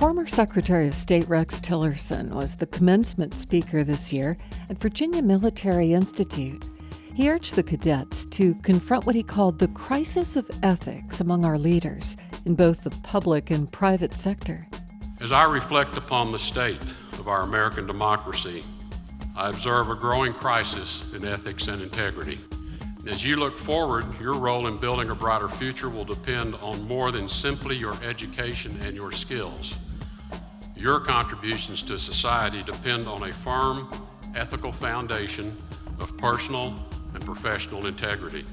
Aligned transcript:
Former 0.00 0.26
Secretary 0.26 0.88
of 0.88 0.94
State 0.94 1.28
Rex 1.28 1.60
Tillerson 1.60 2.30
was 2.30 2.56
the 2.56 2.66
commencement 2.68 3.34
speaker 3.34 3.84
this 3.84 4.14
year 4.14 4.38
at 4.70 4.80
Virginia 4.80 5.20
Military 5.20 5.92
Institute. 5.92 6.64
He 7.14 7.28
urged 7.28 7.54
the 7.54 7.62
cadets 7.62 8.24
to 8.24 8.54
confront 8.62 9.04
what 9.04 9.14
he 9.14 9.22
called 9.22 9.58
the 9.58 9.68
crisis 9.68 10.36
of 10.36 10.50
ethics 10.62 11.20
among 11.20 11.44
our 11.44 11.58
leaders 11.58 12.16
in 12.46 12.54
both 12.54 12.82
the 12.82 12.88
public 13.02 13.50
and 13.50 13.70
private 13.70 14.14
sector. 14.14 14.66
As 15.20 15.32
I 15.32 15.44
reflect 15.44 15.98
upon 15.98 16.32
the 16.32 16.38
state 16.38 16.80
of 17.18 17.28
our 17.28 17.42
American 17.42 17.86
democracy, 17.86 18.64
I 19.36 19.50
observe 19.50 19.90
a 19.90 19.94
growing 19.94 20.32
crisis 20.32 21.12
in 21.12 21.26
ethics 21.26 21.68
and 21.68 21.82
integrity. 21.82 22.40
As 23.06 23.22
you 23.22 23.36
look 23.36 23.58
forward, 23.58 24.06
your 24.18 24.32
role 24.32 24.66
in 24.66 24.78
building 24.78 25.10
a 25.10 25.14
brighter 25.14 25.50
future 25.50 25.90
will 25.90 26.06
depend 26.06 26.54
on 26.54 26.88
more 26.88 27.12
than 27.12 27.28
simply 27.28 27.76
your 27.76 28.02
education 28.02 28.80
and 28.80 28.96
your 28.96 29.12
skills. 29.12 29.74
Your 30.80 30.98
contributions 30.98 31.82
to 31.82 31.98
society 31.98 32.62
depend 32.62 33.06
on 33.06 33.24
a 33.24 33.32
firm, 33.34 33.90
ethical 34.34 34.72
foundation 34.72 35.54
of 35.98 36.16
personal 36.16 36.74
and 37.12 37.22
professional 37.22 37.86
integrity. 37.86 38.46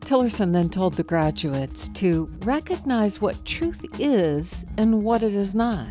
Tillerson 0.00 0.52
then 0.52 0.68
told 0.68 0.94
the 0.94 1.04
graduates 1.04 1.88
to 1.90 2.28
recognize 2.40 3.20
what 3.20 3.44
truth 3.44 3.86
is 4.00 4.66
and 4.76 5.04
what 5.04 5.22
it 5.22 5.32
is 5.32 5.54
not. 5.54 5.86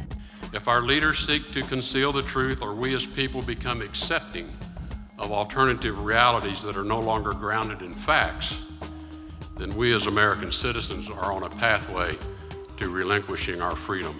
If 0.52 0.68
our 0.68 0.82
leaders 0.82 1.26
seek 1.26 1.50
to 1.54 1.62
conceal 1.62 2.12
the 2.12 2.22
truth 2.22 2.62
or 2.62 2.76
we 2.76 2.94
as 2.94 3.06
people 3.06 3.42
become 3.42 3.82
accepting 3.82 4.52
of 5.18 5.32
alternative 5.32 5.98
realities 5.98 6.62
that 6.62 6.76
are 6.76 6.84
no 6.84 7.00
longer 7.00 7.32
grounded 7.32 7.82
in 7.82 7.94
facts, 7.94 8.54
then 9.58 9.74
we 9.78 9.94
as 9.94 10.08
American 10.08 10.52
citizens 10.52 11.10
are 11.10 11.32
on 11.32 11.44
a 11.44 11.50
pathway 11.50 12.18
to 12.76 12.90
relinquishing 12.90 13.62
our 13.62 13.78
freedom. 13.78 14.20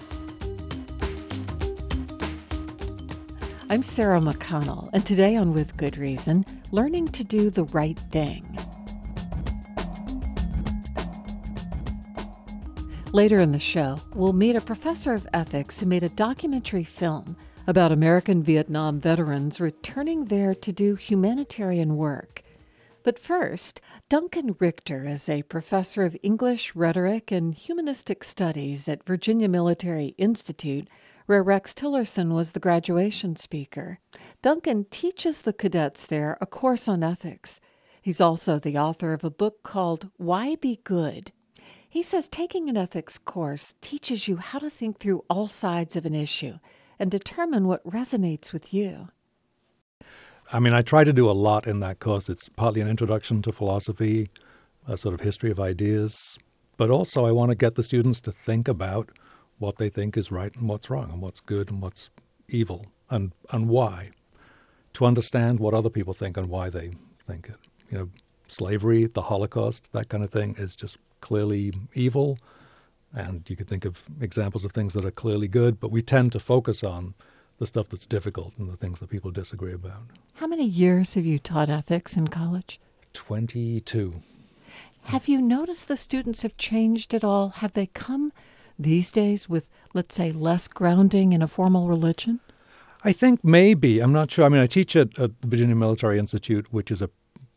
I'm 3.70 3.82
Sarah 3.82 4.20
McConnell, 4.20 4.90
and 4.94 5.06
today 5.06 5.38
on 5.38 5.54
With 5.54 5.78
Good 5.78 5.98
Reason, 5.98 6.46
learning 6.72 7.08
to 7.10 7.24
do 7.24 7.50
the 7.50 7.64
right 7.66 7.98
thing. 8.12 8.46
Later 13.14 13.40
in 13.40 13.54
the 13.54 13.60
show, 13.60 14.00
we'll 14.14 14.34
meet 14.34 14.58
a 14.58 14.62
professor 14.62 15.14
of 15.14 15.28
ethics 15.34 15.80
who 15.80 15.86
made 15.86 16.04
a 16.04 16.10
documentary 16.10 16.84
film 16.84 17.38
about 17.66 17.94
American 17.94 18.44
Vietnam 18.44 19.00
veterans 19.00 19.62
returning 19.62 20.26
there 20.26 20.54
to 20.54 20.74
do 20.74 20.96
humanitarian 20.96 21.96
work. 21.96 22.44
But 23.04 23.18
first, 23.18 23.82
Duncan 24.10 24.56
Richter 24.60 25.06
is 25.06 25.28
a 25.30 25.44
professor 25.44 26.04
of 26.04 26.18
English, 26.22 26.76
rhetoric, 26.76 27.32
and 27.32 27.56
humanistic 27.56 28.24
studies 28.24 28.88
at 28.88 29.06
Virginia 29.06 29.48
Military 29.48 30.16
Institute 30.18 30.88
where 31.26 31.44
Rex 31.44 31.74
Tillerson 31.74 32.34
was 32.34 32.52
the 32.52 32.60
graduation 32.60 33.36
speaker. 33.36 34.00
Duncan 34.42 34.86
teaches 34.90 35.42
the 35.42 35.54
cadets 35.54 36.06
there 36.06 36.38
a 36.42 36.46
course 36.46 36.88
on 36.88 37.04
ethics. 37.04 37.60
He's 38.02 38.20
also 38.20 38.60
the 38.60 38.78
author 38.78 39.14
of 39.14 39.24
a 39.24 39.32
book 39.32 39.64
called 39.64 40.10
Why 40.18 40.56
Be 40.56 40.80
Good. 40.84 41.32
He 41.88 42.04
says 42.04 42.28
taking 42.28 42.70
an 42.70 42.78
ethics 42.78 43.18
course 43.18 43.76
teaches 43.80 44.28
you 44.28 44.38
how 44.38 44.60
to 44.60 44.70
think 44.70 44.98
through 44.98 45.24
all 45.30 45.48
sides 45.48 45.96
of 45.96 46.06
an 46.06 46.16
issue 46.16 46.58
and 47.00 47.12
determine 47.12 47.68
what 47.68 47.86
resonates 47.86 48.52
with 48.52 48.74
you. 48.74 49.10
I 50.52 50.60
mean, 50.60 50.74
I 50.74 50.82
try 50.82 51.04
to 51.04 51.14
do 51.14 51.30
a 51.30 51.32
lot 51.32 51.68
in 51.68 51.80
that 51.80 52.00
course. 52.00 52.30
It's 52.30 52.50
partly 52.50 52.82
an 52.82 52.90
introduction 52.90 53.42
to 53.44 53.52
philosophy, 53.52 54.30
a 54.88 54.98
sort 54.98 55.14
of 55.14 55.22
history 55.22 55.52
of 55.52 55.60
ideas, 55.60 56.38
but 56.78 56.90
also 56.90 57.26
I 57.26 57.32
want 57.32 57.50
to 57.50 57.56
get 57.56 57.76
the 57.76 57.84
students 57.84 58.20
to 58.22 58.32
think 58.32 58.68
about 58.68 59.10
what 59.60 59.78
they 59.78 59.90
think 59.90 60.18
is 60.18 60.32
right 60.32 60.56
and 60.56 60.68
what's 60.68 60.90
wrong, 60.90 61.12
and 61.12 61.22
what's 61.22 61.40
good 61.40 61.72
and 61.72 61.82
what's 61.82 62.10
evil, 62.48 62.88
and 63.10 63.32
and 63.52 63.70
why. 63.70 64.12
To 64.94 65.06
understand 65.06 65.60
what 65.60 65.74
other 65.74 65.90
people 65.90 66.14
think 66.14 66.38
and 66.38 66.50
why 66.50 66.70
they 66.70 66.92
think 67.26 67.50
it. 67.50 67.56
You 67.90 67.98
know, 67.98 68.10
slavery, 68.48 69.08
the 69.08 69.24
Holocaust, 69.24 69.92
that 69.92 70.10
kind 70.10 70.24
of 70.24 70.30
thing 70.30 70.56
is 70.58 70.76
just 70.76 70.98
clearly 71.22 71.74
evil. 71.94 72.38
And 73.12 73.48
you 73.50 73.56
could 73.56 73.68
think 73.68 73.86
of 73.86 74.04
examples 74.22 74.66
of 74.66 74.72
things 74.72 74.94
that 74.94 75.06
are 75.06 75.12
clearly 75.12 75.48
good, 75.48 75.80
but 75.80 75.92
we 75.92 76.02
tend 76.02 76.32
to 76.34 76.40
focus 76.40 76.84
on 76.84 77.14
the 77.60 77.66
stuff 77.66 77.90
that's 77.90 78.06
difficult 78.06 78.54
and 78.58 78.70
the 78.70 78.78
things 78.78 79.00
that 79.00 79.10
people 79.10 79.32
disagree 79.32 79.74
about. 79.74 80.04
How 80.36 80.48
many 80.48 80.66
years 80.66 81.14
have 81.14 81.26
you 81.26 81.40
taught 81.40 81.70
ethics 81.70 82.18
in 82.18 82.28
college? 82.28 82.80
22. 83.14 84.22
Have 85.06 85.28
you 85.28 85.42
noticed 85.42 85.88
the 85.88 85.98
students 85.98 86.42
have 86.42 86.58
changed 86.58 87.14
at 87.14 87.24
all? 87.24 87.50
Have 87.50 87.74
they 87.74 87.86
come 87.88 88.32
these 88.78 89.12
days 89.12 89.50
with, 89.50 89.70
let's 89.94 90.16
say, 90.16 90.32
less 90.32 90.68
grounding 90.68 91.34
in 91.34 91.42
a 91.42 91.48
formal 91.48 91.88
religion? 91.88 92.40
I 93.04 93.12
think 93.12 93.44
maybe. 93.44 94.00
I'm 94.00 94.14
not 94.14 94.32
sure. 94.32 94.46
I 94.46 94.50
mean, 94.50 94.62
I 94.62 94.68
teach 94.68 94.96
at, 94.96 95.18
at 95.20 95.42
the 95.42 95.48
Virginia 95.48 95.76
Military 95.76 96.18
Institute, 96.18 96.72
which 96.72 96.90
is 96.90 97.02
a, 97.02 97.10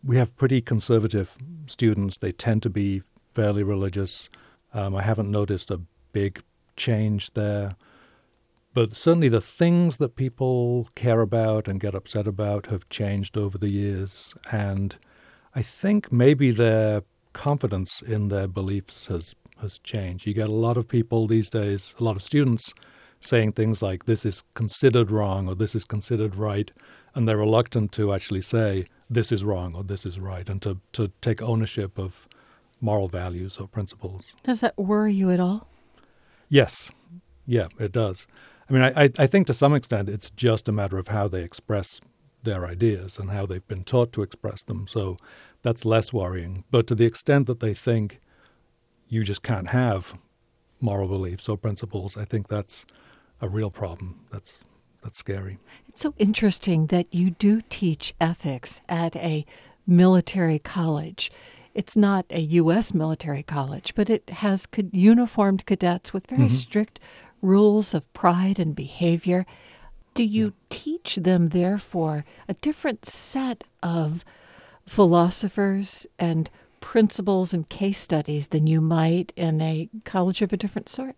we 0.03 0.17
have 0.17 0.37
pretty 0.37 0.61
conservative 0.61 1.37
students. 1.67 2.19
They 2.19 2.33
tend 2.33 2.63
to 2.65 2.71
be 2.71 3.03
fairly 3.33 3.63
religious. 3.63 4.29
Um, 4.75 4.95
I 4.97 5.03
haven't 5.03 5.31
noticed 5.31 5.71
a 5.71 5.81
big 6.13 6.43
change 6.77 7.33
there. 7.35 7.77
But 8.75 8.95
certainly 8.95 9.31
the 9.31 9.41
things 9.41 9.97
that 9.97 10.17
people 10.17 10.91
care 10.95 11.23
about 11.23 11.67
and 11.67 11.81
get 11.81 11.95
upset 11.95 12.27
about 12.27 12.67
have 12.67 12.89
changed 12.91 13.39
over 13.39 13.57
the 13.57 13.71
years. 13.71 14.35
And 14.53 14.97
I 15.55 15.63
think 15.63 16.13
maybe 16.13 16.51
their 16.51 17.03
confidence 17.33 18.03
in 18.03 18.29
their 18.29 18.47
beliefs 18.47 19.07
has 19.07 19.35
has 19.61 19.79
changed. 19.79 20.27
You 20.27 20.35
get 20.35 20.49
a 20.49 20.53
lot 20.53 20.77
of 20.77 20.89
people 20.89 21.27
these 21.27 21.51
days, 21.51 21.95
a 21.99 22.05
lot 22.05 22.17
of 22.17 22.23
students 22.23 22.73
saying 23.21 23.53
things 23.53 23.83
like 23.83 24.05
this 24.05 24.25
is 24.25 24.45
considered 24.55 25.11
wrong 25.11 25.49
or 25.49 25.55
this 25.55 25.75
is 25.75 25.85
considered 25.85 26.37
right, 26.37 26.71
and 27.15 27.27
they're 27.27 27.37
reluctant 27.37 27.93
to 27.93 28.13
actually 28.13 28.43
say 28.43 28.87
this 29.09 29.33
is 29.33 29.45
wrong 29.45 29.75
or 29.75 29.83
this 29.83 30.05
is 30.05 30.19
right 30.19 30.49
and 30.49 30.61
to, 30.63 30.79
to 30.93 31.11
take 31.21 31.41
ownership 31.43 31.99
of 31.99 32.29
moral 32.81 33.09
values 33.09 33.57
or 33.59 33.67
principles. 33.67 34.35
Does 34.43 34.61
that 34.61 34.77
worry 34.77 35.15
you 35.15 35.31
at 35.31 35.41
all? 35.41 35.69
Yes. 36.49 36.93
Yeah, 37.47 37.69
it 37.79 37.93
does. 37.93 38.27
I 38.69 38.73
mean, 38.73 38.83
I, 38.83 39.11
I 39.19 39.27
think 39.27 39.47
to 39.47 39.55
some 39.55 39.75
extent 39.75 40.09
it's 40.09 40.31
just 40.31 40.69
a 40.69 40.73
matter 40.73 40.99
of 40.99 41.09
how 41.09 41.29
they 41.29 41.43
express 41.43 42.01
their 42.43 42.67
ideas 42.67 43.19
and 43.19 43.31
how 43.31 43.47
they've 43.47 43.67
been 43.67 43.85
taught 43.85 44.13
to 44.13 44.23
express 44.23 44.63
them. 44.63 44.87
So 44.87 45.17
that's 45.63 45.85
less 45.85 46.13
worrying. 46.13 46.65
But 46.71 46.87
to 46.89 46.95
the 46.95 47.07
extent 47.07 47.47
that 47.47 47.61
they 47.61 47.75
think 47.75 48.21
you 49.09 49.25
just 49.25 49.43
can't 49.43 49.69
have 49.69 50.17
moral 50.81 51.09
beliefs 51.09 51.49
or 51.49 51.57
principles. 51.57 52.17
I 52.17 52.25
think 52.25 52.49
that's 52.49 52.87
a 53.41 53.49
real 53.49 53.71
problem. 53.71 54.21
That's 54.31 54.65
that's 55.03 55.19
scary. 55.19 55.59
It's 55.89 56.01
so 56.01 56.15
interesting 56.19 56.87
that 56.87 57.07
you 57.15 57.31
do 57.31 57.61
teach 57.69 58.15
ethics 58.21 58.81
at 58.89 59.15
a 59.17 59.47
military 59.87 60.59
college. 60.59 61.31
It's 61.75 61.97
not 61.97 62.27
a 62.31 62.41
U.S. 62.41 62.93
military 62.93 63.43
college, 63.43 63.95
but 63.95 64.11
it 64.11 64.29
has 64.31 64.67
uniformed 64.93 65.65
cadets 65.67 66.13
with 66.13 66.27
very 66.27 66.45
mm-hmm. 66.45 66.55
strict 66.55 66.99
rules 67.41 67.95
of 67.95 68.13
pride 68.15 68.59
and 68.59 68.75
behavior. 68.75 69.47
Do 70.15 70.25
you 70.25 70.47
yeah. 70.47 70.51
teach 70.71 71.17
them, 71.17 71.51
therefore, 71.51 72.25
a 72.49 72.55
different 72.55 73.05
set 73.05 73.63
of 73.83 74.25
philosophers 74.87 76.07
and 76.19 76.51
principles 76.87 77.53
and 77.53 77.69
case 77.69 77.99
studies 77.99 78.47
than 78.47 78.69
you 78.69 78.81
might 78.81 79.33
in 79.35 79.61
a 79.61 79.89
college 80.05 80.41
of 80.41 80.53
a 80.53 80.57
different 80.57 80.89
sort? 80.89 81.17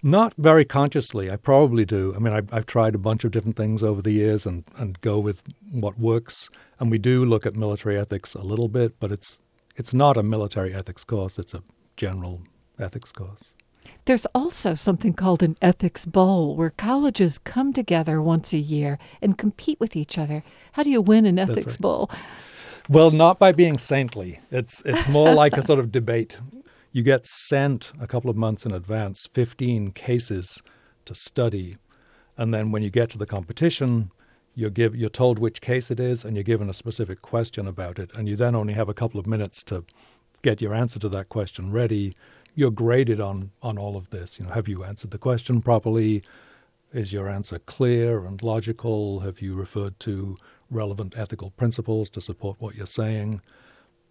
Not 0.00 0.32
very 0.38 0.64
consciously. 0.64 1.28
I 1.28 1.34
probably 1.34 1.84
do. 1.84 2.14
I 2.14 2.20
mean, 2.20 2.32
I've, 2.32 2.54
I've, 2.54 2.66
tried 2.66 2.94
a 2.94 2.98
bunch 2.98 3.24
of 3.24 3.32
different 3.32 3.56
things 3.56 3.82
over 3.82 4.00
the 4.00 4.12
years 4.12 4.46
and, 4.46 4.62
and 4.76 5.00
go 5.00 5.18
with 5.18 5.42
what 5.72 5.98
works. 5.98 6.48
And 6.78 6.88
we 6.88 6.98
do 6.98 7.24
look 7.24 7.44
at 7.44 7.56
military 7.56 7.98
ethics 7.98 8.34
a 8.34 8.42
little 8.42 8.68
bit, 8.68 9.00
but 9.00 9.10
it's 9.10 9.40
it's 9.74 9.92
not 9.92 10.16
a 10.16 10.22
military 10.22 10.72
ethics 10.72 11.02
course. 11.02 11.36
It's 11.36 11.52
a 11.52 11.64
general 11.96 12.42
ethics 12.78 13.10
course. 13.10 13.42
There's 14.04 14.26
also 14.36 14.74
something 14.74 15.14
called 15.14 15.42
an 15.42 15.56
ethics 15.60 16.04
bowl 16.04 16.54
where 16.54 16.70
colleges 16.70 17.38
come 17.38 17.72
together 17.72 18.22
once 18.22 18.52
a 18.52 18.58
year 18.58 19.00
and 19.20 19.36
compete 19.36 19.80
with 19.80 19.96
each 19.96 20.16
other. 20.16 20.44
How 20.72 20.84
do 20.84 20.90
you 20.90 21.00
win 21.00 21.26
an 21.26 21.40
ethics 21.40 21.74
right. 21.74 21.80
bowl? 21.80 22.10
Well, 22.88 23.10
not 23.10 23.40
by 23.40 23.50
being 23.50 23.78
saintly. 23.78 24.38
It's 24.52 24.80
it's 24.86 25.08
more 25.08 25.34
like 25.34 25.54
a 25.54 25.62
sort 25.62 25.80
of 25.80 25.90
debate. 25.90 26.38
You 26.92 27.02
get 27.02 27.26
sent 27.26 27.90
a 28.00 28.06
couple 28.06 28.30
of 28.30 28.36
months 28.36 28.64
in 28.64 28.72
advance 28.72 29.28
15 29.32 29.90
cases 29.90 30.62
to 31.04 31.14
study, 31.14 31.76
and 32.36 32.54
then 32.54 32.70
when 32.70 32.82
you 32.84 32.90
get 32.90 33.10
to 33.10 33.18
the 33.18 33.26
competition, 33.26 34.12
you're 34.54 34.70
give 34.70 34.94
you're 34.94 35.08
told 35.08 35.40
which 35.40 35.60
case 35.60 35.90
it 35.90 35.98
is, 35.98 36.24
and 36.24 36.36
you're 36.36 36.44
given 36.44 36.70
a 36.70 36.74
specific 36.74 37.22
question 37.22 37.66
about 37.66 37.98
it, 37.98 38.10
and 38.16 38.28
you 38.28 38.36
then 38.36 38.54
only 38.54 38.74
have 38.74 38.88
a 38.88 38.94
couple 38.94 39.18
of 39.18 39.26
minutes 39.26 39.64
to 39.64 39.84
get 40.42 40.60
your 40.60 40.72
answer 40.72 41.00
to 41.00 41.08
that 41.08 41.28
question 41.28 41.72
ready. 41.72 42.12
You're 42.54 42.70
graded 42.70 43.20
on 43.20 43.50
on 43.62 43.78
all 43.78 43.96
of 43.96 44.10
this. 44.10 44.38
You 44.38 44.46
know, 44.46 44.52
have 44.52 44.68
you 44.68 44.84
answered 44.84 45.10
the 45.10 45.18
question 45.18 45.60
properly? 45.60 46.22
Is 46.92 47.12
your 47.12 47.28
answer 47.28 47.58
clear 47.58 48.24
and 48.24 48.40
logical? 48.44 49.20
Have 49.20 49.40
you 49.40 49.56
referred 49.56 49.98
to 50.00 50.36
relevant 50.70 51.16
ethical 51.16 51.50
principles 51.50 52.08
to 52.10 52.20
support 52.20 52.56
what 52.60 52.74
you're 52.74 52.86
saying? 52.86 53.40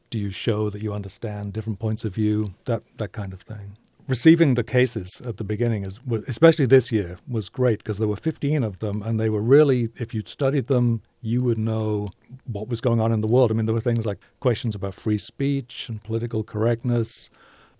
Do 0.09 0.19
you 0.19 0.31
show 0.31 0.69
that 0.69 0.81
you 0.81 0.93
understand 0.93 1.53
different 1.53 1.79
points 1.79 2.05
of 2.05 2.15
view? 2.15 2.53
That 2.65 2.83
that 2.97 3.11
kind 3.11 3.33
of 3.33 3.41
thing. 3.41 3.77
receiving 4.07 4.53
the 4.53 4.63
cases 4.63 5.21
at 5.25 5.37
the 5.37 5.43
beginning, 5.43 5.83
is, 5.83 5.99
especially 6.27 6.65
this 6.65 6.91
year, 6.91 7.17
was 7.27 7.49
great 7.49 7.79
because 7.79 7.97
there 7.97 8.07
were 8.07 8.15
15 8.15 8.63
of 8.63 8.79
them, 8.79 9.01
and 9.01 9.19
they 9.19 9.29
were 9.29 9.41
really, 9.41 9.89
if 9.95 10.13
you'd 10.13 10.27
studied 10.27 10.67
them, 10.67 11.01
you 11.21 11.43
would 11.43 11.57
know 11.57 12.09
what 12.45 12.67
was 12.67 12.81
going 12.81 12.99
on 12.99 13.11
in 13.11 13.21
the 13.21 13.27
world. 13.27 13.51
I 13.51 13.55
mean, 13.55 13.65
there 13.65 13.75
were 13.75 13.81
things 13.81 14.05
like 14.05 14.19
questions 14.39 14.75
about 14.75 14.93
free 14.93 15.17
speech 15.17 15.89
and 15.89 16.03
political 16.03 16.43
correctness, 16.43 17.29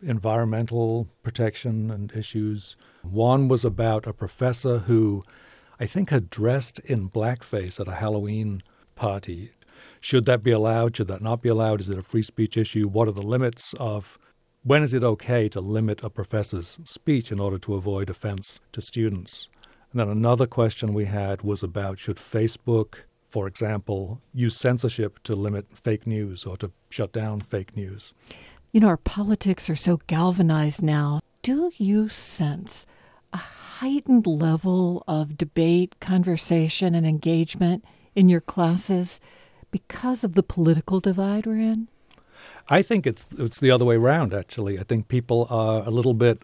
environmental 0.02 1.08
protection 1.24 1.92
and 1.92 2.12
issues. 2.14 2.76
One 3.04 3.48
was 3.48 3.64
about 3.64 4.08
a 4.08 4.14
professor 4.14 4.80
who 4.80 5.24
I 5.80 5.86
think 5.86 6.10
had 6.10 6.30
dressed 6.30 6.80
in 6.80 7.10
blackface 7.10 7.80
at 7.80 7.88
a 7.88 7.96
Halloween 7.96 8.64
party. 8.96 9.52
Should 10.00 10.26
that 10.26 10.44
be 10.44 10.52
allowed? 10.52 10.96
Should 10.96 11.08
that 11.08 11.22
not 11.22 11.42
be 11.42 11.50
allowed? 11.50 11.82
Is 11.82 11.90
it 11.90 11.98
a 11.98 12.04
free 12.04 12.22
speech 12.22 12.56
issue? 12.58 12.88
What 12.88 13.08
are 13.08 13.12
the 13.12 13.22
limits 13.22 13.74
of 13.80 14.18
when 14.64 14.84
is 14.84 14.94
it 14.94 15.04
okay 15.04 15.50
to 15.50 15.60
limit 15.60 16.04
a 16.04 16.10
professor's 16.10 16.80
speech 16.86 17.32
in 17.32 17.40
order 17.40 17.58
to 17.60 17.76
avoid 17.76 18.10
offense 18.10 18.60
to 18.72 18.82
students? 18.82 19.50
And 19.92 20.00
then 20.00 20.10
another 20.10 20.48
question 20.48 20.94
we 20.94 21.06
had 21.06 21.42
was 21.42 21.62
about 21.62 22.00
should 22.00 22.18
Facebook, 22.18 22.96
for 23.24 23.48
example, 23.48 24.22
use 24.34 24.56
censorship 24.56 25.22
to 25.24 25.36
limit 25.36 25.78
fake 25.78 26.08
news 26.08 26.46
or 26.46 26.58
to 26.58 26.72
shut 26.90 27.12
down 27.12 27.42
fake 27.42 27.76
news? 27.76 28.14
You 28.72 28.82
know, 28.82 28.88
our 28.88 28.98
politics 28.98 29.70
are 29.70 29.76
so 29.76 30.02
galvanized 30.08 30.84
now. 30.84 31.20
Do 31.42 31.72
you 31.78 32.10
sense 32.10 32.86
a 33.36 33.38
heightened 33.80 34.26
level 34.26 35.04
of 35.10 35.38
debate, 35.38 36.00
conversation, 36.00 36.96
and 36.96 37.06
engagement 37.06 37.84
in 38.16 38.30
your 38.30 38.40
classes 38.40 39.20
because 39.72 40.24
of 40.24 40.36
the 40.36 40.44
political 40.44 41.02
divide 41.02 41.46
we're 41.46 41.58
in? 41.58 41.90
I 42.70 42.82
think 42.82 43.06
it's 43.06 43.28
it's 43.38 43.60
the 43.60 43.72
other 43.72 43.84
way 43.84 43.98
around. 43.98 44.34
Actually, 44.34 44.80
I 44.80 44.84
think 44.84 45.10
people 45.10 45.48
are 45.50 45.84
a 45.86 45.92
little 45.92 46.14
bit. 46.14 46.44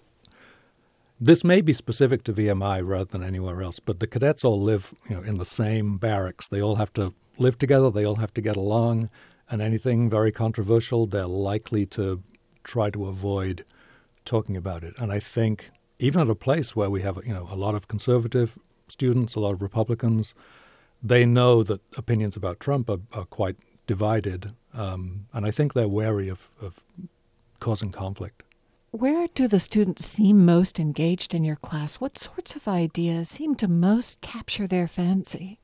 This 1.18 1.46
may 1.46 1.62
be 1.62 1.72
specific 1.72 2.26
to 2.26 2.34
VMI 2.34 2.86
rather 2.86 3.06
than 3.06 3.24
anywhere 3.24 3.62
else, 3.62 3.80
but 3.80 4.02
the 4.02 4.08
cadets 4.08 4.44
all 4.44 4.62
live, 4.62 4.94
you 5.08 5.16
know, 5.16 5.22
in 5.22 5.38
the 5.38 5.46
same 5.46 5.98
barracks. 5.98 6.50
They 6.50 6.62
all 6.62 6.76
have 6.76 6.92
to 6.94 7.14
live 7.38 7.58
together. 7.58 7.90
They 7.90 8.06
all 8.06 8.16
have 8.16 8.34
to 8.34 8.42
get 8.42 8.58
along, 8.58 9.10
and 9.50 9.62
anything 9.62 10.10
very 10.10 10.34
controversial, 10.34 11.06
they're 11.06 11.26
likely 11.54 11.86
to 11.98 12.22
try 12.66 12.90
to 12.90 13.06
avoid 13.06 13.64
talking 14.26 14.58
about 14.58 14.84
it. 14.84 14.94
And 14.98 15.10
I 15.12 15.20
think 15.20 15.72
even 16.02 16.20
at 16.20 16.30
a 16.30 16.36
place 16.36 16.76
where 16.76 16.90
we 16.90 17.04
have, 17.04 17.20
you 17.26 17.34
know, 17.34 17.48
a 17.52 17.56
lot 17.56 17.76
of 17.76 17.88
conservative 17.88 18.58
students, 18.88 19.36
a 19.36 19.40
lot 19.40 19.54
of 19.54 19.62
Republicans, 19.62 20.34
they 21.02 21.26
know 21.26 21.64
that 21.64 21.80
opinions 21.96 22.36
about 22.36 22.60
Trump 22.60 22.90
are, 22.90 23.00
are 23.14 23.26
quite 23.26 23.56
divided, 23.88 24.54
um, 24.74 25.28
and 25.32 25.46
I 25.46 25.52
think 25.52 25.74
they're 25.74 25.88
wary 25.88 26.28
of, 26.28 26.50
of 26.60 26.84
causing 27.60 27.92
conflict. 27.92 28.44
Where 28.92 29.28
do 29.34 29.48
the 29.48 29.60
students 29.60 30.06
seem 30.06 30.44
most 30.44 30.80
engaged 30.80 31.34
in 31.34 31.44
your 31.44 31.56
class? 31.56 31.96
What 31.96 32.18
sorts 32.18 32.56
of 32.56 32.68
ideas 32.68 33.30
seem 33.30 33.56
to 33.56 33.68
most 33.68 34.20
capture 34.22 34.68
their 34.68 34.88
fancy? 34.88 35.61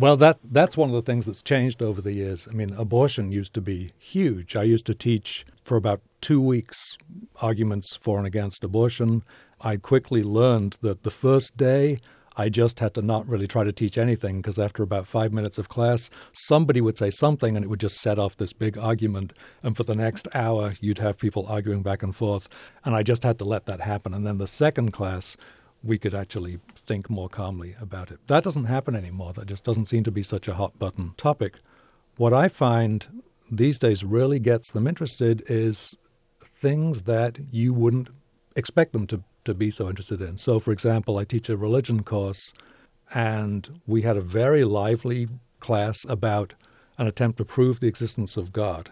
Well, 0.00 0.16
that 0.16 0.38
that's 0.42 0.78
one 0.78 0.88
of 0.88 0.94
the 0.94 1.02
things 1.02 1.26
that's 1.26 1.42
changed 1.42 1.82
over 1.82 2.00
the 2.00 2.14
years. 2.14 2.48
I 2.50 2.54
mean, 2.54 2.72
abortion 2.72 3.32
used 3.32 3.52
to 3.52 3.60
be 3.60 3.92
huge. 3.98 4.56
I 4.56 4.62
used 4.62 4.86
to 4.86 4.94
teach 4.94 5.44
for 5.62 5.76
about 5.76 6.00
two 6.22 6.40
weeks 6.40 6.96
arguments 7.42 7.98
for 8.00 8.16
and 8.16 8.26
against 8.26 8.64
abortion. 8.64 9.24
I 9.60 9.76
quickly 9.76 10.22
learned 10.22 10.78
that 10.80 11.02
the 11.02 11.10
first 11.10 11.58
day 11.58 11.98
I 12.34 12.48
just 12.48 12.80
had 12.80 12.94
to 12.94 13.02
not 13.02 13.28
really 13.28 13.46
try 13.46 13.62
to 13.62 13.72
teach 13.72 13.98
anything 13.98 14.38
because 14.38 14.58
after 14.58 14.82
about 14.82 15.06
five 15.06 15.34
minutes 15.34 15.58
of 15.58 15.68
class, 15.68 16.08
somebody 16.32 16.80
would 16.80 16.96
say 16.96 17.10
something 17.10 17.54
and 17.54 17.62
it 17.62 17.68
would 17.68 17.80
just 17.80 18.00
set 18.00 18.18
off 18.18 18.38
this 18.38 18.54
big 18.54 18.78
argument. 18.78 19.34
And 19.62 19.76
for 19.76 19.84
the 19.84 19.94
next 19.94 20.28
hour, 20.32 20.72
you'd 20.80 20.96
have 20.96 21.18
people 21.18 21.44
arguing 21.46 21.82
back 21.82 22.02
and 22.02 22.16
forth. 22.16 22.48
And 22.86 22.94
I 22.94 23.02
just 23.02 23.22
had 23.22 23.38
to 23.40 23.44
let 23.44 23.66
that 23.66 23.82
happen. 23.82 24.14
And 24.14 24.26
then 24.26 24.38
the 24.38 24.46
second 24.46 24.92
class, 24.92 25.36
we 25.82 25.98
could 25.98 26.14
actually 26.14 26.60
think 26.86 27.08
more 27.08 27.28
calmly 27.28 27.74
about 27.80 28.10
it. 28.10 28.18
That 28.26 28.44
doesn't 28.44 28.64
happen 28.64 28.94
anymore. 28.94 29.32
That 29.32 29.46
just 29.46 29.64
doesn't 29.64 29.86
seem 29.86 30.04
to 30.04 30.10
be 30.10 30.22
such 30.22 30.48
a 30.48 30.54
hot 30.54 30.78
button 30.78 31.14
topic. 31.16 31.58
What 32.16 32.34
I 32.34 32.48
find 32.48 33.22
these 33.50 33.78
days 33.78 34.04
really 34.04 34.38
gets 34.38 34.70
them 34.70 34.86
interested 34.86 35.42
is 35.46 35.96
things 36.40 37.02
that 37.02 37.38
you 37.50 37.72
wouldn't 37.72 38.08
expect 38.54 38.92
them 38.92 39.06
to 39.06 39.24
to 39.44 39.54
be 39.54 39.70
so 39.70 39.88
interested 39.88 40.20
in. 40.22 40.36
So, 40.38 40.58
for 40.58 40.72
example, 40.72 41.18
I 41.18 41.24
teach 41.24 41.48
a 41.48 41.56
religion 41.56 42.02
course, 42.02 42.52
and 43.12 43.80
we 43.86 44.02
had 44.02 44.16
a 44.16 44.20
very 44.22 44.64
lively 44.64 45.28
class 45.60 46.04
about 46.08 46.54
an 46.98 47.06
attempt 47.06 47.38
to 47.38 47.44
prove 47.44 47.80
the 47.80 47.88
existence 47.88 48.36
of 48.36 48.52
God. 48.52 48.90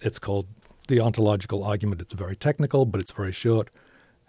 It's 0.00 0.18
called 0.18 0.46
the 0.86 1.00
ontological 1.00 1.64
argument. 1.64 2.00
It's 2.00 2.14
very 2.14 2.36
technical, 2.36 2.86
but 2.86 3.00
it's 3.00 3.12
very 3.12 3.32
short, 3.32 3.70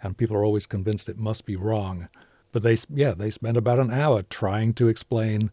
and 0.01 0.17
people 0.17 0.35
are 0.35 0.45
always 0.45 0.65
convinced 0.65 1.09
it 1.09 1.17
must 1.17 1.45
be 1.45 1.55
wrong. 1.55 2.09
But 2.51 2.63
they, 2.63 2.77
yeah, 2.89 3.13
they 3.13 3.29
spent 3.29 3.57
about 3.57 3.79
an 3.79 3.91
hour 3.91 4.23
trying 4.23 4.73
to 4.75 4.87
explain 4.87 5.51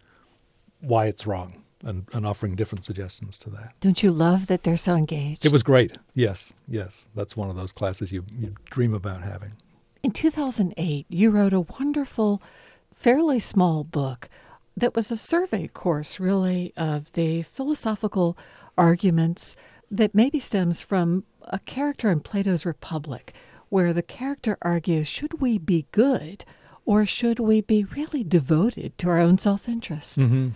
why 0.81 1.07
it's 1.07 1.27
wrong 1.27 1.63
and, 1.83 2.07
and 2.13 2.27
offering 2.27 2.57
different 2.57 2.85
suggestions 2.85 3.39
to 3.39 3.51
that. 3.51 3.75
Don't 3.81 4.03
you 4.03 4.11
love 4.11 4.47
that 4.47 4.63
they're 4.63 4.77
so 4.77 4.95
engaged? 4.95 5.45
It 5.45 5.53
was 5.53 5.63
great. 5.63 5.99
Yes, 6.15 6.55
yes. 6.69 7.09
That's 7.15 7.37
one 7.37 7.51
of 7.51 7.57
those 7.57 7.73
classes 7.73 8.13
you, 8.13 8.25
you 8.39 8.55
dream 8.71 8.95
about 8.95 9.23
having. 9.23 9.53
In 10.03 10.13
2008, 10.13 11.07
you 11.09 11.31
wrote 11.31 11.53
a 11.53 11.61
wonderful, 11.61 12.41
fairly 12.95 13.39
small 13.39 13.85
book 13.85 14.29
that 14.77 14.95
was 14.95 15.11
a 15.11 15.17
survey 15.17 15.69
course, 15.69 16.21
really, 16.21 16.73
of 16.77 17.13
the 17.13 17.43
philosophical 17.43 18.37
arguments 18.77 19.57
that 19.91 20.15
maybe 20.15 20.39
stems 20.41 20.81
from 20.81 21.25
a 21.45 21.59
character 21.61 22.11
in 22.11 22.21
Plato's 22.21 22.67
Republic, 22.67 23.33
where 23.69 23.93
the 23.93 24.03
character 24.03 24.57
argues 24.63 25.09
should 25.09 25.41
we 25.41 25.59
be 25.59 25.87
good 25.93 26.45
or 26.85 27.05
should 27.05 27.41
we 27.41 27.61
be 27.61 27.85
really 27.85 28.23
devoted 28.23 28.97
to 28.99 29.09
our 29.09 29.19
own 29.19 29.39
self 29.39 29.69
interest? 29.69 30.19
Mm-hmm. 30.19 30.51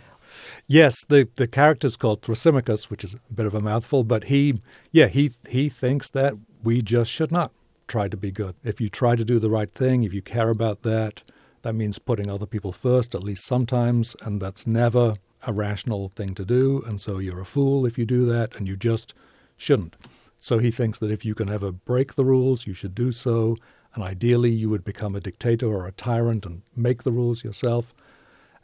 Yes, 0.67 1.05
the, 1.09 1.29
the 1.35 1.49
character's 1.49 1.97
called 1.97 2.23
Thrasymachus, 2.23 2.85
which 2.85 3.03
is 3.03 3.15
a 3.15 3.33
bit 3.33 3.47
of 3.47 3.55
a 3.55 3.61
mouthful, 3.61 4.05
but 4.05 4.25
he, 4.25 4.55
yeah, 4.93 5.09
he, 5.09 5.33
he 5.49 5.69
thinks 5.69 6.09
that 6.11 6.35
we 6.62 6.83
just 6.83 7.11
should 7.11 7.33
not 7.33 7.53
try 7.89 8.09
to 8.09 8.17
be 8.17 8.31
good. 8.31 8.55
If 8.62 8.81
you 8.81 8.89
try 8.89 9.17
to 9.17 9.25
do 9.25 9.41
the 9.41 9.51
right 9.51 9.71
thing, 9.71 10.05
if 10.05 10.13
you 10.13 10.23
care 10.23 10.49
about 10.49 10.83
that, 10.83 11.23
that 11.63 11.75
means 11.75 11.99
putting 11.99 12.31
other 12.31 12.47
people 12.47 12.73
first, 12.73 13.15
at 13.15 13.25
least 13.25 13.45
sometimes, 13.45 14.17
and 14.23 14.41
that's 14.41 14.67
never 14.67 15.15
a 15.47 15.53
rational 15.53 16.11
thing 16.11 16.35
to 16.37 16.45
do. 16.45 16.83
And 16.87 17.01
so 17.01 17.19
you're 17.19 17.41
a 17.41 17.45
fool 17.45 17.85
if 17.85 17.99
you 17.99 18.06
do 18.06 18.25
that, 18.27 18.55
and 18.56 18.69
you 18.69 18.77
just 18.77 19.13
shouldn't. 19.56 19.97
So 20.41 20.59
he 20.59 20.71
thinks 20.71 20.99
that 20.99 21.11
if 21.11 21.25
you 21.25 21.35
can 21.35 21.51
ever 21.51 21.71
break 21.71 22.15
the 22.15 22.25
rules, 22.25 22.67
you 22.67 22.75
should 22.75 22.94
do 22.94 23.13
so. 23.13 23.56
And 23.94 24.03
ideally, 24.03 24.51
you 24.51 24.70
would 24.70 24.85
become 24.85 25.15
a 25.15 25.20
dictator 25.20 25.69
or 25.69 25.87
a 25.87 25.93
tyrant 25.93 26.47
and 26.47 26.63
make 26.75 27.03
the 27.03 27.13
rules 27.13 27.44
yourself. 27.44 27.94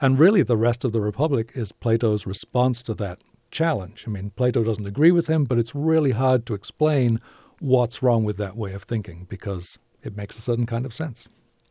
And 0.01 0.19
really, 0.19 0.43
the 0.43 0.57
rest 0.57 0.85
of 0.85 0.93
the 0.93 1.01
Republic 1.01 1.53
is 1.55 1.73
Plato's 1.73 2.27
response 2.27 2.83
to 2.85 2.95
that 2.95 3.21
challenge. 3.51 4.05
I 4.07 4.11
mean, 4.11 4.31
Plato 4.31 4.65
doesn't 4.65 4.87
agree 4.87 5.11
with 5.11 5.27
him, 5.27 5.45
but 5.45 5.59
it's 5.59 5.75
really 5.75 6.13
hard 6.13 6.47
to 6.47 6.55
explain 6.55 7.21
what's 7.61 8.03
wrong 8.03 8.25
with 8.25 8.37
that 8.39 8.57
way 8.57 8.73
of 8.73 8.83
thinking 8.83 9.27
because 9.29 9.79
it 10.03 10.17
makes 10.17 10.39
a 10.39 10.43
certain 10.43 10.67
kind 10.67 10.87
of 10.87 10.95
sense. 10.95 11.29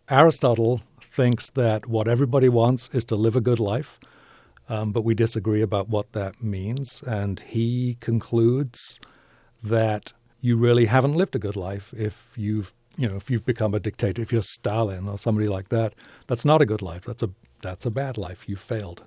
Aristotle 0.10 0.82
thinks 1.02 1.50
that 1.52 1.88
what 1.88 2.08
everybody 2.08 2.50
wants 2.50 2.90
is 2.90 3.06
to 3.06 3.16
live 3.16 3.36
a 3.36 3.42
good 3.42 3.60
life, 3.60 4.00
um, 4.70 4.92
but 4.92 5.04
we 5.04 5.16
disagree 5.16 5.62
about 5.62 5.90
what 5.90 6.12
that 6.14 6.44
means. 6.44 7.02
And 7.06 7.40
he 7.40 7.98
concludes 8.00 9.00
that 9.66 10.14
you 10.42 10.58
really 10.58 10.86
haven't 10.86 11.16
lived 11.16 11.36
a 11.36 11.40
good 11.40 11.56
life 11.56 11.94
if 11.98 12.32
you've 12.36 12.74
you 12.98 13.10
know 13.10 13.16
if 13.16 13.30
you've 13.30 13.46
become 13.46 13.74
a 13.74 13.80
dictator 13.80 14.22
if 14.22 14.32
you're 14.32 14.42
Stalin 14.42 15.08
or 15.08 15.18
somebody 15.18 15.48
like 15.48 15.70
that. 15.70 15.94
That's 16.28 16.46
not 16.46 16.62
a 16.62 16.66
good 16.66 16.82
life. 16.82 17.04
That's 17.04 17.24
a 17.24 17.32
that's 17.62 17.86
a 17.86 17.92
bad 17.92 18.18
life. 18.18 18.48
You 18.48 18.56
failed. 18.56 19.04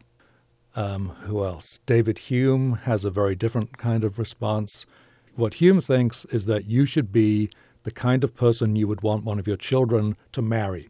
Um, 0.77 1.11
who 1.23 1.45
else? 1.45 1.81
David 1.87 2.19
Hume 2.19 2.75
has 2.85 3.05
a 3.05 3.11
very 3.11 3.35
different 3.35 3.79
kind 3.79 4.05
of 4.05 4.19
response. 4.19 4.87
What 5.35 5.55
Hume 5.55 5.81
thinks 5.81 6.25
is 6.27 6.47
that 6.47 6.67
you 6.67 6.85
should 6.85 7.11
be 7.11 7.51
the 7.85 7.91
kind 7.91 8.23
of 8.23 8.37
person 8.37 8.77
you 8.77 8.87
would 8.87 9.03
want 9.03 9.25
one 9.25 9.39
of 9.39 9.47
your 9.47 9.57
children 9.57 10.17
to 10.33 10.43
marry. 10.43 10.89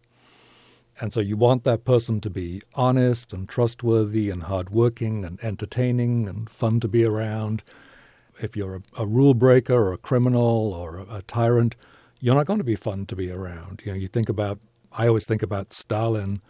And 1.00 1.12
so 1.12 1.20
you 1.20 1.36
want 1.36 1.64
that 1.64 1.84
person 1.84 2.20
to 2.22 2.30
be 2.30 2.60
honest 2.74 3.32
and 3.32 3.48
trustworthy 3.48 4.30
and 4.30 4.44
hardworking 4.44 5.24
and 5.24 5.38
entertaining 5.42 6.28
and 6.28 6.50
fun 6.50 6.80
to 6.80 6.88
be 6.88 7.04
around. 7.04 7.62
If 8.40 8.56
you're 8.56 8.76
a, 8.76 8.82
a 8.98 9.06
rule 9.06 9.34
breaker 9.34 9.74
or 9.74 9.92
a 9.92 9.98
criminal 9.98 10.72
or 10.72 10.98
a, 10.98 11.16
a 11.16 11.22
tyrant, 11.22 11.76
you're 12.20 12.34
not 12.34 12.46
going 12.46 12.58
to 12.58 12.64
be 12.64 12.76
fun 12.76 13.06
to 13.06 13.16
be 13.16 13.30
around. 13.30 13.82
You 13.84 13.92
know, 13.92 13.98
you 13.98 14.08
think 14.08 14.28
about 14.28 14.58
I 14.92 15.06
always 15.06 15.26
think 15.26 15.42
about 15.42 15.72
Stalin 15.72 16.40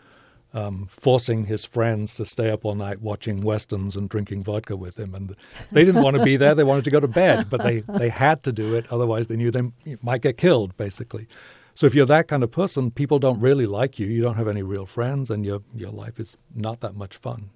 um, 0.54 0.86
forcing 0.90 1.46
his 1.46 1.64
friends 1.64 2.14
to 2.16 2.24
stay 2.24 2.50
up 2.50 2.64
all 2.64 2.74
night 2.74 3.00
watching 3.00 3.40
westerns 3.42 3.96
and 3.96 4.08
drinking 4.08 4.42
vodka 4.44 4.76
with 4.76 4.98
him. 4.98 5.14
And 5.14 5.36
they 5.70 5.84
didn't 5.84 6.02
want 6.02 6.16
to 6.16 6.24
be 6.24 6.36
there; 6.36 6.54
they 6.54 6.64
wanted 6.64 6.84
to 6.84 6.90
go 6.90 7.00
to 7.00 7.08
bed, 7.08 7.46
but 7.50 7.62
they 7.62 7.80
they 7.80 8.08
had 8.08 8.42
to 8.44 8.52
do 8.52 8.74
it. 8.74 8.86
Otherwise, 8.90 9.28
they 9.28 9.36
knew 9.36 9.50
they 9.50 9.70
might 10.02 10.22
get 10.22 10.36
killed. 10.36 10.76
Basically, 10.76 11.26
so 11.74 11.86
if 11.86 11.94
you're 11.94 12.06
that 12.06 12.28
kind 12.28 12.42
of 12.42 12.50
person, 12.50 12.90
people 12.90 13.18
don't 13.18 13.40
really 13.40 13.66
like 13.66 13.98
you. 13.98 14.06
You 14.06 14.22
don't 14.22 14.36
have 14.36 14.48
any 14.48 14.62
real 14.62 14.86
friends, 14.86 15.30
and 15.30 15.44
your 15.44 15.62
your 15.74 15.90
life 15.90 16.18
is 16.18 16.36
not 16.54 16.80
that 16.80 16.94
much 16.94 17.16
fun. 17.16 17.50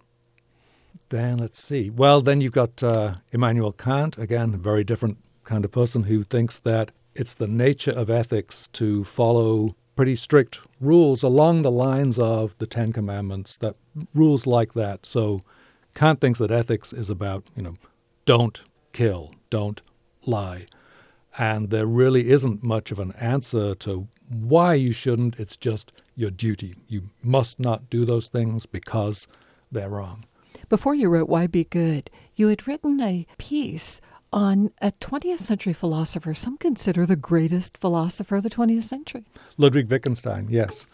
Then 1.13 1.37
let's 1.37 1.59
see. 1.59 1.91
Well, 1.91 2.23
then 2.23 2.41
you've 2.41 2.53
got 2.53 2.83
uh, 2.83 3.17
Immanuel 3.33 3.73
Kant 3.73 4.17
again, 4.17 4.55
a 4.55 4.57
very 4.57 4.83
different 4.83 5.19
kind 5.45 5.63
of 5.63 5.71
person 5.71 6.05
who 6.05 6.23
thinks 6.23 6.59
that 6.61 6.91
it's 7.13 7.35
the 7.35 7.47
nature 7.47 7.91
of 7.91 8.09
ethics 8.09 8.67
to 8.73 9.05
follow 9.05 9.77
pretty 9.95 10.17
strict 10.17 10.61
rules 10.81 11.23
along 11.23 11.61
the 11.61 11.71
lines 11.71 12.19
of 12.19 12.57
the 12.57 12.67
Ten 12.67 12.95
Commandments, 12.95 13.59
that 13.59 13.77
rules 14.15 14.47
like 14.47 14.73
that. 14.73 15.05
So 15.05 15.41
Kant 15.95 16.23
thinks 16.23 16.39
that 16.39 16.51
ethics 16.51 16.95
is 16.95 17.11
about, 17.11 17.45
you 17.55 17.63
know, 17.63 17.75
don't 18.25 18.63
kill, 18.95 19.35
don't 19.51 19.83
lie. 20.25 20.65
And 21.37 21.69
there 21.69 21.85
really 21.85 22.31
isn't 22.31 22.65
much 22.65 22.91
of 22.91 22.99
an 22.99 23.13
answer 23.21 23.75
to 23.75 24.09
why 24.31 24.73
you 24.75 24.93
shouldn't. 24.93 25.39
It's 25.39 25.59
just 25.59 25.93
your 26.17 26.31
duty. 26.31 26.75
You 26.89 27.11
must 27.23 27.61
not 27.61 27.91
do 27.91 28.07
those 28.07 28.29
things 28.29 28.65
because 28.65 29.29
they're 29.71 29.91
wrong. 29.91 30.25
Before 30.69 30.95
you 30.95 31.09
wrote 31.09 31.29
Why 31.29 31.47
Be 31.47 31.65
Good, 31.65 32.11
you 32.35 32.49
had 32.49 32.67
written 32.67 33.01
a 33.01 33.27
piece 33.39 34.01
on 34.33 34.71
a 34.81 34.91
20th 34.93 35.41
century 35.41 35.73
philosopher 35.73 36.35
some 36.35 36.57
consider 36.57 37.05
the 37.05 37.17
greatest 37.17 37.77
philosopher 37.77 38.37
of 38.37 38.43
the 38.43 38.51
20th 38.51 38.85
century. 38.85 39.27
Ludwig 39.59 39.91
Wittgenstein, 39.91 40.49
yes. 40.49 40.87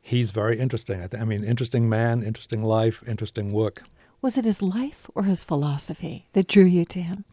He's 0.00 0.32
very 0.32 0.58
interesting. 0.58 1.02
I, 1.02 1.06
th- 1.06 1.22
I 1.22 1.24
mean, 1.24 1.44
interesting 1.44 1.88
man, 1.88 2.22
interesting 2.22 2.62
life, 2.62 3.02
interesting 3.06 3.52
work. 3.52 3.82
Was 4.20 4.36
it 4.36 4.44
his 4.44 4.60
life 4.60 5.08
or 5.14 5.22
his 5.22 5.44
philosophy 5.44 6.28
that 6.34 6.46
drew 6.46 6.64
you 6.64 6.84
to 6.86 7.00
him? 7.00 7.24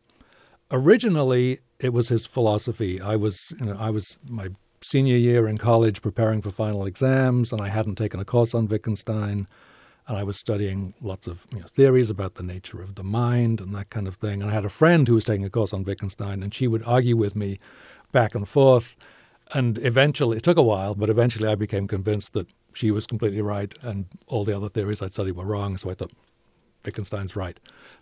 Originally, 0.71 1.59
it 1.79 1.91
was 1.91 2.07
his 2.07 2.25
philosophy. 2.25 3.01
I 3.01 3.17
was, 3.17 3.53
you 3.59 3.65
know, 3.65 3.77
I 3.77 3.89
was 3.89 4.17
my 4.27 4.49
senior 4.81 5.17
year 5.17 5.47
in 5.47 5.57
college 5.57 6.01
preparing 6.01 6.41
for 6.41 6.51
final 6.51 6.85
exams, 6.85 7.51
and 7.51 7.61
I 7.61 7.67
hadn't 7.67 7.95
taken 7.95 8.21
a 8.21 8.25
course 8.25 8.53
on 8.53 8.67
Wittgenstein 8.67 9.47
and 10.07 10.17
I 10.17 10.23
was 10.23 10.37
studying 10.37 10.93
lots 11.01 11.27
of 11.27 11.47
you 11.51 11.59
know, 11.59 11.67
theories 11.67 12.09
about 12.09 12.35
the 12.35 12.43
nature 12.43 12.81
of 12.81 12.95
the 12.95 13.03
mind 13.03 13.61
and 13.61 13.73
that 13.75 13.89
kind 13.89 14.07
of 14.07 14.15
thing. 14.15 14.41
And 14.41 14.51
I 14.51 14.53
had 14.53 14.65
a 14.65 14.69
friend 14.69 15.07
who 15.07 15.15
was 15.15 15.23
taking 15.23 15.45
a 15.45 15.49
course 15.49 15.73
on 15.73 15.83
Wittgenstein, 15.83 16.43
and 16.43 16.53
she 16.53 16.67
would 16.67 16.83
argue 16.85 17.15
with 17.15 17.35
me 17.35 17.59
back 18.11 18.35
and 18.35 18.47
forth. 18.47 18.95
And 19.53 19.77
eventually, 19.79 20.37
it 20.37 20.43
took 20.43 20.57
a 20.57 20.63
while, 20.63 20.95
but 20.95 21.09
eventually 21.09 21.47
I 21.47 21.55
became 21.55 21.87
convinced 21.87 22.33
that 22.33 22.47
she 22.73 22.89
was 22.89 23.05
completely 23.05 23.41
right 23.41 23.73
and 23.81 24.05
all 24.27 24.45
the 24.45 24.55
other 24.55 24.69
theories 24.69 25.01
I'd 25.01 25.13
studied 25.13 25.35
were 25.35 25.45
wrong. 25.45 25.77
So 25.77 25.89
I 25.89 25.93
thought, 25.93 26.11
Wittgenstein's 26.85 27.35
right. 27.35 27.59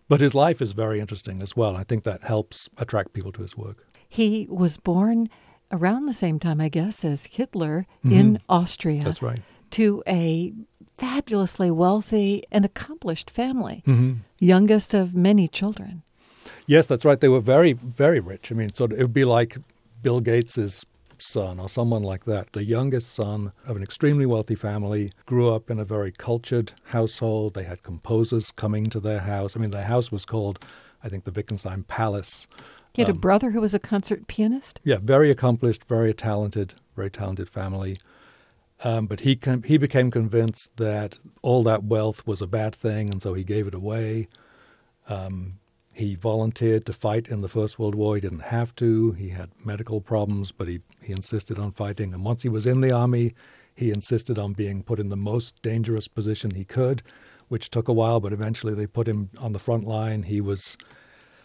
But 0.08 0.22
his 0.22 0.34
life 0.34 0.62
is 0.62 0.72
very 0.72 1.00
interesting 1.00 1.42
as 1.42 1.56
well. 1.56 1.76
I 1.76 1.84
think 1.84 2.04
that 2.04 2.24
helps 2.24 2.70
attract 2.78 3.14
people 3.14 3.32
to 3.34 3.42
his 3.42 3.58
work. 3.58 3.86
He 4.08 4.48
was 4.50 4.78
born 4.78 5.30
around 5.72 6.06
the 6.06 6.14
same 6.14 6.40
time, 6.40 6.62
I 6.62 6.70
guess, 6.70 7.04
as 7.06 7.26
Hitler 7.26 7.86
mm-hmm. 8.06 8.16
in 8.16 8.40
Austria. 8.48 9.04
That's 9.04 9.22
right. 9.22 9.42
To 9.72 10.04
a 10.08 10.54
fabulously 11.00 11.72
wealthy 11.72 12.44
and 12.52 12.66
accomplished 12.66 13.32
family, 13.32 13.84
mm-hmm. 13.88 14.20
youngest 14.38 14.94
of 14.94 15.16
many 15.16 15.48
children. 15.48 16.04
Yes, 16.68 16.86
that's 16.86 17.06
right. 17.06 17.20
They 17.20 17.30
were 17.30 17.40
very, 17.40 17.74
very 17.74 18.20
rich. 18.20 18.52
I 18.52 18.56
mean, 18.56 18.74
so 18.74 18.86
it 18.86 18.98
would 18.98 19.14
be 19.14 19.26
like 19.26 19.58
Bill 20.04 20.20
Gates's 20.20 20.86
son 21.18 21.60
or 21.60 21.70
someone 21.70 22.04
like 22.04 22.26
that. 22.26 22.54
The 22.54 22.64
youngest 22.64 23.12
son 23.14 23.52
of 23.66 23.76
an 23.76 23.84
extremely 23.84 24.26
wealthy 24.26 24.56
family 24.56 25.12
grew 25.26 25.50
up 25.50 25.70
in 25.70 25.80
a 25.80 25.86
very 25.86 26.12
cultured 26.12 26.74
household. 26.88 27.54
They 27.54 27.64
had 27.64 27.84
composers 27.84 28.52
coming 28.52 28.88
to 28.88 29.00
their 29.00 29.20
house. 29.20 29.56
I 29.56 29.60
mean, 29.60 29.72
their 29.72 29.84
house 29.84 30.12
was 30.12 30.26
called, 30.26 30.60
I 31.04 31.10
think, 31.10 31.24
the 31.24 31.32
Wittgenstein 31.32 31.84
Palace. 31.84 32.48
He 32.94 33.02
had 33.02 33.10
um, 33.10 33.18
a 33.18 33.20
brother 33.20 33.52
who 33.52 33.62
was 33.62 33.74
a 33.74 33.80
concert 33.80 34.28
pianist? 34.28 34.80
Yeah, 34.84 34.98
very 35.02 35.30
accomplished, 35.30 35.86
very 35.86 36.14
talented, 36.14 36.74
very 36.96 37.10
talented 37.10 37.50
family. 37.50 38.00
Um, 38.84 39.08
but 39.08 39.22
he 39.22 39.38
he 39.66 39.78
became 39.78 40.10
convinced 40.10 40.78
that 40.78 41.18
all 41.42 41.64
that 41.64 41.84
wealth 41.84 42.26
was 42.26 42.42
a 42.42 42.48
bad 42.48 42.74
thing, 42.74 43.10
and 43.10 43.22
so 43.22 43.34
he 43.34 43.44
gave 43.44 43.68
it 43.68 43.76
away. 43.76 44.30
Um, 45.10 45.60
he 46.00 46.16
volunteered 46.16 46.86
to 46.86 46.94
fight 46.94 47.28
in 47.28 47.42
the 47.42 47.50
First 47.50 47.78
World 47.78 47.94
War. 47.94 48.16
He 48.16 48.22
didn't 48.22 48.44
have 48.44 48.74
to. 48.76 49.12
He 49.12 49.30
had 49.30 49.50
medical 49.66 50.00
problems, 50.00 50.54
but 50.54 50.70
he, 50.70 50.80
he 51.02 51.12
insisted 51.12 51.60
on 51.60 51.74
fighting. 51.74 52.14
And 52.14 52.24
once 52.24 52.44
he 52.44 52.48
was 52.48 52.66
in 52.66 52.80
the 52.80 52.92
army, 52.92 53.34
he 53.76 53.92
insisted 53.92 54.40
on 54.40 54.54
being 54.54 54.82
put 54.82 55.00
in 55.00 55.10
the 55.10 55.18
most 55.18 55.62
dangerous 55.62 56.08
position 56.08 56.52
he 56.52 56.64
could, 56.64 57.04
which 57.50 57.70
took 57.70 57.90
a 57.90 57.94
while, 57.94 58.22
but 58.22 58.32
eventually 58.32 58.74
they 58.74 58.88
put 58.88 59.10
him 59.10 59.30
on 59.40 59.52
the 59.52 59.60
front 59.60 59.86
line. 59.86 60.24
He 60.24 60.40
was, 60.40 60.78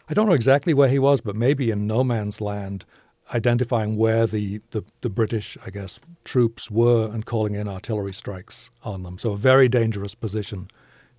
I 0.09 0.14
don't 0.14 0.26
know 0.26 0.35
exactly 0.35 0.73
where 0.73 0.88
he 0.88 1.00
was, 1.00 1.21
but 1.21 1.35
maybe 1.35 1.73
in 1.73 1.88
no 1.88 2.05
man's 2.05 2.41
land 2.41 2.85
identifying 3.33 3.97
where 3.97 4.26
the, 4.26 4.61
the, 4.73 4.85
the, 5.00 5.09
British, 5.09 5.57
I 5.64 5.71
guess, 5.71 5.99
troops 6.25 6.71
were 6.71 7.11
and 7.12 7.25
calling 7.25 7.54
in 7.54 7.69
artillery 7.69 8.12
strikes 8.12 8.71
on 8.83 9.02
them. 9.02 9.19
So 9.19 9.33
a 9.33 9.37
very 9.37 9.69
dangerous 9.69 10.14
position 10.14 10.69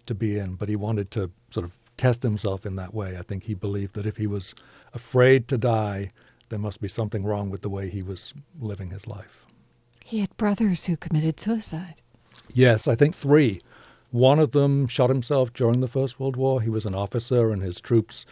to 0.05 0.13
be 0.13 0.37
in. 0.37 0.55
But 0.55 0.69
he 0.69 0.75
wanted 0.75 1.09
to 1.11 1.31
sort 1.49 1.63
of 1.63 1.77
test 1.97 2.23
himself 2.23 2.65
in 2.65 2.75
that 2.75 2.93
way. 2.93 3.17
I 3.17 3.21
think 3.21 3.43
he 3.43 3.53
believed 3.53 3.95
that 3.95 4.05
if 4.05 4.17
he 4.17 4.27
was 4.27 4.53
afraid 4.93 5.47
to 5.47 5.57
die, 5.57 6.11
there 6.49 6.59
must 6.59 6.81
be 6.81 6.87
something 6.87 7.23
wrong 7.23 7.49
with 7.49 7.61
the 7.61 7.69
way 7.69 7.89
he 7.89 8.03
was 8.03 8.33
living 8.59 8.91
his 8.91 9.07
life. 9.07 9.45
He 10.03 10.19
had 10.19 10.35
brothers 10.37 10.85
who 10.85 10.97
committed 10.97 11.39
suicide. 11.39 12.01
Yes, 12.53 12.87
I 12.87 12.95
think 12.95 13.15
three. 13.15 13.59
One 14.11 14.39
of 14.39 14.51
them 14.51 14.87
shot 14.87 15.09
himself 15.09 15.51
during 15.51 15.81
the 15.81 15.87
First 15.87 16.19
World 16.19 16.35
War. 16.35 16.61
He 16.61 16.69
was 16.69 16.85
an 16.85 16.93
officer, 16.93 17.51
and 17.51 17.63
his 17.63 17.81
troops 17.81 18.25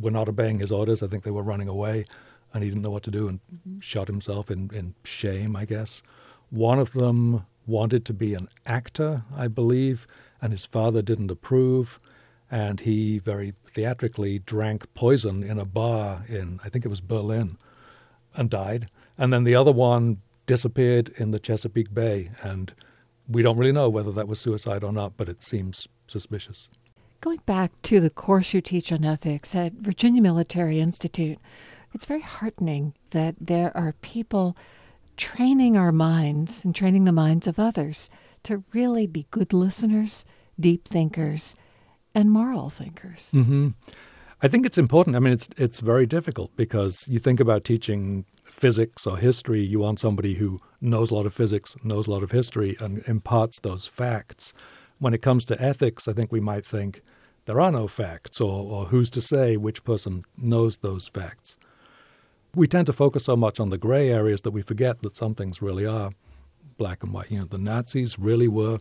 were 0.00 0.10
not 0.10 0.28
obeying 0.28 0.60
his 0.60 0.72
orders. 0.72 1.02
I 1.02 1.06
think 1.06 1.22
they 1.22 1.30
were 1.30 1.42
running 1.42 1.68
away 1.68 2.06
and 2.52 2.62
he 2.62 2.68
didn't 2.68 2.82
know 2.82 2.90
what 2.90 3.02
to 3.04 3.10
do 3.10 3.28
and 3.28 3.40
shot 3.80 4.08
himself 4.08 4.50
in, 4.50 4.70
in 4.72 4.94
shame, 5.04 5.56
I 5.56 5.64
guess. 5.64 6.02
One 6.50 6.78
of 6.78 6.92
them 6.92 7.46
wanted 7.66 8.04
to 8.06 8.12
be 8.12 8.34
an 8.34 8.48
actor, 8.66 9.22
I 9.34 9.48
believe, 9.48 10.06
and 10.40 10.52
his 10.52 10.66
father 10.66 11.02
didn't 11.02 11.30
approve. 11.30 11.98
And 12.50 12.80
he 12.80 13.18
very 13.18 13.54
theatrically 13.66 14.40
drank 14.40 14.92
poison 14.94 15.42
in 15.42 15.58
a 15.58 15.64
bar 15.64 16.24
in, 16.28 16.60
I 16.62 16.68
think 16.68 16.84
it 16.84 16.88
was 16.88 17.00
Berlin, 17.00 17.56
and 18.34 18.50
died. 18.50 18.88
And 19.16 19.32
then 19.32 19.44
the 19.44 19.54
other 19.54 19.72
one 19.72 20.18
disappeared 20.44 21.10
in 21.16 21.30
the 21.30 21.38
Chesapeake 21.38 21.94
Bay. 21.94 22.30
And 22.42 22.74
we 23.26 23.40
don't 23.42 23.56
really 23.56 23.72
know 23.72 23.88
whether 23.88 24.12
that 24.12 24.28
was 24.28 24.40
suicide 24.40 24.84
or 24.84 24.92
not, 24.92 25.16
but 25.16 25.28
it 25.30 25.42
seems 25.42 25.88
suspicious. 26.06 26.68
Going 27.22 27.40
back 27.46 27.70
to 27.82 28.00
the 28.00 28.10
course 28.10 28.52
you 28.52 28.60
teach 28.60 28.92
on 28.92 29.04
ethics 29.04 29.54
at 29.54 29.74
Virginia 29.74 30.20
Military 30.20 30.80
Institute, 30.80 31.38
it's 31.94 32.06
very 32.06 32.20
heartening 32.20 32.94
that 33.10 33.34
there 33.40 33.76
are 33.76 33.94
people 34.00 34.56
training 35.16 35.76
our 35.76 35.92
minds 35.92 36.64
and 36.64 36.74
training 36.74 37.04
the 37.04 37.12
minds 37.12 37.46
of 37.46 37.58
others 37.58 38.10
to 38.44 38.64
really 38.72 39.06
be 39.06 39.26
good 39.30 39.52
listeners, 39.52 40.24
deep 40.58 40.88
thinkers, 40.88 41.54
and 42.14 42.30
moral 42.30 42.70
thinkers. 42.70 43.30
Mm-hmm. 43.34 43.68
I 44.42 44.48
think 44.48 44.66
it's 44.66 44.78
important. 44.78 45.14
I 45.14 45.20
mean, 45.20 45.32
it's 45.32 45.48
it's 45.56 45.80
very 45.80 46.06
difficult 46.06 46.50
because 46.56 47.06
you 47.08 47.20
think 47.20 47.38
about 47.38 47.62
teaching 47.62 48.24
physics 48.42 49.06
or 49.06 49.16
history. 49.16 49.62
You 49.62 49.78
want 49.78 50.00
somebody 50.00 50.34
who 50.34 50.60
knows 50.80 51.12
a 51.12 51.14
lot 51.14 51.26
of 51.26 51.34
physics, 51.34 51.76
knows 51.84 52.08
a 52.08 52.10
lot 52.10 52.24
of 52.24 52.32
history, 52.32 52.76
and 52.80 53.04
imparts 53.06 53.60
those 53.60 53.86
facts. 53.86 54.52
When 54.98 55.14
it 55.14 55.22
comes 55.22 55.44
to 55.46 55.62
ethics, 55.62 56.08
I 56.08 56.12
think 56.12 56.32
we 56.32 56.40
might 56.40 56.66
think 56.66 57.02
there 57.44 57.60
are 57.60 57.70
no 57.70 57.86
facts, 57.86 58.40
or, 58.40 58.64
or 58.72 58.86
who's 58.86 59.10
to 59.10 59.20
say 59.20 59.56
which 59.56 59.84
person 59.84 60.24
knows 60.36 60.78
those 60.78 61.06
facts 61.08 61.56
we 62.54 62.66
tend 62.66 62.86
to 62.86 62.92
focus 62.92 63.24
so 63.24 63.36
much 63.36 63.58
on 63.58 63.70
the 63.70 63.78
gray 63.78 64.10
areas 64.10 64.42
that 64.42 64.50
we 64.50 64.62
forget 64.62 65.02
that 65.02 65.16
some 65.16 65.34
things 65.34 65.62
really 65.62 65.86
are 65.86 66.12
black 66.76 67.02
and 67.02 67.12
white. 67.12 67.30
You 67.30 67.40
know, 67.40 67.44
the 67.46 67.58
Nazis 67.58 68.18
really 68.18 68.48
were 68.48 68.78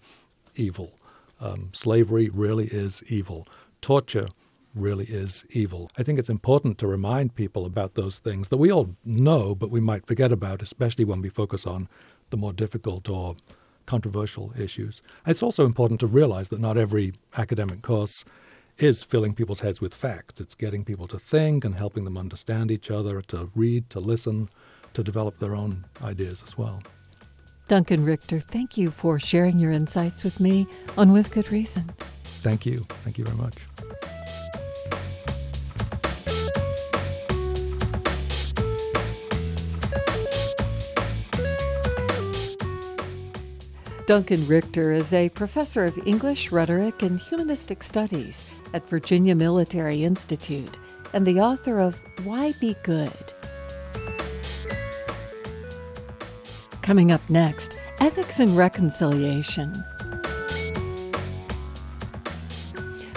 evil. 0.55 0.93
Um, 1.39 1.69
slavery 1.73 2.29
really 2.33 2.67
is 2.67 3.03
evil. 3.07 3.47
Torture 3.81 4.27
really 4.75 5.05
is 5.05 5.45
evil. 5.51 5.89
I 5.97 6.03
think 6.03 6.19
it's 6.19 6.29
important 6.29 6.77
to 6.79 6.87
remind 6.87 7.35
people 7.35 7.65
about 7.65 7.95
those 7.95 8.19
things 8.19 8.49
that 8.49 8.57
we 8.57 8.71
all 8.71 8.95
know, 9.03 9.55
but 9.55 9.69
we 9.69 9.79
might 9.79 10.05
forget 10.05 10.31
about, 10.31 10.61
especially 10.61 11.05
when 11.05 11.21
we 11.21 11.29
focus 11.29 11.65
on 11.65 11.87
the 12.29 12.37
more 12.37 12.53
difficult 12.53 13.09
or 13.09 13.35
controversial 13.85 14.53
issues. 14.57 15.01
It's 15.25 15.43
also 15.43 15.65
important 15.65 15.99
to 16.01 16.07
realize 16.07 16.49
that 16.49 16.59
not 16.59 16.77
every 16.77 17.13
academic 17.37 17.81
course 17.81 18.23
is 18.81 19.03
filling 19.03 19.35
people's 19.35 19.59
heads 19.59 19.79
with 19.79 19.93
facts. 19.93 20.39
It's 20.39 20.55
getting 20.55 20.83
people 20.83 21.07
to 21.07 21.19
think 21.19 21.63
and 21.63 21.75
helping 21.75 22.03
them 22.03 22.17
understand 22.17 22.71
each 22.71 22.89
other, 22.89 23.21
to 23.23 23.49
read, 23.55 23.89
to 23.91 23.99
listen, 23.99 24.49
to 24.93 25.03
develop 25.03 25.37
their 25.37 25.55
own 25.55 25.85
ideas 26.03 26.41
as 26.45 26.57
well. 26.57 26.81
Duncan 27.67 28.03
Richter, 28.03 28.39
thank 28.39 28.77
you 28.77 28.89
for 28.89 29.19
sharing 29.19 29.59
your 29.59 29.71
insights 29.71 30.23
with 30.23 30.39
me 30.39 30.67
on 30.97 31.11
With 31.11 31.31
Good 31.31 31.51
Reason. 31.51 31.93
Thank 32.23 32.65
you. 32.65 32.81
Thank 33.03 33.17
you 33.19 33.23
very 33.23 33.37
much. 33.37 33.55
Duncan 44.07 44.47
Richter 44.47 44.91
is 44.91 45.13
a 45.13 45.29
professor 45.29 45.85
of 45.85 45.97
English, 46.07 46.51
rhetoric, 46.51 47.03
and 47.03 47.19
humanistic 47.19 47.83
studies 47.83 48.47
at 48.73 48.89
Virginia 48.89 49.35
Military 49.35 50.03
Institute 50.03 50.77
and 51.13 51.25
the 51.25 51.39
author 51.39 51.79
of 51.79 51.99
Why 52.23 52.53
Be 52.59 52.75
Good. 52.81 53.33
Coming 56.81 57.11
up 57.11 57.21
next, 57.29 57.77
ethics 57.99 58.39
and 58.39 58.57
reconciliation. 58.57 59.71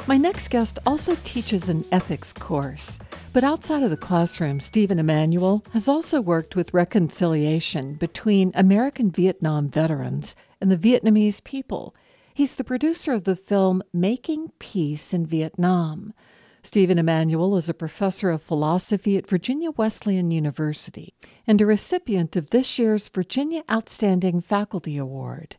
My 0.07 0.19
next 0.19 0.49
guest 0.49 0.79
also 0.85 1.17
teaches 1.25 1.71
an 1.71 1.87
ethics 1.93 2.33
course, 2.33 2.99
But 3.35 3.43
outside 3.43 3.83
of 3.83 3.91
the 3.91 3.97
classroom, 3.97 4.61
Stephen 4.61 5.01
Emmanuel 5.01 5.65
has 5.73 5.89
also 5.89 6.21
worked 6.21 6.55
with 6.55 6.73
reconciliation 6.73 7.95
between 7.95 8.53
American 8.55 9.11
Vietnam 9.11 9.69
veterans 9.69 10.37
and 10.65 10.73
the 10.73 10.79
Vietnamese 10.79 11.45
people. 11.45 11.95
He's 12.33 12.55
the 12.55 12.65
producer 12.65 13.13
of 13.13 13.25
the 13.25 13.37
film 13.37 13.83
Making 13.93 14.53
Peace 14.59 15.13
in 15.13 15.27
Vietnam. 15.27 16.15
Stephen 16.63 16.99
Emmanuel 16.99 17.59
is 17.59 17.69
a 17.69 17.75
professor 17.75 18.31
of 18.31 18.43
philosophy 18.43 19.19
at 19.19 19.29
Virginia 19.29 19.71
Wesleyan 19.73 20.31
University 20.31 21.13
and 21.47 21.61
a 21.61 21.67
recipient 21.67 22.35
of 22.35 22.49
this 22.49 22.79
year's 22.79 23.09
Virginia 23.09 23.63
Outstanding 23.71 24.41
Faculty 24.41 24.97
Award. 24.97 25.57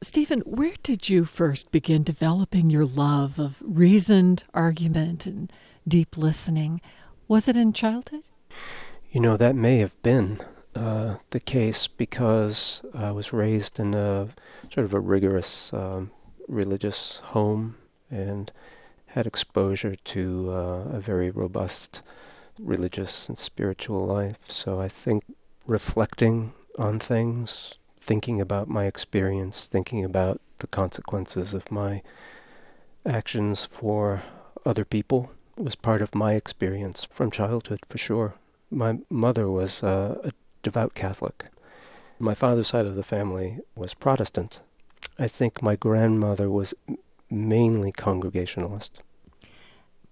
Stephen, 0.00 0.40
where 0.40 0.74
did 0.82 1.10
you 1.10 1.26
first 1.26 1.70
begin 1.70 2.02
developing 2.02 2.70
your 2.70 2.86
love 2.86 3.38
of 3.38 3.62
reasoned 3.62 4.44
argument 4.54 5.26
and 5.26 5.52
deep 5.86 6.16
listening. 6.16 6.80
Was 7.28 7.48
it 7.48 7.56
in 7.56 7.72
childhood? 7.72 8.22
You 9.10 9.20
know, 9.20 9.36
that 9.36 9.54
may 9.54 9.78
have 9.78 10.00
been 10.02 10.40
uh, 10.74 11.16
the 11.30 11.40
case 11.40 11.86
because 11.86 12.82
I 12.94 13.10
was 13.10 13.32
raised 13.32 13.78
in 13.78 13.94
a 13.94 14.28
sort 14.70 14.84
of 14.84 14.94
a 14.94 15.00
rigorous 15.00 15.72
um, 15.72 16.10
religious 16.48 17.18
home 17.18 17.76
and 18.10 18.50
had 19.06 19.26
exposure 19.26 19.94
to 19.94 20.50
uh, 20.50 20.84
a 20.96 21.00
very 21.00 21.30
robust 21.30 22.02
religious 22.58 23.28
and 23.28 23.38
spiritual 23.38 24.04
life. 24.04 24.50
So 24.50 24.80
I 24.80 24.88
think 24.88 25.24
reflecting 25.66 26.52
on 26.78 26.98
things, 26.98 27.78
thinking 27.98 28.40
about 28.40 28.68
my 28.68 28.86
experience, 28.86 29.66
thinking 29.66 30.04
about 30.04 30.40
the 30.58 30.66
consequences 30.66 31.54
of 31.54 31.70
my 31.70 32.02
actions 33.06 33.64
for 33.64 34.22
other 34.64 34.84
people 34.84 35.32
was 35.56 35.74
part 35.74 36.02
of 36.02 36.14
my 36.14 36.32
experience 36.34 37.04
from 37.04 37.30
childhood, 37.30 37.80
for 37.86 37.98
sure. 37.98 38.34
My 38.70 38.98
mother 39.08 39.48
was 39.48 39.82
uh, 39.82 40.20
a 40.24 40.32
devout 40.64 40.94
Catholic. 40.94 41.44
My 42.18 42.34
father's 42.34 42.66
side 42.66 42.86
of 42.86 42.96
the 42.96 43.04
family 43.04 43.60
was 43.76 43.94
Protestant. 43.94 44.58
I 45.18 45.28
think 45.28 45.62
my 45.62 45.76
grandmother 45.76 46.50
was 46.50 46.74
mainly 47.30 47.92
Congregationalist. 47.92 49.00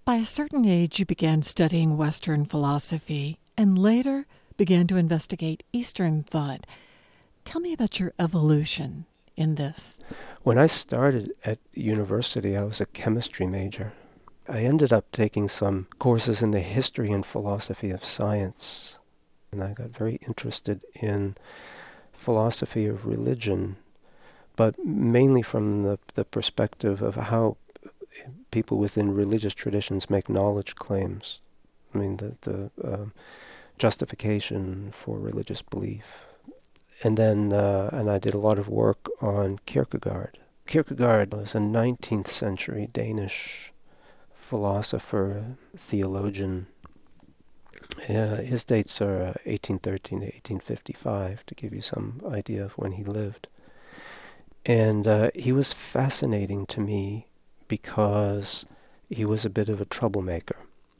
By 0.05 0.15
a 0.15 0.25
certain 0.25 0.65
age, 0.65 0.99
you 0.99 1.05
began 1.05 1.41
studying 1.41 1.97
Western 1.97 2.45
philosophy 2.45 3.37
and 3.57 3.77
later 3.77 4.25
began 4.57 4.87
to 4.87 4.97
investigate 4.97 5.63
Eastern 5.73 6.23
thought. 6.23 6.65
Tell 7.45 7.61
me 7.61 7.73
about 7.73 7.99
your 7.99 8.13
evolution 8.19 9.05
in 9.35 9.55
this. 9.55 9.97
When 10.43 10.57
I 10.57 10.67
started 10.67 11.31
at 11.43 11.59
university, 11.73 12.55
I 12.55 12.63
was 12.63 12.79
a 12.79 12.85
chemistry 12.85 13.47
major. 13.47 13.93
I 14.47 14.59
ended 14.59 14.91
up 14.91 15.11
taking 15.11 15.47
some 15.47 15.87
courses 15.99 16.41
in 16.41 16.51
the 16.51 16.59
history 16.59 17.11
and 17.11 17.25
philosophy 17.25 17.89
of 17.91 18.03
science, 18.03 18.99
and 19.53 19.63
I 19.63 19.73
got 19.73 19.89
very 19.89 20.19
interested 20.27 20.83
in 20.95 21.35
philosophy 22.11 22.85
of 22.87 23.05
religion, 23.05 23.77
but 24.55 24.77
mainly 24.83 25.41
from 25.41 25.83
the, 25.83 25.99
the 26.15 26.25
perspective 26.25 27.01
of 27.01 27.15
how 27.15 27.57
people 28.51 28.77
within 28.77 29.13
religious 29.13 29.53
traditions 29.53 30.09
make 30.09 30.29
knowledge 30.29 30.75
claims. 30.75 31.39
I 31.93 31.97
mean, 31.99 32.17
the, 32.17 32.35
the 32.41 32.71
uh, 32.83 33.05
justification 33.77 34.91
for 34.91 35.19
religious 35.19 35.61
belief. 35.61 36.25
And 37.03 37.17
then, 37.17 37.53
uh, 37.53 37.89
and 37.91 38.09
I 38.09 38.17
did 38.17 38.33
a 38.33 38.39
lot 38.39 38.59
of 38.59 38.69
work 38.69 39.09
on 39.21 39.59
Kierkegaard. 39.65 40.39
Kierkegaard 40.65 41.33
was 41.33 41.53
a 41.53 41.59
19th 41.59 42.27
century 42.27 42.89
Danish 42.93 43.73
philosopher, 44.33 45.57
theologian. 45.77 46.67
Uh, 48.09 48.41
his 48.41 48.63
dates 48.63 49.01
are 49.01 49.21
uh, 49.21 49.33
1813 49.45 50.19
to 50.19 50.25
1855, 50.25 51.45
to 51.45 51.55
give 51.55 51.73
you 51.73 51.81
some 51.81 52.21
idea 52.27 52.63
of 52.63 52.73
when 52.73 52.93
he 52.93 53.03
lived. 53.03 53.47
And 54.65 55.07
uh, 55.07 55.31
he 55.35 55.51
was 55.51 55.73
fascinating 55.73 56.65
to 56.67 56.81
me 56.81 57.27
because 57.67 58.65
he 59.09 59.25
was 59.25 59.45
a 59.45 59.49
bit 59.49 59.69
of 59.69 59.81
a 59.81 59.85
troublemaker. 59.85 60.57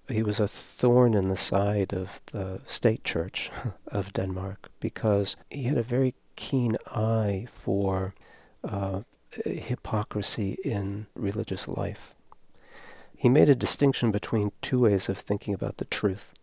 He 0.08 0.22
was 0.22 0.40
a 0.40 0.48
thorn 0.48 1.14
in 1.14 1.30
the 1.30 1.38
side 1.38 1.94
of 1.94 2.22
the 2.28 2.62
state 2.68 3.04
church 3.04 3.50
of 3.88 4.14
Denmark 4.14 4.70
because 4.80 5.38
he 5.50 5.64
had 5.64 5.78
a 5.78 5.84
very 5.84 6.14
keen 6.36 6.78
eye 6.88 7.48
for 7.50 8.14
uh, 8.64 9.02
hypocrisy 9.46 10.58
in 10.64 11.08
religious 11.16 11.68
life 11.68 12.14
he 13.24 13.30
made 13.30 13.48
a 13.48 13.56
distinction 13.56 14.12
between 14.12 14.52
two 14.62 14.82
ways 14.82 15.08
of 15.08 15.18
thinking 15.18 15.54
about 15.54 15.78
the 15.78 15.86
truth. 15.86 16.34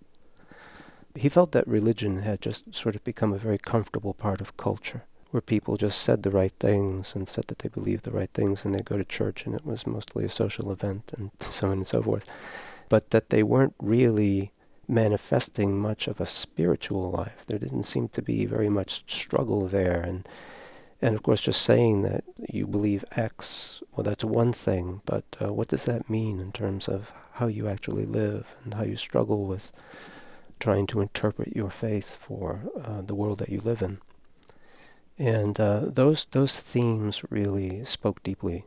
He 1.15 1.29
felt 1.29 1.53
that 1.53 1.67
religion 1.67 2.23
had 2.23 2.41
just 2.41 2.75
sort 2.75 2.95
of 2.95 3.05
become 3.05 3.33
a 3.33 3.39
very 3.39 3.59
comfortable 3.59 4.15
part 4.15 4.41
of 4.41 4.57
culture, 4.57 5.05
where 5.31 5.41
people 5.41 5.77
just 5.77 6.01
said 6.01 6.23
the 6.23 6.31
right 6.31 6.53
things 6.61 7.15
and 7.15 7.29
said 7.29 7.47
that 7.49 7.61
they 7.61 7.69
believed 7.69 8.05
the 8.05 8.13
right 8.13 8.31
things 8.33 8.65
and 8.65 8.75
they 8.75 8.81
go 8.83 8.97
to 8.97 9.05
church 9.05 9.47
and 9.47 9.55
it 9.55 9.67
was 9.67 9.87
mostly 9.87 10.25
a 10.25 10.29
social 10.29 10.71
event 10.71 11.13
and 11.17 11.31
so 11.41 11.69
on 11.69 11.79
and 11.79 11.87
so 11.87 12.03
forth. 12.03 12.31
But 12.89 13.11
that 13.11 13.31
they 13.31 13.43
weren't 13.43 13.75
really 13.81 14.53
manifesting 14.89 15.79
much 15.79 16.09
of 16.09 16.21
a 16.21 16.27
spiritual 16.27 17.11
life. 17.11 17.45
There 17.47 17.59
didn't 17.59 17.85
seem 17.85 18.09
to 18.09 18.23
be 18.23 18.45
very 18.45 18.69
much 18.69 19.05
struggle 19.13 19.69
there 19.69 20.01
and 20.01 20.29
and 21.03 21.15
of 21.15 21.23
course, 21.23 21.41
just 21.41 21.63
saying 21.63 22.03
that 22.03 22.25
you 22.49 22.67
believe 22.67 23.05
X, 23.17 23.83
well, 23.93 24.05
that's 24.05 24.25
one 24.25 24.53
thing, 24.53 25.01
but 25.07 25.25
uh, 25.43 25.53
what 25.53 25.69
does 25.69 25.87
that 25.87 26.11
mean 26.11 26.41
in 26.41 26.53
terms 26.53 26.89
of 26.89 27.13
how 27.33 27.47
you 27.47 27.69
actually 27.69 28.05
live 28.05 28.55
and 28.65 28.75
how 28.75 28.83
you 28.83 28.97
struggle 28.97 29.47
with 29.47 29.73
trying 30.61 30.87
to 30.89 31.01
interpret 31.01 31.57
your 31.57 31.71
faith 31.71 32.15
for 32.15 32.71
uh, 32.85 33.01
the 33.01 33.15
world 33.15 33.39
that 33.39 33.49
you 33.49 33.61
live 33.61 33.83
in? 33.83 33.99
And 35.19 35.59
uh, 35.59 35.87
those 35.87 36.27
those 36.31 36.59
themes 36.59 37.23
really 37.31 37.85
spoke 37.85 38.23
deeply 38.23 38.65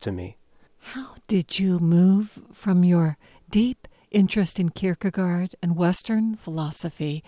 to 0.00 0.12
me. 0.12 0.36
How 0.78 1.16
did 1.26 1.58
you 1.58 1.78
move 1.78 2.40
from 2.52 2.84
your 2.84 3.16
deep 3.50 3.88
interest 4.10 4.58
in 4.58 4.70
Kierkegaard 4.70 5.54
and 5.62 5.76
Western 5.76 6.36
philosophy 6.36 7.24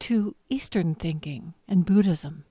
to 0.00 0.34
Eastern 0.48 0.94
thinking 0.94 1.54
and 1.68 1.84
Buddhism? 1.84 2.44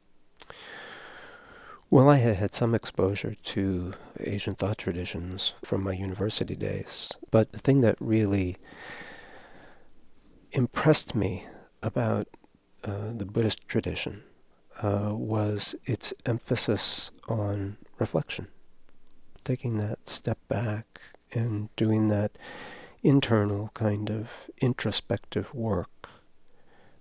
Well, 1.89 2.09
I 2.09 2.17
had 2.17 2.35
had 2.35 2.53
some 2.53 2.75
exposure 2.75 3.35
to 3.35 3.93
Asian 4.19 4.55
thought 4.55 4.77
traditions 4.77 5.53
from 5.63 5.83
my 5.83 5.93
university 5.93 6.55
days, 6.55 7.11
but 7.31 7.51
the 7.51 7.59
thing 7.59 7.81
that 7.81 7.95
really 7.99 8.57
impressed 10.55 11.13
me 11.13 11.45
about 11.83 12.27
uh, 12.83 13.11
the 13.13 13.25
Buddhist 13.25 13.67
tradition 13.67 14.23
uh, 14.81 15.11
was 15.13 15.75
its 15.85 16.13
emphasis 16.25 17.11
on 17.27 17.77
reflection, 17.99 18.47
taking 19.43 19.77
that 19.77 20.07
step 20.07 20.39
back 20.47 20.99
and 21.33 21.69
doing 21.75 22.09
that 22.09 22.37
internal 23.03 23.69
kind 23.73 24.09
of 24.09 24.49
introspective 24.59 25.53
work, 25.53 26.09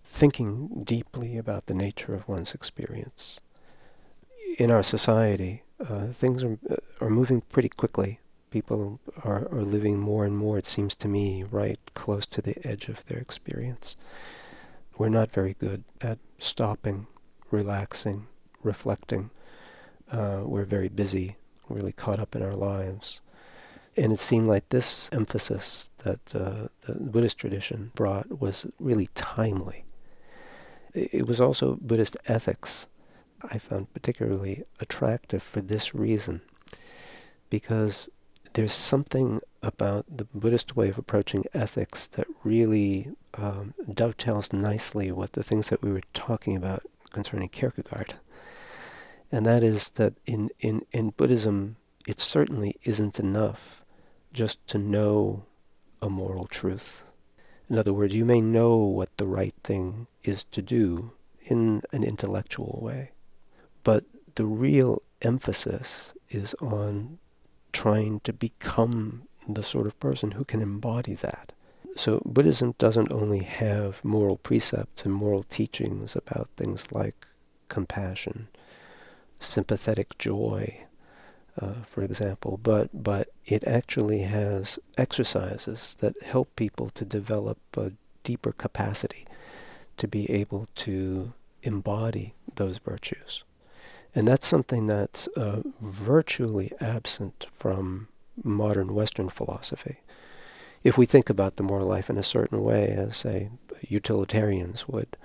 thinking 0.05 0.83
deeply 0.85 1.37
about 1.39 1.67
the 1.67 1.75
nature 1.75 2.15
of 2.15 2.29
one's 2.29 2.55
experience 2.55 3.41
in 4.59 4.71
our 4.71 4.83
society, 4.83 5.63
uh, 5.81 6.07
things 6.07 6.45
are 6.45 6.59
are 7.01 7.11
moving 7.11 7.41
pretty 7.41 7.69
quickly. 7.69 8.21
People 8.55 9.01
are, 9.25 9.49
are 9.51 9.65
living 9.65 9.99
more 9.99 10.25
and 10.25 10.37
more, 10.37 10.59
it 10.59 10.65
seems 10.67 10.95
to 10.95 11.09
me, 11.09 11.43
right 11.43 11.81
close 11.95 12.25
to 12.27 12.41
the 12.41 12.57
edge 12.65 12.89
of 12.89 13.05
their 13.07 13.19
experience. 13.19 13.97
We're 14.97 15.09
not 15.09 15.33
very 15.33 15.55
good 15.55 15.83
at 16.01 16.21
stopping, 16.39 17.09
relaxing, 17.51 18.29
reflecting. 18.63 19.31
Uh, 20.09 20.43
we're 20.45 20.65
very 20.65 20.89
busy, 20.89 21.35
really 21.69 21.91
caught 21.91 22.21
up 22.21 22.37
in 22.37 22.45
our 22.45 22.55
lives. 22.55 23.21
And 23.97 24.13
it 24.13 24.21
seemed 24.21 24.47
like 24.47 24.69
this 24.69 25.11
emphasis 25.11 25.91
that 26.05 26.33
uh, 26.33 26.69
the 26.87 26.95
Buddhist 27.01 27.39
tradition 27.39 27.91
brought 27.97 28.39
was 28.39 28.67
really 28.79 29.09
timely. 29.17 29.85
It 30.93 31.27
was 31.27 31.41
also 31.41 31.77
Buddhist 31.81 32.17
ethics 32.27 32.87
I 33.43 33.59
found 33.59 33.93
particularly 33.93 34.63
attractive 34.79 35.43
for 35.43 35.61
this 35.61 35.93
reason, 35.93 36.41
because 37.51 38.09
there's 38.55 38.73
something 38.73 39.41
about 39.63 40.07
the 40.09 40.25
Buddhist 40.25 40.77
way 40.77 40.89
of 40.89 40.99
approaching 40.99 41.45
ethics 41.53 42.07
that 42.09 42.27
really 42.43 43.11
um, 43.35 43.75
dovetails 43.93 44.53
nicely 44.53 45.11
with 45.11 45.33
the 45.33 45.43
things 45.43 45.69
that 45.69 45.83
we 45.83 45.93
were 45.93 46.03
talking 46.13 46.57
about 46.57 46.83
concerning 47.11 47.49
Kierkegaard. 47.49 48.15
And 49.31 49.45
that 49.45 49.65
is 49.65 49.91
that 49.91 50.15
in, 50.25 50.51
in, 50.61 50.83
in 50.93 51.11
Buddhism, 51.11 51.77
it 52.07 52.21
certainly 52.21 52.77
isn't 52.85 53.19
enough 53.19 53.83
just 54.33 54.65
to 54.69 54.79
know 54.79 55.45
a 56.01 56.09
moral 56.09 56.47
truth. 56.47 57.03
In 57.69 57.77
other 57.77 57.93
words, 57.93 58.15
you 58.15 58.25
may 58.25 58.41
know 58.41 58.77
what 58.77 59.17
the 59.17 59.27
right 59.27 59.55
thing 59.65 60.07
is 60.23 60.45
to 60.45 60.63
do 60.63 61.13
in 61.47 61.83
an 61.93 62.05
intellectual 62.05 62.79
way. 62.81 63.11
But 63.83 64.05
the 64.37 64.47
real 64.47 65.03
emphasis 65.23 66.13
is 66.29 66.55
on 66.61 67.19
trying 67.75 68.21
to 68.21 68.33
become 68.33 69.25
the 69.47 69.63
sort 69.63 69.87
of 69.87 70.01
person 70.01 70.31
who 70.33 70.45
can 70.45 70.63
embody 70.63 71.15
that. 71.15 71.53
So 71.97 72.23
Buddhism 72.25 72.75
doesn't 72.79 73.13
only 73.13 73.43
have 73.43 74.03
moral 74.03 74.37
precepts 74.39 75.05
and 75.05 75.13
moral 75.13 75.43
teachings 75.43 76.17
about 76.17 76.49
things 76.57 76.91
like 76.91 77.27
compassion, 77.69 78.49
sympathetic 79.39 80.17
joy, 80.19 80.85
uh, 81.61 81.83
for 81.85 82.03
example, 82.03 82.59
but 82.63 82.91
but 82.93 83.29
it 83.45 83.65
actually 83.65 84.23
has 84.23 84.79
exercises 84.97 85.97
that 86.01 86.15
help 86.23 86.57
people 86.57 86.91
to 86.91 87.05
develop 87.05 87.59
a 87.77 87.93
deeper 88.25 88.53
capacity 88.53 89.25
to 89.97 90.09
be 90.09 90.29
able 90.31 90.67
to 90.75 91.33
embody 91.63 92.35
those 92.57 92.79
virtues. 92.79 93.45
And 94.15 94.29
that's 94.29 94.47
something 94.47 94.87
that's 94.87 95.29
uh, 95.37 95.63
virtually 95.81 96.73
absent 96.81 97.47
from 97.53 98.09
modern 98.43 98.95
Western 98.95 99.29
philosophy. 99.29 99.99
If 100.83 100.99
we 100.99 101.07
think 101.07 101.31
about 101.31 101.57
the 101.57 101.63
moral 101.63 101.89
life 101.89 102.11
in 102.11 102.19
a 102.19 102.23
certain 102.23 102.63
way, 102.63 102.89
as, 102.89 103.17
say, 103.17 103.51
utilitarians 103.89 104.87
would, 104.87 105.17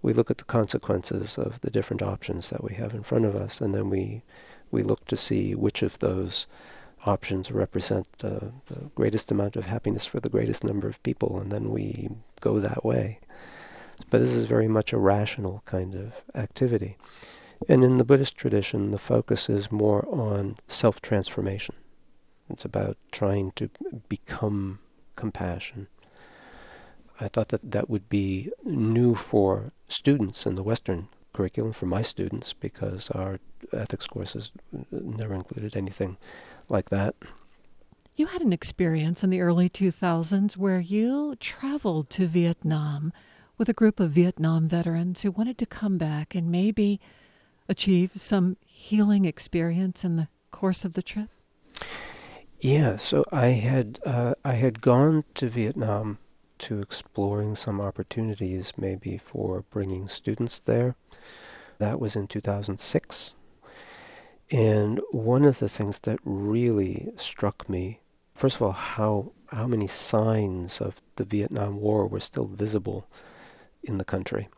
we 0.00 0.12
look 0.12 0.30
at 0.30 0.38
the 0.38 0.44
consequences 0.44 1.36
of 1.36 1.60
the 1.60 1.70
different 1.70 2.02
options 2.02 2.50
that 2.50 2.62
we 2.62 2.74
have 2.74 2.94
in 2.94 3.02
front 3.02 3.24
of 3.24 3.34
us, 3.34 3.60
and 3.60 3.74
then 3.74 3.90
we, 3.90 4.22
we 4.70 4.82
look 4.82 5.04
to 5.06 5.16
see 5.16 5.54
which 5.54 5.82
of 5.82 5.98
those 5.98 6.46
options 7.04 7.50
represent 7.50 8.06
uh, 8.22 8.50
the 8.66 8.90
greatest 8.94 9.30
amount 9.30 9.56
of 9.56 9.66
happiness 9.66 10.06
for 10.06 10.20
the 10.20 10.28
greatest 10.28 10.62
number 10.64 10.88
of 10.88 11.02
people, 11.02 11.38
and 11.38 11.50
then 11.50 11.70
we 11.70 12.08
go 12.40 12.60
that 12.60 12.84
way. 12.84 13.18
But 14.10 14.20
this 14.20 14.34
is 14.34 14.44
very 14.44 14.68
much 14.68 14.92
a 14.92 14.98
rational 14.98 15.62
kind 15.64 15.94
of 15.94 16.12
activity. 16.34 16.96
And 17.68 17.82
in 17.82 17.98
the 17.98 18.04
Buddhist 18.04 18.36
tradition, 18.36 18.90
the 18.90 18.98
focus 18.98 19.48
is 19.48 19.72
more 19.72 20.06
on 20.08 20.56
self 20.68 21.00
transformation. 21.00 21.74
It's 22.50 22.64
about 22.64 22.96
trying 23.10 23.52
to 23.52 23.70
become 24.08 24.78
compassion. 25.16 25.88
I 27.20 27.28
thought 27.28 27.48
that 27.48 27.72
that 27.72 27.90
would 27.90 28.08
be 28.08 28.50
new 28.64 29.14
for 29.14 29.72
students 29.88 30.46
in 30.46 30.54
the 30.54 30.62
Western 30.62 31.08
curriculum, 31.32 31.72
for 31.72 31.86
my 31.86 32.02
students, 32.02 32.52
because 32.52 33.10
our 33.10 33.40
ethics 33.72 34.06
courses 34.06 34.52
never 34.90 35.34
included 35.34 35.76
anything 35.76 36.16
like 36.68 36.90
that. 36.90 37.16
You 38.16 38.26
had 38.26 38.42
an 38.42 38.52
experience 38.52 39.22
in 39.22 39.30
the 39.30 39.40
early 39.40 39.68
2000s 39.68 40.56
where 40.56 40.80
you 40.80 41.36
traveled 41.38 42.10
to 42.10 42.26
Vietnam 42.26 43.12
with 43.56 43.68
a 43.68 43.74
group 43.74 44.00
of 44.00 44.10
Vietnam 44.10 44.68
veterans 44.68 45.22
who 45.22 45.30
wanted 45.30 45.58
to 45.58 45.66
come 45.66 45.98
back 45.98 46.34
and 46.34 46.50
maybe 46.50 47.00
achieve 47.68 48.12
some 48.16 48.56
healing 48.66 49.24
experience 49.24 50.04
in 50.04 50.16
the 50.16 50.28
course 50.50 50.84
of 50.84 50.94
the 50.94 51.02
trip? 51.02 51.28
Yeah, 52.60 52.96
so 52.96 53.24
I 53.30 53.48
had 53.48 54.00
uh, 54.04 54.34
I 54.44 54.54
had 54.54 54.80
gone 54.80 55.24
to 55.34 55.48
Vietnam 55.48 56.18
to 56.58 56.80
exploring 56.80 57.54
some 57.54 57.80
opportunities 57.80 58.72
maybe 58.76 59.16
for 59.16 59.64
bringing 59.70 60.08
students 60.08 60.58
there. 60.58 60.96
That 61.78 62.00
was 62.00 62.16
in 62.16 62.26
2006. 62.26 63.34
And 64.50 65.00
one 65.12 65.44
of 65.44 65.60
the 65.60 65.68
things 65.68 66.00
that 66.00 66.18
really 66.24 67.12
struck 67.16 67.68
me, 67.68 68.00
first 68.34 68.56
of 68.56 68.62
all, 68.62 68.72
how 68.72 69.32
how 69.50 69.66
many 69.66 69.86
signs 69.86 70.80
of 70.80 71.00
the 71.16 71.24
Vietnam 71.24 71.80
War 71.80 72.06
were 72.06 72.20
still 72.20 72.46
visible 72.46 73.08
in 73.82 73.98
the 73.98 74.04
country. 74.04 74.48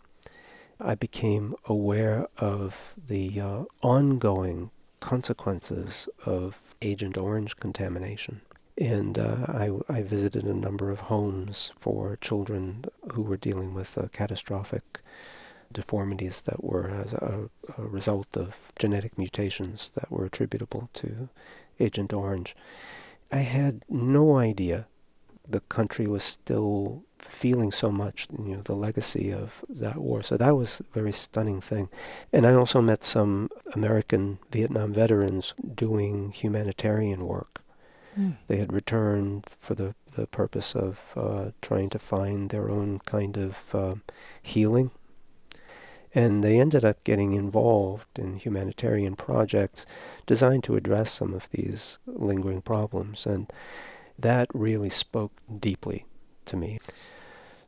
I 0.80 0.94
became 0.94 1.54
aware 1.66 2.26
of 2.38 2.94
the 3.08 3.40
uh, 3.40 3.64
ongoing 3.82 4.70
consequences 5.00 6.08
of 6.24 6.74
Agent 6.82 7.16
Orange 7.16 7.56
contamination. 7.56 8.40
And 8.78 9.18
uh, 9.18 9.44
I, 9.48 9.70
I, 9.88 10.02
visited 10.02 10.44
a 10.44 10.54
number 10.54 10.90
of 10.90 11.00
homes 11.00 11.72
for 11.78 12.16
children 12.16 12.86
who 13.12 13.22
were 13.22 13.36
dealing 13.36 13.74
with 13.74 13.98
uh, 13.98 14.08
catastrophic 14.10 15.00
deformities 15.70 16.40
that 16.42 16.64
were 16.64 16.88
as 16.88 17.12
a, 17.12 17.50
a, 17.76 17.82
result 17.82 18.36
of 18.36 18.72
genetic 18.78 19.18
mutations 19.18 19.90
that 19.90 20.10
were 20.10 20.24
attributable 20.24 20.88
to 20.94 21.28
Agent 21.78 22.12
Orange. 22.12 22.56
I 23.30 23.38
had 23.38 23.84
no 23.88 24.38
idea 24.38 24.86
the 25.46 25.60
country 25.60 26.06
was 26.06 26.24
still 26.24 27.04
feeling 27.20 27.70
so 27.70 27.90
much, 27.90 28.26
you 28.30 28.56
know, 28.56 28.62
the 28.62 28.74
legacy 28.74 29.32
of 29.32 29.64
that 29.68 29.96
war. 29.96 30.22
So 30.22 30.36
that 30.36 30.56
was 30.56 30.80
a 30.80 30.94
very 30.94 31.12
stunning 31.12 31.60
thing. 31.60 31.88
And 32.32 32.46
I 32.46 32.54
also 32.54 32.80
met 32.80 33.02
some 33.02 33.50
American 33.74 34.38
Vietnam 34.50 34.92
veterans 34.92 35.54
doing 35.74 36.32
humanitarian 36.32 37.26
work. 37.26 37.62
Mm. 38.18 38.36
They 38.48 38.56
had 38.56 38.72
returned 38.72 39.44
for 39.46 39.74
the, 39.74 39.94
the 40.16 40.26
purpose 40.26 40.74
of 40.74 41.12
uh, 41.16 41.50
trying 41.62 41.90
to 41.90 41.98
find 41.98 42.50
their 42.50 42.68
own 42.68 42.98
kind 43.00 43.36
of 43.36 43.74
uh, 43.74 43.94
healing. 44.42 44.90
And 46.12 46.42
they 46.42 46.58
ended 46.58 46.84
up 46.84 47.04
getting 47.04 47.34
involved 47.34 48.18
in 48.18 48.38
humanitarian 48.38 49.14
projects 49.14 49.86
designed 50.26 50.64
to 50.64 50.74
address 50.74 51.12
some 51.12 51.32
of 51.34 51.48
these 51.50 51.98
lingering 52.06 52.62
problems. 52.62 53.26
And 53.26 53.52
that 54.18 54.48
really 54.52 54.90
spoke 54.90 55.32
deeply 55.60 56.04
to 56.46 56.56
me. 56.56 56.78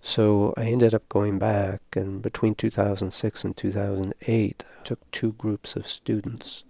So 0.02 0.52
I 0.56 0.64
ended 0.64 0.94
up 0.94 1.08
going 1.08 1.38
back, 1.38 1.80
and 1.94 2.20
between 2.20 2.56
2006 2.56 3.44
and 3.44 3.56
2008, 3.56 4.64
I 4.68 4.82
took 4.82 5.10
two 5.12 5.32
groups 5.32 5.76
of 5.76 5.86
students 5.86 6.64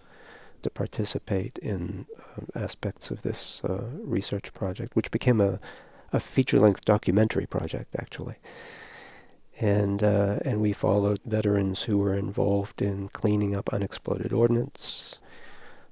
to 0.63 0.71
participate 0.71 1.59
in 1.59 2.07
uh, 2.21 2.59
aspects 2.59 3.11
of 3.11 3.23
this 3.23 3.65
uh, 3.65 3.85
research 4.03 4.53
project, 4.53 4.95
which 4.95 5.11
became 5.11 5.41
a, 5.41 5.59
a 6.13 6.21
feature-length 6.21 6.85
documentary 6.85 7.47
project, 7.47 7.97
actually. 7.99 8.37
And 9.61 10.03
uh, 10.03 10.39
and 10.45 10.61
we 10.61 10.73
followed 10.73 11.21
veterans 11.25 11.83
who 11.83 11.99
were 11.99 12.15
involved 12.15 12.81
in 12.81 13.09
cleaning 13.09 13.55
up 13.55 13.73
unexploded 13.73 14.33
ordnance, 14.33 15.19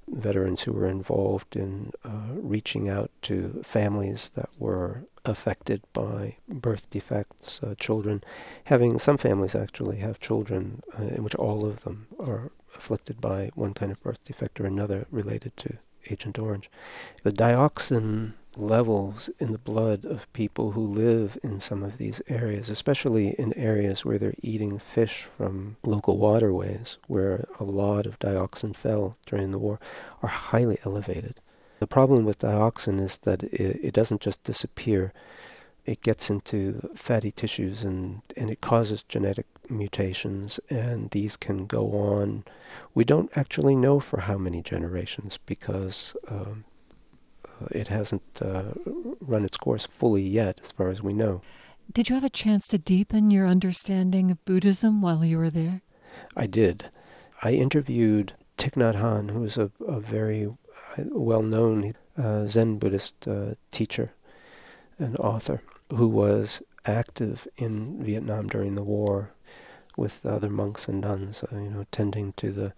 veterans 0.07 0.63
who 0.63 0.73
were 0.73 0.87
involved 0.87 1.55
in 1.55 1.91
uh, 2.03 2.33
reaching 2.33 2.89
out 2.89 3.11
to 3.23 3.61
families 3.63 4.29
that 4.35 4.49
were 4.57 5.05
affected 5.25 5.81
by 5.93 6.37
birth 6.47 6.89
defects, 6.89 7.61
uh, 7.63 7.75
children 7.79 8.23
having 8.65 8.99
some 8.99 9.17
families 9.17 9.55
actually 9.55 9.97
have 9.97 10.19
children 10.19 10.81
uh, 10.99 11.03
in 11.03 11.23
which 11.23 11.35
all 11.35 11.65
of 11.65 11.83
them 11.83 12.07
are 12.19 12.51
afflicted 12.75 13.21
by 13.21 13.51
one 13.55 13.73
kind 13.73 13.91
of 13.91 14.01
birth 14.01 14.23
defect 14.25 14.59
or 14.59 14.65
another 14.65 15.05
related 15.11 15.55
to 15.57 15.77
Agent 16.09 16.39
Orange. 16.39 16.69
The 17.23 17.31
dioxin 17.31 18.33
levels 18.57 19.29
in 19.39 19.51
the 19.53 19.57
blood 19.57 20.03
of 20.03 20.31
people 20.33 20.71
who 20.71 20.81
live 20.81 21.37
in 21.41 21.59
some 21.59 21.83
of 21.83 21.97
these 21.97 22.21
areas, 22.27 22.69
especially 22.69 23.29
in 23.39 23.53
areas 23.53 24.03
where 24.03 24.17
they're 24.17 24.33
eating 24.41 24.77
fish 24.77 25.23
from 25.23 25.77
local 25.83 26.17
waterways, 26.17 26.97
where 27.07 27.45
a 27.59 27.63
lot 27.63 28.05
of 28.05 28.19
dioxin 28.19 28.75
fell 28.75 29.17
during 29.25 29.51
the 29.51 29.59
war, 29.59 29.79
are 30.21 30.29
highly 30.29 30.79
elevated. 30.83 31.39
The 31.81 31.87
problem 31.87 32.25
with 32.25 32.37
dioxin 32.37 32.99
is 32.99 33.17
that 33.23 33.41
it, 33.41 33.79
it 33.81 33.91
doesn't 33.91 34.21
just 34.21 34.43
disappear. 34.43 35.11
It 35.83 36.03
gets 36.03 36.29
into 36.29 36.91
fatty 36.93 37.31
tissues 37.31 37.83
and, 37.83 38.21
and 38.37 38.51
it 38.51 38.61
causes 38.61 39.01
genetic 39.01 39.47
mutations, 39.67 40.59
and 40.69 41.09
these 41.09 41.35
can 41.35 41.65
go 41.65 41.93
on. 41.93 42.43
We 42.93 43.03
don't 43.03 43.35
actually 43.35 43.75
know 43.75 43.99
for 43.99 44.19
how 44.19 44.37
many 44.37 44.61
generations 44.61 45.39
because 45.43 46.15
um, 46.27 46.65
it 47.71 47.87
hasn't 47.87 48.39
uh, 48.39 48.73
run 49.19 49.43
its 49.43 49.57
course 49.57 49.87
fully 49.87 50.21
yet, 50.21 50.61
as 50.63 50.71
far 50.71 50.89
as 50.89 51.01
we 51.01 51.13
know. 51.13 51.41
Did 51.91 52.09
you 52.09 52.13
have 52.13 52.23
a 52.23 52.29
chance 52.29 52.67
to 52.67 52.77
deepen 52.77 53.31
your 53.31 53.47
understanding 53.47 54.29
of 54.29 54.45
Buddhism 54.45 55.01
while 55.01 55.25
you 55.25 55.39
were 55.39 55.49
there? 55.49 55.81
I 56.37 56.45
did. 56.45 56.91
I 57.41 57.53
interviewed 57.53 58.33
Thich 58.59 58.73
Nhat 58.73 59.01
Hanh, 59.01 59.31
who 59.31 59.43
is 59.45 59.57
a, 59.57 59.71
a 59.87 59.99
very 59.99 60.47
uh, 60.97 61.03
well 61.11 61.41
known 61.41 61.93
uh, 62.17 62.47
Zen 62.47 62.77
Buddhist 62.77 63.27
uh, 63.27 63.55
teacher 63.71 64.13
and 64.97 65.17
author, 65.17 65.61
who 65.93 66.07
was 66.07 66.61
active 66.85 67.47
in 67.57 68.03
Vietnam 68.03 68.47
during 68.47 68.75
the 68.75 68.83
war 68.83 69.31
with 69.97 70.25
other 70.25 70.49
monks 70.49 70.87
and 70.87 71.01
nuns, 71.01 71.43
uh, 71.43 71.55
you 71.55 71.69
know, 71.69 71.85
tending 71.91 72.33
to 72.33 72.51
the 72.51 72.73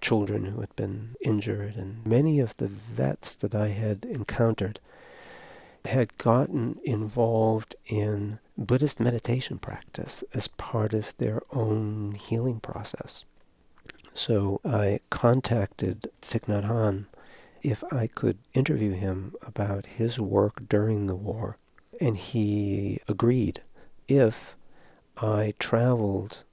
children 0.00 0.46
who 0.46 0.60
had 0.60 0.74
been 0.76 1.16
injured, 1.20 1.76
and 1.76 2.04
many 2.04 2.40
of 2.40 2.56
the 2.58 2.68
vets 2.68 3.34
that 3.36 3.54
I 3.54 3.68
had 3.68 4.04
encountered 4.04 4.80
had 5.84 6.16
gotten 6.18 6.78
involved 6.84 7.76
in 7.86 8.38
Buddhist 8.56 9.00
meditation 9.00 9.58
practice 9.58 10.24
as 10.32 10.48
part 10.48 10.94
of 10.94 11.14
their 11.18 11.42
own 11.52 12.12
healing 12.12 12.60
process. 12.60 13.24
So 14.14 14.60
I 14.64 15.00
contacted 15.10 16.06
Thich 16.22 16.44
Nhat 16.44 16.66
Hanh 16.66 17.06
if 17.64 17.82
I 17.92 18.06
could 18.06 18.38
interview 18.52 18.92
him 18.92 19.34
about 19.42 19.86
his 19.86 20.20
work 20.20 20.68
during 20.68 21.06
the 21.06 21.16
war, 21.16 21.56
and 22.00 22.16
he 22.16 23.00
agreed 23.08 23.62
if 24.06 24.54
I 25.16 25.54
traveled 25.58 26.44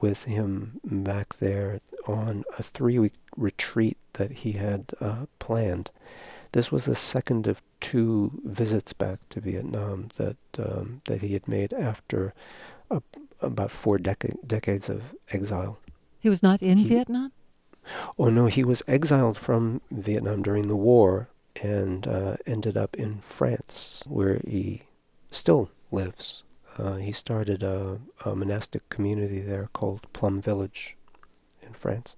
with 0.00 0.24
him 0.24 0.80
back 0.84 1.36
there 1.38 1.80
on 2.06 2.44
a 2.58 2.62
three 2.62 2.98
week 2.98 3.14
retreat 3.36 3.98
that 4.14 4.30
he 4.42 4.52
had 4.52 4.92
uh, 5.00 5.26
planned 5.38 5.90
This 6.52 6.72
was 6.72 6.84
the 6.84 6.94
second 6.96 7.46
of 7.46 7.62
two 7.80 8.40
visits 8.44 8.92
back 8.92 9.18
to 9.30 9.40
Vietnam 9.40 10.08
that 10.16 10.36
um, 10.58 11.00
that 11.04 11.20
he 11.22 11.32
had 11.34 11.46
made 11.46 11.72
after 11.72 12.32
a, 12.90 13.02
about 13.40 13.70
four 13.70 13.98
deca- 13.98 14.36
decades 14.46 14.88
of 14.88 15.02
exile. 15.30 15.78
He 16.18 16.28
was 16.28 16.42
not 16.42 16.60
in 16.62 16.78
He- 16.78 16.88
Vietnam? 16.88 17.30
Oh 18.18 18.28
no, 18.28 18.46
he 18.46 18.64
was 18.64 18.82
exiled 18.86 19.36
from 19.36 19.80
Vietnam 19.90 20.42
during 20.42 20.68
the 20.68 20.76
war 20.76 21.28
and 21.62 22.06
uh, 22.06 22.36
ended 22.46 22.76
up 22.76 22.96
in 22.96 23.18
France, 23.18 24.02
where 24.06 24.40
he 24.46 24.82
still 25.30 25.70
lives. 25.90 26.42
Uh, 26.78 26.96
he 26.96 27.12
started 27.12 27.62
a, 27.62 28.00
a 28.24 28.34
monastic 28.34 28.88
community 28.88 29.40
there 29.40 29.68
called 29.72 30.10
Plum 30.12 30.40
Village 30.40 30.96
in 31.62 31.72
France. 31.74 32.16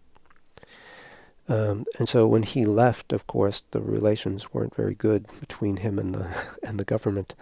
Um, 1.49 1.87
and 1.99 2.09
so 2.09 2.27
when 2.27 2.45
he 2.45 2.65
left, 2.65 3.13
of 3.13 3.27
course, 3.27 3.65
the 3.73 3.81
relations 3.81 4.55
weren't 4.55 4.77
very 4.77 4.95
good 4.95 5.27
between 5.41 5.79
him 5.79 5.99
and 5.99 6.15
the 6.15 6.29
and 6.63 6.79
the 6.79 6.85
government. 6.85 7.35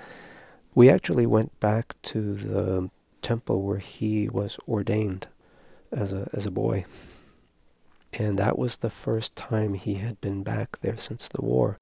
We 0.74 0.88
actually 0.88 1.26
went 1.26 1.58
back 1.60 1.94
to 2.02 2.34
the 2.34 2.90
temple 3.22 3.62
where 3.62 3.78
he 3.78 4.28
was 4.28 4.58
ordained 4.66 5.26
as 5.92 6.12
a 6.12 6.30
as 6.32 6.46
a 6.46 6.50
boy. 6.50 6.86
And 8.12 8.38
that 8.38 8.58
was 8.58 8.78
the 8.78 8.90
first 8.90 9.36
time 9.36 9.74
he 9.74 9.94
had 9.94 10.20
been 10.20 10.42
back 10.42 10.80
there 10.80 10.96
since 10.96 11.28
the 11.28 11.42
war. 11.42 11.78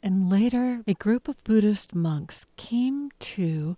And 0.00 0.28
later, 0.28 0.82
a 0.86 0.94
group 0.94 1.28
of 1.28 1.42
Buddhist 1.44 1.94
monks 1.94 2.46
came 2.56 3.10
to 3.20 3.76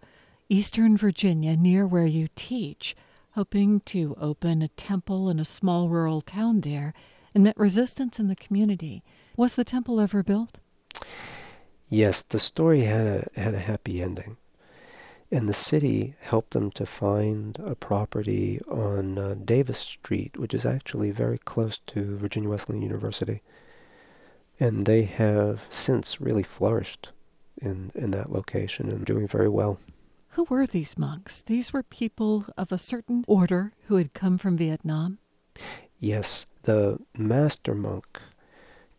Eastern 0.48 0.96
Virginia, 0.96 1.56
near 1.56 1.86
where 1.86 2.06
you 2.06 2.28
teach, 2.34 2.96
hoping 3.32 3.80
to 3.80 4.16
open 4.20 4.62
a 4.62 4.68
temple 4.68 5.28
in 5.28 5.38
a 5.38 5.44
small 5.44 5.88
rural 5.88 6.20
town 6.20 6.62
there, 6.62 6.94
and 7.34 7.44
met 7.44 7.56
resistance 7.58 8.18
in 8.18 8.28
the 8.28 8.36
community. 8.36 9.02
Was 9.36 9.54
the 9.54 9.64
temple 9.64 10.00
ever 10.00 10.22
built? 10.22 10.58
Yes, 11.88 12.22
the 12.22 12.38
story 12.38 12.82
had 12.82 13.06
a 13.06 13.40
had 13.40 13.54
a 13.54 13.58
happy 13.58 14.00
ending. 14.00 14.36
And 15.30 15.48
the 15.48 15.54
city 15.54 16.14
helped 16.20 16.52
them 16.52 16.70
to 16.72 16.86
find 16.86 17.58
a 17.58 17.74
property 17.74 18.60
on 18.68 19.18
uh, 19.18 19.34
Davis 19.44 19.78
Street, 19.78 20.36
which 20.36 20.54
is 20.54 20.64
actually 20.64 21.10
very 21.10 21.38
close 21.38 21.78
to 21.78 22.16
Virginia 22.16 22.50
Wesleyan 22.50 22.82
University. 22.82 23.42
And 24.60 24.86
they 24.86 25.02
have 25.04 25.66
since 25.68 26.20
really 26.20 26.44
flourished 26.44 27.10
in, 27.60 27.90
in 27.94 28.12
that 28.12 28.30
location 28.30 28.88
and 28.88 29.04
doing 29.04 29.26
very 29.26 29.48
well. 29.48 29.80
Who 30.30 30.44
were 30.44 30.66
these 30.66 30.98
monks? 30.98 31.42
These 31.42 31.72
were 31.72 31.82
people 31.82 32.46
of 32.56 32.72
a 32.72 32.78
certain 32.78 33.24
order 33.26 33.72
who 33.86 33.96
had 33.96 34.14
come 34.14 34.36
from 34.36 34.56
Vietnam. 34.56 35.18
Yes, 35.98 36.46
the 36.62 36.98
master 37.16 37.74
monk 37.74 38.20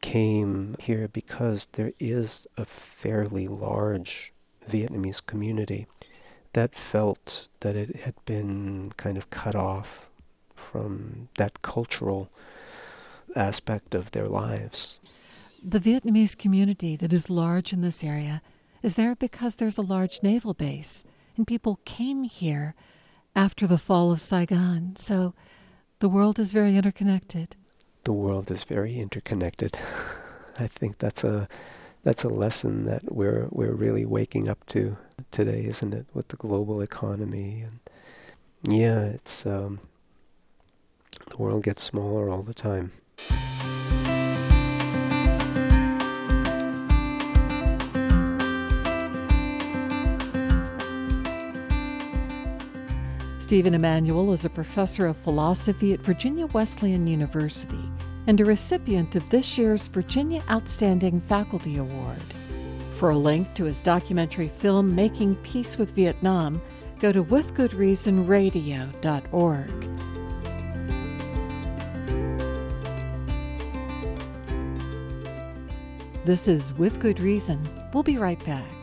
came 0.01 0.75
here 0.79 1.07
because 1.07 1.67
there 1.73 1.91
is 1.99 2.47
a 2.57 2.65
fairly 2.65 3.47
large 3.47 4.31
Vietnamese 4.69 5.25
community 5.25 5.87
that 6.55 6.73
felt 6.73 7.49
that 7.59 7.75
it 7.75 7.97
had 7.97 8.15
been 8.23 8.93
kind 8.95 9.17
of 9.17 9.29
cut 9.29 9.55
off 9.55 10.07
from 10.53 11.27
that 11.37 11.61
cultural 11.61 12.31
aspect 13.35 13.93
of 13.93 14.11
their 14.11 14.29
lives. 14.29 15.01
The 15.61 15.81
Vietnamese 15.81 16.37
community 16.37 16.95
that 16.95 17.11
is 17.11 17.29
large 17.29 17.73
in 17.73 17.81
this 17.81 18.05
area 18.05 18.41
is 18.81 18.95
there 18.95 19.15
because 19.15 19.55
there's 19.55 19.77
a 19.77 19.81
large 19.81 20.23
naval 20.23 20.53
base, 20.53 21.03
and 21.35 21.45
people 21.45 21.81
came 21.83 22.23
here 22.23 22.73
after 23.35 23.67
the 23.67 23.77
fall 23.77 24.13
of 24.13 24.21
Saigon. 24.21 24.95
So 24.95 25.33
the 25.99 26.07
world 26.07 26.39
is 26.39 26.53
very 26.53 26.77
interconnected. 26.77 27.57
The 28.05 28.13
world 28.13 28.49
is 28.49 28.63
very 28.63 28.95
interconnected. 28.95 29.77
I 30.57 30.67
think 30.67 30.99
that's 30.99 31.25
a 31.25 31.49
that's 32.03 32.23
a 32.23 32.29
lesson 32.29 32.85
that 32.85 33.13
we're 33.13 33.47
we're 33.49 33.73
really 33.73 34.05
waking 34.05 34.47
up 34.47 34.65
to 34.67 34.95
today, 35.31 35.65
isn't 35.65 35.93
it? 35.93 36.05
With 36.13 36.27
the 36.29 36.37
global 36.37 36.81
economy 36.81 37.61
and 37.61 37.79
yeah, 38.63 39.03
it's 39.05 39.45
um, 39.45 39.79
the 41.29 41.37
world 41.37 41.63
gets 41.63 41.83
smaller 41.83 42.29
all 42.29 42.41
the 42.41 42.53
time. 42.53 42.91
Stephen 53.39 53.75
Emmanuel 53.75 54.33
is 54.33 54.43
a 54.43 54.49
professor 54.49 55.05
of 55.05 55.15
philosophy 55.15 55.93
at 55.93 55.99
Virginia 55.99 56.47
Wesleyan 56.47 57.05
University 57.05 57.85
and 58.25 58.41
a 58.41 58.45
recipient 58.45 59.15
of 59.15 59.29
this 59.29 59.55
year's 59.55 59.87
Virginia 59.87 60.41
Outstanding 60.49 61.21
Faculty 61.21 61.77
Award. 61.77 62.23
For 62.95 63.09
a 63.09 63.17
link 63.17 63.53
to 63.55 63.65
his 63.65 63.81
documentary 63.81 64.47
film 64.47 64.95
Making 64.95 65.35
Peace 65.37 65.77
with 65.77 65.91
Vietnam, 65.91 66.61
go 67.01 67.11
to 67.11 67.23
withgoodreasonradio.org. 67.23 69.89
This 76.23 76.47
is 76.47 76.71
With 76.73 76.99
Good 77.01 77.19
Reason. 77.19 77.67
We'll 77.93 78.03
be 78.03 78.17
right 78.17 78.43
back. 78.45 78.74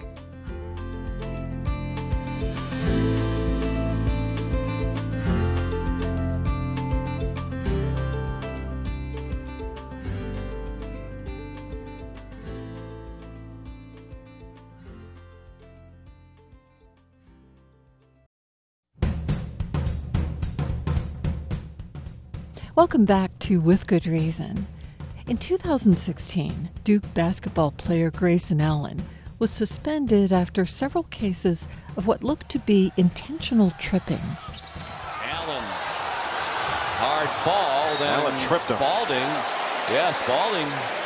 Welcome 22.83 23.05
back 23.05 23.39
to 23.39 23.61
With 23.61 23.87
Good 23.87 24.09
Reason. 24.09 24.67
In 25.29 25.37
2016, 25.37 26.69
Duke 26.83 27.15
basketball 27.15 27.71
player 27.71 28.11
Grayson 28.11 28.61
Allen 28.61 29.01
was 29.39 29.53
suspended 29.53 30.33
after 30.33 30.67
several 30.67 31.05
cases 31.05 31.69
of 31.97 32.09
what 32.09 32.25
looked 32.25 32.49
to 32.49 32.59
be 32.59 32.91
intentional 32.97 33.73
tripping. 33.79 34.19
Allen, 34.19 35.63
hard 36.99 37.29
fall. 37.45 37.97
Then 38.01 38.19
Allen 38.19 38.41
tripped 38.41 38.69
him. 38.69 38.77
Spalding, 38.79 39.31
yeah, 39.89 40.13
Spalding. 40.13 41.02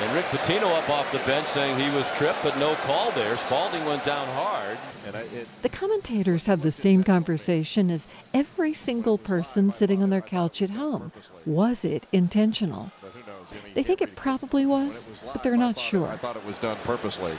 And 0.00 0.14
Rick 0.14 0.24
Pitino 0.26 0.74
up 0.76 0.88
off 0.90 1.10
the 1.12 1.18
bench 1.18 1.46
saying 1.46 1.78
he 1.78 1.94
was 1.94 2.10
tripped, 2.12 2.42
but 2.42 2.56
no 2.58 2.74
call 2.76 3.10
there. 3.12 3.36
Spalding 3.36 3.84
went 3.84 4.04
down 4.04 4.26
hard. 4.28 4.78
And 5.06 5.14
I, 5.14 5.20
it, 5.20 5.46
The 5.62 5.68
commentators 5.68 6.46
have 6.46 6.62
the 6.62 6.72
same 6.72 7.04
conversation 7.04 7.90
as 7.90 8.08
every 8.34 8.72
single 8.72 9.18
person 9.18 9.70
sitting 9.70 10.02
on 10.02 10.10
their 10.10 10.20
couch 10.22 10.60
at 10.62 10.70
home. 10.70 11.12
Was 11.46 11.84
it 11.84 12.06
intentional? 12.12 12.90
but 13.00 13.12
who 13.12 13.20
knows? 13.20 13.46
I 13.50 13.64
mean, 13.64 13.74
They 13.74 13.82
think 13.82 14.00
it 14.02 14.16
probably 14.16 14.66
was, 14.66 15.10
but 15.24 15.42
they're 15.42 15.56
not 15.56 15.78
sure. 15.78 16.08
I 16.08 16.16
thought 16.16 16.36
it 16.36 16.44
was 16.44 16.58
done 16.58 16.78
purposely. 16.84 17.38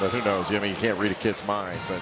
But 0.00 0.10
who 0.10 0.22
knows? 0.24 0.50
I 0.50 0.58
mean, 0.60 0.70
you 0.70 0.76
can't 0.76 0.98
read 0.98 1.12
a 1.12 1.16
kid's 1.16 1.44
mind. 1.46 1.78
But 1.88 2.00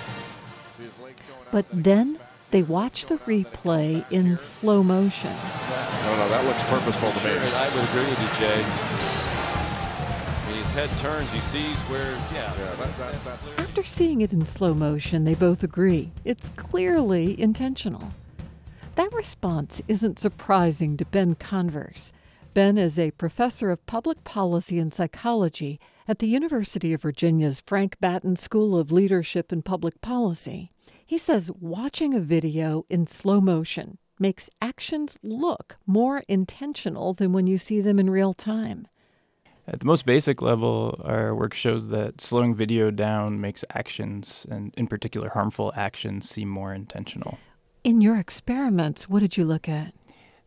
see 0.76 0.84
his 0.84 0.98
legs 1.02 1.20
going 1.22 1.40
out, 1.40 1.52
But 1.52 1.66
then 1.72 2.18
they 2.50 2.62
watch 2.62 3.06
the 3.06 3.16
replay 3.18 4.04
in 4.10 4.36
slow 4.36 4.82
motion. 4.82 5.30
No, 5.30 6.16
no, 6.16 6.28
that 6.28 6.44
looks 6.44 6.62
purposeful 6.64 7.10
to 7.10 7.16
me. 7.16 7.34
Sure. 7.34 7.58
I 7.58 7.68
would 7.74 7.88
agree 7.88 8.10
with 8.10 8.20
you, 8.20 8.46
Jay. 8.46 8.62
When 10.46 10.56
his 10.56 10.70
head 10.72 10.90
turns, 10.98 11.30
he 11.30 11.40
sees 11.40 11.80
where, 11.82 12.12
yeah. 12.32 12.52
Yeah, 12.58 12.74
that, 12.74 12.98
that, 12.98 13.24
that's. 13.24 13.58
After 13.58 13.84
seeing 13.84 14.20
it 14.20 14.32
in 14.32 14.46
slow 14.46 14.74
motion, 14.74 15.24
they 15.24 15.34
both 15.34 15.62
agree 15.62 16.10
it's 16.24 16.48
clearly 16.50 17.40
intentional. 17.40 18.10
That 18.96 19.12
response 19.12 19.80
isn't 19.86 20.18
surprising 20.18 20.96
to 20.96 21.04
Ben 21.04 21.36
Converse. 21.36 22.12
Ben 22.52 22.76
is 22.76 22.98
a 22.98 23.12
professor 23.12 23.70
of 23.70 23.86
public 23.86 24.24
policy 24.24 24.80
and 24.80 24.92
psychology 24.92 25.78
at 26.08 26.18
the 26.18 26.26
University 26.26 26.92
of 26.92 27.02
Virginia's 27.02 27.60
Frank 27.60 27.96
Batten 28.00 28.34
School 28.34 28.76
of 28.76 28.90
Leadership 28.90 29.52
and 29.52 29.64
Public 29.64 30.00
Policy. 30.00 30.72
He 31.10 31.18
says 31.18 31.50
watching 31.58 32.14
a 32.14 32.20
video 32.20 32.86
in 32.88 33.08
slow 33.08 33.40
motion 33.40 33.98
makes 34.20 34.48
actions 34.62 35.18
look 35.24 35.76
more 35.84 36.22
intentional 36.28 37.14
than 37.14 37.32
when 37.32 37.48
you 37.48 37.58
see 37.58 37.80
them 37.80 37.98
in 37.98 38.08
real 38.08 38.32
time. 38.32 38.86
At 39.66 39.80
the 39.80 39.86
most 39.86 40.06
basic 40.06 40.40
level, 40.40 41.02
our 41.04 41.34
work 41.34 41.52
shows 41.52 41.88
that 41.88 42.20
slowing 42.20 42.54
video 42.54 42.92
down 42.92 43.40
makes 43.40 43.64
actions, 43.74 44.46
and 44.48 44.72
in 44.76 44.86
particular 44.86 45.30
harmful 45.30 45.72
actions, 45.74 46.30
seem 46.30 46.48
more 46.48 46.72
intentional. 46.72 47.40
In 47.82 48.00
your 48.00 48.16
experiments, 48.16 49.08
what 49.08 49.18
did 49.18 49.36
you 49.36 49.44
look 49.44 49.68
at? 49.68 49.92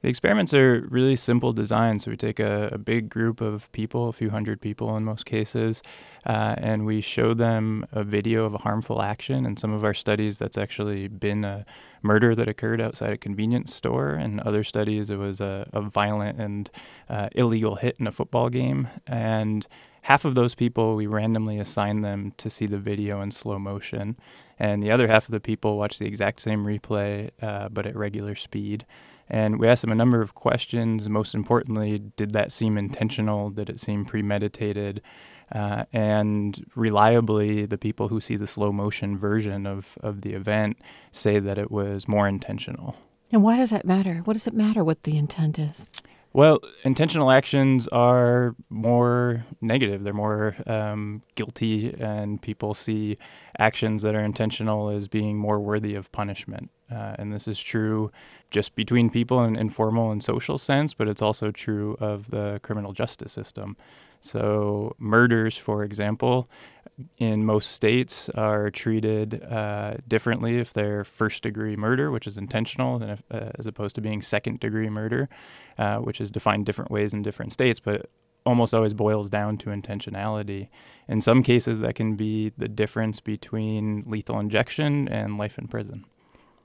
The 0.04 0.10
experiments 0.10 0.54
are 0.54 0.86
really 0.89 1.16
simple 1.16 1.54
designs. 1.54 2.04
So 2.04 2.12
we 2.12 2.18
take 2.18 2.38
a, 2.38 2.68
a, 2.74 2.78
big 2.78 3.08
group 3.08 3.39
of 3.39 3.72
people, 3.72 4.10
a 4.10 4.12
few 4.12 4.32
hundred 4.32 4.60
people 4.60 4.98
in 4.98 5.06
most 5.06 5.26
cases, 5.26 5.82
uh, 6.26 6.56
and 6.58 6.86
we 6.86 7.00
show 7.00 7.34
them 7.34 7.88
a 7.94 8.04
video 8.04 8.44
of 8.44 8.54
a 8.54 8.58
harmful 8.58 9.02
action. 9.02 9.46
In 9.46 9.56
some 9.56 9.72
of 9.72 9.86
our 9.86 9.94
studies, 9.94 10.38
that's 10.38 10.58
actually 10.58 11.08
been 11.08 11.46
a 11.46 11.66
murder 12.02 12.36
that 12.36 12.50
occurred 12.50 12.82
outside 12.82 13.13
a 13.13 13.18
convenience 13.18 13.74
store. 13.74 14.16
In 14.16 14.42
other 14.42 14.62
studies, 14.66 15.10
it 15.10 15.16
was 15.16 15.39
a, 15.39 15.70
a 15.72 15.80
violent 15.80 16.38
and 16.38 16.70
uh, 17.08 17.30
illegal 17.32 17.76
hit 17.76 17.96
in 17.98 18.06
a 18.06 18.12
football 18.12 18.50
game. 18.50 18.89
And 19.08 19.66
half 20.02 20.26
of 20.26 20.36
those 20.36 20.54
people, 20.54 20.98
we 20.98 21.08
randomly 21.08 21.60
assign 21.60 22.02
them 22.02 22.34
to 22.39 22.50
see 22.50 22.66
the 22.66 22.78
video 22.78 23.22
in 23.22 23.32
slow 23.32 23.58
motion. 23.58 24.18
And 24.60 24.84
the 24.84 24.92
other 24.92 25.08
half 25.08 25.30
of 25.30 25.32
the 25.32 25.39
people 25.39 25.78
watch 25.78 25.98
the 25.98 26.08
exact 26.08 26.42
same 26.42 26.66
replay, 26.66 27.30
uh, 27.42 27.70
but 27.70 27.86
at 27.86 27.96
regular 27.96 28.36
speed. 28.36 28.86
And 29.30 29.60
we 29.60 29.68
asked 29.68 29.82
them 29.82 29.92
a 29.92 29.96
number 29.96 30.22
of 30.22 30.36
questions. 30.36 31.10
Most 31.10 31.34
importantly, 31.34 32.00
did 32.16 32.34
that 32.34 32.52
seem 32.52 32.78
intentional? 32.78 33.50
Did 33.50 33.70
it 33.70 33.80
seem 33.80 34.06
premeditated? 34.06 35.02
Uh, 35.52 35.86
and 35.94 36.66
reliably, 36.76 37.66
the 37.66 37.78
people 37.78 38.08
who 38.08 38.20
see 38.20 38.36
the 38.36 38.48
slow 38.48 38.72
motion 38.72 39.18
version 39.18 39.68
of, 39.68 39.98
of 40.02 40.22
the 40.22 40.34
event 40.34 40.78
say 41.12 41.40
that 41.40 41.58
it 41.58 41.70
was 41.70 42.08
more 42.08 42.28
intentional. 42.28 42.96
And 43.32 43.44
why 43.44 43.58
does 43.58 43.70
that 43.70 43.86
matter? 43.86 44.22
What 44.26 44.34
does 44.34 44.48
it 44.48 44.54
matter 44.54 44.84
what 44.84 45.04
the 45.04 45.18
intent 45.18 45.60
is? 45.60 45.88
Well, 46.34 46.62
intentional 46.84 47.30
actions 47.30 47.88
are 47.90 48.56
more 48.72 49.46
negative. 49.62 50.04
They're 50.04 50.14
more 50.14 50.56
um, 50.66 51.22
guilty, 51.36 51.94
and 52.00 52.42
people 52.42 52.74
see 52.74 53.18
actions 53.60 54.02
that 54.02 54.16
are 54.16 54.24
intentional 54.24 54.90
as 54.90 55.08
being 55.08 55.38
more 55.38 55.60
worthy 55.60 55.94
of 55.94 56.12
punishment. 56.12 56.72
Uh, 56.94 57.16
and 57.18 57.34
this 57.34 57.48
is 57.48 57.62
true 57.62 58.12
just 58.52 58.76
between 58.76 59.10
people 59.10 59.44
in 59.44 59.56
informal 59.56 60.12
and 60.12 60.24
social 60.24 60.58
sense, 60.58 60.94
but 60.94 61.08
it's 61.08 61.22
also 61.22 61.52
true 61.52 61.98
of 62.00 62.30
the 62.30 62.60
criminal 62.64 62.94
justice 62.94 63.32
system. 63.32 63.76
So, 64.22 64.96
murders, 65.00 65.58
for 65.58 65.84
example, 65.84 66.50
in 67.18 67.46
most 67.46 67.72
states 67.72 68.30
are 68.30 68.70
treated 68.70 69.44
uh, 69.44 69.96
differently 70.08 70.60
if 70.60 70.72
they're 70.72 71.04
first 71.04 71.44
degree 71.44 71.76
murder, 71.76 72.10
which 72.10 72.26
is 72.26 72.38
intentional, 72.38 73.00
than 73.00 73.10
if, 73.10 73.24
uh, 73.32 73.52
as 73.56 73.66
opposed 73.66 73.96
to 73.96 74.02
being 74.02 74.22
second 74.22 74.60
degree 74.62 74.90
murder, 74.90 75.28
uh, 75.78 75.98
which 75.98 76.22
is 76.22 76.32
defined 76.32 76.66
different 76.66 76.92
ways 76.92 77.14
in 77.14 77.22
different 77.22 77.52
states, 77.52 77.82
but 77.82 78.10
almost 78.46 78.74
always 78.74 78.94
boils 78.94 79.30
down 79.30 79.58
to 79.58 79.70
intentionality. 79.70 80.70
In 81.08 81.20
some 81.20 81.44
cases, 81.44 81.80
that 81.82 81.96
can 81.96 82.16
be 82.16 82.54
the 82.58 82.70
difference 82.70 83.20
between 83.20 84.04
lethal 84.06 84.40
injection 84.40 85.08
and 85.08 85.38
life 85.38 85.58
in 85.58 85.68
prison. 85.68 86.06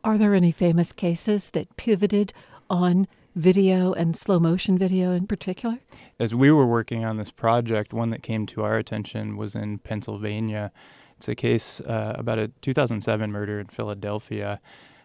Are 0.08 0.16
there 0.16 0.34
any 0.34 0.52
famous 0.52 0.94
cases 0.94 1.50
that 1.50 1.76
pivoted 1.76 2.32
on 2.70 3.06
video 3.36 3.92
and 3.92 4.16
slow 4.16 4.40
motion 4.40 4.78
video 4.78 5.12
in 5.12 5.26
particular? 5.26 5.80
As 6.18 6.34
we 6.34 6.50
were 6.50 6.66
working 6.66 7.04
on 7.04 7.18
this 7.18 7.30
project, 7.30 7.92
one 7.92 8.08
that 8.08 8.22
came 8.22 8.46
to 8.46 8.64
our 8.64 8.78
attention 8.78 9.36
was 9.36 9.54
in 9.54 9.80
Pennsylvania. 9.80 10.72
It's 11.18 11.28
a 11.28 11.34
case 11.34 11.82
uh, 11.82 12.14
about 12.16 12.38
a 12.38 12.48
2007 12.62 13.30
murder 13.30 13.60
in 13.60 13.66
Philadelphia. 13.66 14.62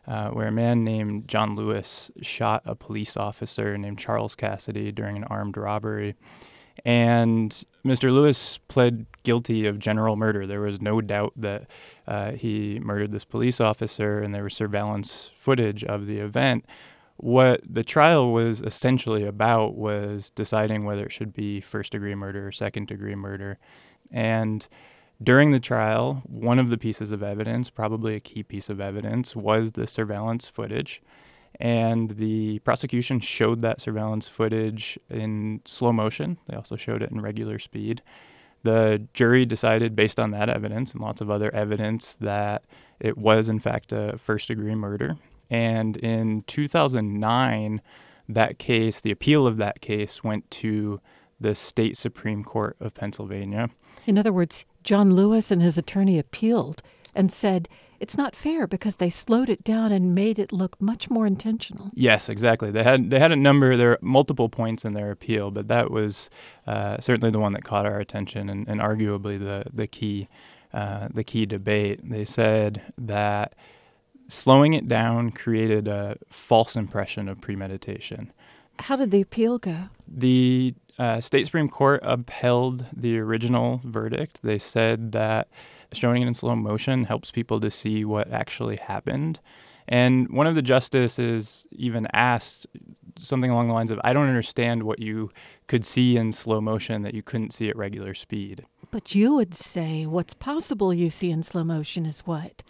Uh, 0.07 0.29
where 0.29 0.47
a 0.47 0.51
man 0.53 0.85
named 0.85 1.27
John 1.27 1.57
Lewis 1.57 2.09
shot 2.21 2.61
a 2.65 2.73
police 2.73 3.17
officer 3.17 3.77
named 3.77 3.99
Charles 3.99 4.35
Cassidy 4.35 4.93
during 4.93 5.17
an 5.17 5.25
armed 5.25 5.57
robbery. 5.57 6.15
And 6.85 7.63
Mr. 7.85 8.11
Lewis 8.11 8.57
pled 8.67 9.05
guilty 9.23 9.65
of 9.65 9.79
general 9.79 10.15
murder. 10.15 10.45
There 10.45 10.61
was 10.61 10.81
no 10.81 11.01
doubt 11.01 11.33
that 11.37 11.67
uh, 12.07 12.31
he 12.31 12.79
murdered 12.81 13.11
this 13.11 13.25
police 13.25 13.61
officer, 13.61 14.19
and 14.19 14.33
there 14.33 14.43
was 14.43 14.53
surveillance 14.53 15.31
footage 15.35 15.83
of 15.83 16.07
the 16.07 16.19
event 16.19 16.65
what 17.17 17.61
the 17.65 17.83
trial 17.83 18.31
was 18.31 18.61
essentially 18.61 19.23
about 19.23 19.75
was 19.75 20.29
deciding 20.31 20.83
whether 20.83 21.05
it 21.05 21.11
should 21.11 21.33
be 21.33 21.61
first 21.61 21.91
degree 21.91 22.15
murder 22.15 22.47
or 22.47 22.51
second 22.51 22.87
degree 22.87 23.15
murder. 23.15 23.57
And 24.11 24.67
during 25.21 25.51
the 25.51 25.59
trial, 25.59 26.21
one 26.25 26.59
of 26.59 26.69
the 26.69 26.77
pieces 26.77 27.11
of 27.11 27.23
evidence, 27.23 27.69
probably 27.69 28.15
a 28.15 28.19
key 28.19 28.43
piece 28.43 28.69
of 28.69 28.81
evidence, 28.81 29.35
was 29.35 29.73
the 29.73 29.87
surveillance 29.87 30.47
footage. 30.47 31.01
And 31.59 32.11
the 32.11 32.59
prosecution 32.59 33.19
showed 33.19 33.61
that 33.61 33.79
surveillance 33.79 34.27
footage 34.27 34.97
in 35.09 35.61
slow 35.65 35.93
motion. 35.93 36.37
They 36.47 36.55
also 36.55 36.75
showed 36.75 37.03
it 37.03 37.11
in 37.11 37.21
regular 37.21 37.59
speed. 37.59 38.01
The 38.63 39.07
jury 39.13 39.45
decided, 39.45 39.95
based 39.95 40.19
on 40.19 40.31
that 40.31 40.49
evidence 40.49 40.93
and 40.93 41.01
lots 41.01 41.21
of 41.21 41.29
other 41.29 41.53
evidence, 41.53 42.15
that 42.15 42.63
it 42.99 43.17
was, 43.17 43.49
in 43.49 43.59
fact, 43.59 43.91
a 43.91 44.17
first 44.17 44.47
degree 44.47 44.75
murder 44.75 45.17
and 45.53 45.97
in 45.97 46.43
2009, 46.47 47.81
that 48.27 48.57
case, 48.57 49.01
the 49.01 49.11
appeal 49.11 49.45
of 49.45 49.57
that 49.57 49.81
case 49.81 50.23
went 50.23 50.49
to 50.49 50.99
the 51.39 51.53
state 51.53 51.95
Supreme 51.95 52.43
Court 52.43 52.75
of 52.79 52.95
Pennsylvania. 52.95 53.69
In 54.07 54.17
other 54.17 54.33
words, 54.33 54.65
John 54.83 55.15
Lewis 55.15 55.51
and 55.51 55.61
his 55.61 55.77
attorney 55.77 56.17
appealed 56.17 56.81
and 57.13 57.31
said 57.31 57.69
it's 58.03 58.17
not 58.17 58.35
fair 58.35 58.67
because 58.67 58.97
they 58.97 59.09
slowed 59.09 59.47
it 59.47 59.63
down 59.63 59.93
and 59.93 60.13
made 60.13 60.37
it 60.37 60.51
look 60.51 60.79
much 60.81 61.09
more 61.09 61.25
intentional. 61.25 61.89
Yes, 61.93 62.27
exactly. 62.27 62.69
They 62.69 62.83
had 62.83 63.09
they 63.11 63.17
had 63.17 63.31
a 63.31 63.37
number. 63.37 63.77
There 63.77 63.91
are 63.91 63.99
multiple 64.01 64.49
points 64.49 64.83
in 64.83 64.91
their 64.91 65.09
appeal, 65.09 65.51
but 65.51 65.69
that 65.69 65.89
was 65.89 66.29
uh, 66.67 66.99
certainly 66.99 67.31
the 67.31 67.39
one 67.39 67.53
that 67.53 67.63
caught 67.63 67.85
our 67.85 68.01
attention 68.01 68.49
and, 68.49 68.67
and 68.67 68.81
arguably 68.81 69.39
the 69.39 69.63
the 69.73 69.87
key 69.87 70.27
uh, 70.73 71.07
the 71.13 71.23
key 71.23 71.45
debate. 71.45 72.01
They 72.03 72.25
said 72.25 72.81
that 72.97 73.55
slowing 74.27 74.73
it 74.73 74.89
down 74.89 75.31
created 75.31 75.87
a 75.87 76.17
false 76.29 76.75
impression 76.75 77.29
of 77.29 77.39
premeditation. 77.39 78.33
How 78.79 78.97
did 78.97 79.11
the 79.11 79.21
appeal 79.21 79.59
go? 79.59 79.85
The 80.05 80.73
uh, 80.99 81.21
state 81.21 81.45
Supreme 81.45 81.69
Court 81.69 82.01
upheld 82.03 82.85
the 82.91 83.17
original 83.19 83.79
verdict. 83.85 84.41
They 84.43 84.59
said 84.59 85.13
that 85.13 85.47
showing 85.95 86.21
it 86.21 86.27
in 86.27 86.33
slow 86.33 86.55
motion 86.55 87.05
helps 87.05 87.31
people 87.31 87.59
to 87.59 87.71
see 87.71 88.05
what 88.05 88.31
actually 88.31 88.77
happened. 88.77 89.39
And 89.87 90.29
one 90.29 90.47
of 90.47 90.55
the 90.55 90.61
justices 90.61 91.65
even 91.71 92.07
asked 92.13 92.65
something 93.19 93.51
along 93.51 93.67
the 93.67 93.73
lines 93.73 93.91
of, 93.91 93.99
I 94.03 94.13
don't 94.13 94.27
understand 94.27 94.83
what 94.83 94.99
you 94.99 95.31
could 95.67 95.85
see 95.85 96.17
in 96.17 96.31
slow 96.31 96.61
motion 96.61 97.01
that 97.03 97.13
you 97.13 97.21
couldn't 97.21 97.53
see 97.53 97.69
at 97.69 97.75
regular 97.75 98.13
speed. 98.13 98.65
But 98.91 99.13
you 99.15 99.33
would 99.35 99.55
say 99.55 100.05
what's 100.05 100.33
possible 100.33 100.93
you 100.93 101.09
see 101.09 101.31
in 101.31 101.43
slow 101.43 101.63
motion 101.63 102.05
is 102.05 102.21
what? 102.21 102.63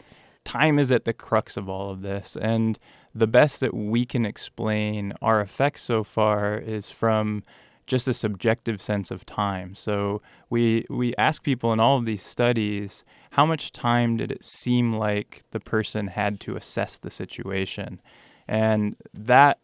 time 0.43 0.79
is 0.79 0.91
at 0.91 1.05
the 1.05 1.13
crux 1.13 1.57
of 1.57 1.69
all 1.69 1.89
of 1.89 2.01
this. 2.01 2.38
And 2.39 2.77
the 3.13 3.27
best 3.27 3.59
that 3.59 3.73
we 3.73 4.05
can 4.05 4.25
explain 4.25 5.13
our 5.21 5.41
effects 5.41 5.83
so 5.83 6.03
far 6.03 6.57
is 6.57 6.89
from 6.89 7.43
just 7.86 8.08
a 8.08 8.13
subjective 8.13 8.82
sense 8.82 9.12
of 9.12 9.26
time. 9.26 9.76
So 9.76 10.22
we 10.50 10.86
we 10.89 11.13
ask 11.17 11.43
people 11.43 11.74
in 11.74 11.80
all 11.80 11.98
of 11.98 12.06
these 12.06 12.24
studies 12.24 13.04
how 13.32 13.46
much 13.46 13.72
time 13.72 14.17
did 14.17 14.32
it 14.32 14.46
seem 14.46 14.93
like 14.93 15.43
the 15.52 15.60
person 15.60 16.08
had 16.08 16.39
to 16.41 16.56
assess 16.56 16.98
the 16.98 17.12
situation, 17.12 18.02
and 18.48 18.96
that 19.13 19.60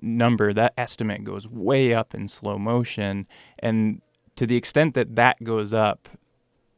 number, 0.00 0.52
that 0.52 0.74
estimate 0.76 1.24
goes 1.24 1.48
way 1.48 1.94
up 1.94 2.14
in 2.14 2.28
slow 2.28 2.58
motion, 2.58 3.26
and 3.58 4.02
to 4.36 4.46
the 4.46 4.56
extent 4.56 4.94
that 4.94 5.14
that 5.14 5.42
goes 5.44 5.72
up, 5.72 6.08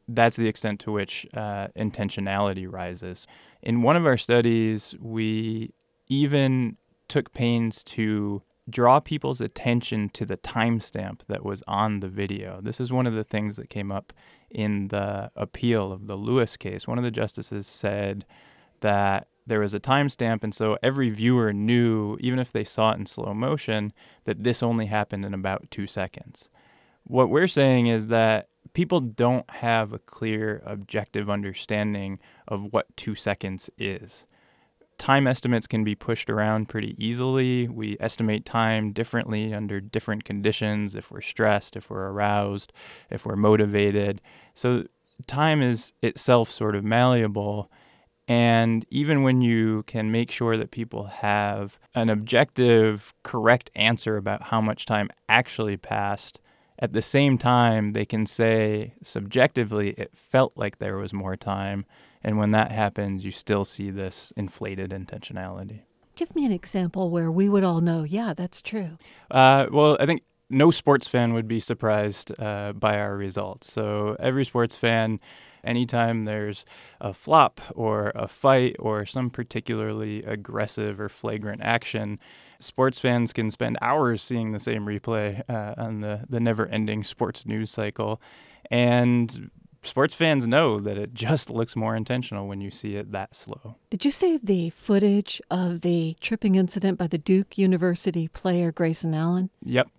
that's 0.07 0.37
the 0.37 0.47
extent 0.47 0.79
to 0.81 0.91
which 0.91 1.25
uh, 1.33 1.67
intentionality 1.75 2.71
rises. 2.71 3.25
In 3.63 3.81
one 3.81 3.95
of 3.95 4.05
our 4.05 4.17
studies, 4.17 4.95
we 4.99 5.73
even 6.07 6.77
took 7.07 7.33
pains 7.33 7.83
to 7.83 8.43
draw 8.69 8.99
people's 8.99 9.41
attention 9.41 10.09
to 10.09 10.25
the 10.25 10.37
timestamp 10.37 11.25
that 11.27 11.45
was 11.45 11.63
on 11.67 11.99
the 11.99 12.07
video. 12.07 12.59
This 12.61 12.79
is 12.79 12.91
one 12.91 13.05
of 13.05 13.13
the 13.13 13.23
things 13.23 13.57
that 13.57 13.69
came 13.69 13.91
up 13.91 14.11
in 14.49 14.87
the 14.87 15.31
appeal 15.35 15.91
of 15.91 16.07
the 16.07 16.15
Lewis 16.15 16.57
case. 16.57 16.87
One 16.87 16.97
of 16.97 17.03
the 17.03 17.11
justices 17.11 17.67
said 17.67 18.25
that 18.81 19.27
there 19.47 19.59
was 19.59 19.73
a 19.75 19.79
timestamp, 19.79 20.43
and 20.43 20.53
so 20.53 20.77
every 20.81 21.09
viewer 21.09 21.53
knew, 21.53 22.17
even 22.19 22.39
if 22.39 22.51
they 22.51 22.63
saw 22.63 22.91
it 22.91 22.97
in 22.97 23.05
slow 23.05 23.33
motion, 23.33 23.93
that 24.23 24.43
this 24.43 24.63
only 24.63 24.87
happened 24.87 25.23
in 25.23 25.33
about 25.33 25.69
two 25.69 25.85
seconds. 25.85 26.49
What 27.03 27.29
we're 27.29 27.47
saying 27.47 27.85
is 27.85 28.07
that 28.07 28.49
people 28.73 28.99
don't 28.99 29.47
have 29.49 29.93
a 29.93 29.99
clear 29.99 30.63
objective 30.65 31.29
understanding 31.29 32.19
of 32.47 32.73
what 32.73 32.97
two 32.97 33.13
seconds 33.13 33.69
is. 33.77 34.25
Time 34.97 35.27
estimates 35.27 35.67
can 35.67 35.83
be 35.83 35.95
pushed 35.95 36.29
around 36.29 36.69
pretty 36.69 36.95
easily. 36.97 37.67
We 37.67 37.97
estimate 37.99 38.45
time 38.45 38.91
differently 38.91 39.53
under 39.53 39.79
different 39.81 40.23
conditions 40.23 40.95
if 40.95 41.11
we're 41.11 41.21
stressed, 41.21 41.75
if 41.75 41.89
we're 41.89 42.09
aroused, 42.09 42.71
if 43.09 43.25
we're 43.25 43.35
motivated. 43.35 44.21
So, 44.53 44.85
time 45.27 45.61
is 45.61 45.93
itself 46.01 46.49
sort 46.49 46.75
of 46.75 46.83
malleable. 46.83 47.69
And 48.27 48.85
even 48.89 49.21
when 49.21 49.41
you 49.41 49.83
can 49.83 50.11
make 50.11 50.31
sure 50.31 50.57
that 50.57 50.71
people 50.71 51.05
have 51.05 51.77
an 51.93 52.09
objective, 52.09 53.13
correct 53.23 53.69
answer 53.75 54.17
about 54.17 54.43
how 54.43 54.61
much 54.61 54.85
time 54.85 55.09
actually 55.29 55.77
passed, 55.77 56.39
at 56.79 56.93
the 56.93 57.01
same 57.01 57.37
time, 57.37 57.93
they 57.93 58.05
can 58.05 58.25
say 58.25 58.93
subjectively, 59.01 59.91
it 59.91 60.11
felt 60.13 60.53
like 60.57 60.79
there 60.79 60.97
was 60.97 61.13
more 61.13 61.37
time. 61.37 61.85
And 62.25 62.39
when 62.39 62.49
that 62.51 62.71
happens, 62.71 63.23
you 63.23 63.29
still 63.29 63.65
see 63.65 63.91
this 63.91 64.33
inflated 64.35 64.89
intentionality. 64.89 65.81
Give 66.15 66.35
me 66.35 66.43
an 66.43 66.51
example 66.51 67.11
where 67.11 67.29
we 67.29 67.49
would 67.49 67.63
all 67.63 67.81
know, 67.81 68.01
yeah, 68.01 68.33
that's 68.33 68.63
true. 68.63 68.97
Uh, 69.29 69.67
well, 69.71 69.95
I 69.99 70.07
think 70.07 70.23
no 70.49 70.71
sports 70.71 71.07
fan 71.07 71.35
would 71.35 71.47
be 71.47 71.59
surprised 71.59 72.31
uh, 72.39 72.73
by 72.73 72.99
our 72.99 73.15
results. 73.15 73.71
So 73.71 74.15
every 74.19 74.43
sports 74.43 74.75
fan, 74.75 75.19
anytime 75.63 76.25
there's 76.25 76.65
a 76.99 77.13
flop 77.13 77.61
or 77.75 78.11
a 78.15 78.27
fight 78.27 78.75
or 78.79 79.05
some 79.05 79.29
particularly 79.29 80.23
aggressive 80.23 80.99
or 80.99 81.09
flagrant 81.09 81.61
action, 81.61 82.17
sports 82.59 82.97
fans 82.97 83.33
can 83.33 83.51
spend 83.51 83.77
hours 83.83 84.23
seeing 84.23 84.51
the 84.51 84.59
same 84.59 84.87
replay 84.87 85.43
uh, 85.47 85.75
on 85.77 86.01
the, 86.01 86.25
the 86.27 86.39
never 86.39 86.65
ending 86.65 87.03
sports 87.03 87.45
news 87.45 87.69
cycle. 87.69 88.19
And 88.71 89.51
sports 89.85 90.13
fans 90.13 90.47
know 90.47 90.79
that 90.79 90.97
it 90.97 91.13
just 91.13 91.49
looks 91.51 91.75
more 91.75 91.95
intentional 91.95 92.47
when 92.47 92.61
you 92.61 92.71
see 92.71 92.95
it 92.95 93.11
that 93.11 93.35
slow. 93.35 93.75
Did 93.89 94.05
you 94.05 94.11
see 94.11 94.39
the 94.41 94.69
footage 94.71 95.41
of 95.49 95.81
the 95.81 96.15
tripping 96.19 96.55
incident 96.55 96.97
by 96.97 97.07
the 97.07 97.17
Duke 97.17 97.57
University 97.57 98.27
player 98.27 98.71
Grayson 98.71 99.13
Allen? 99.13 99.49
Yep 99.63 99.89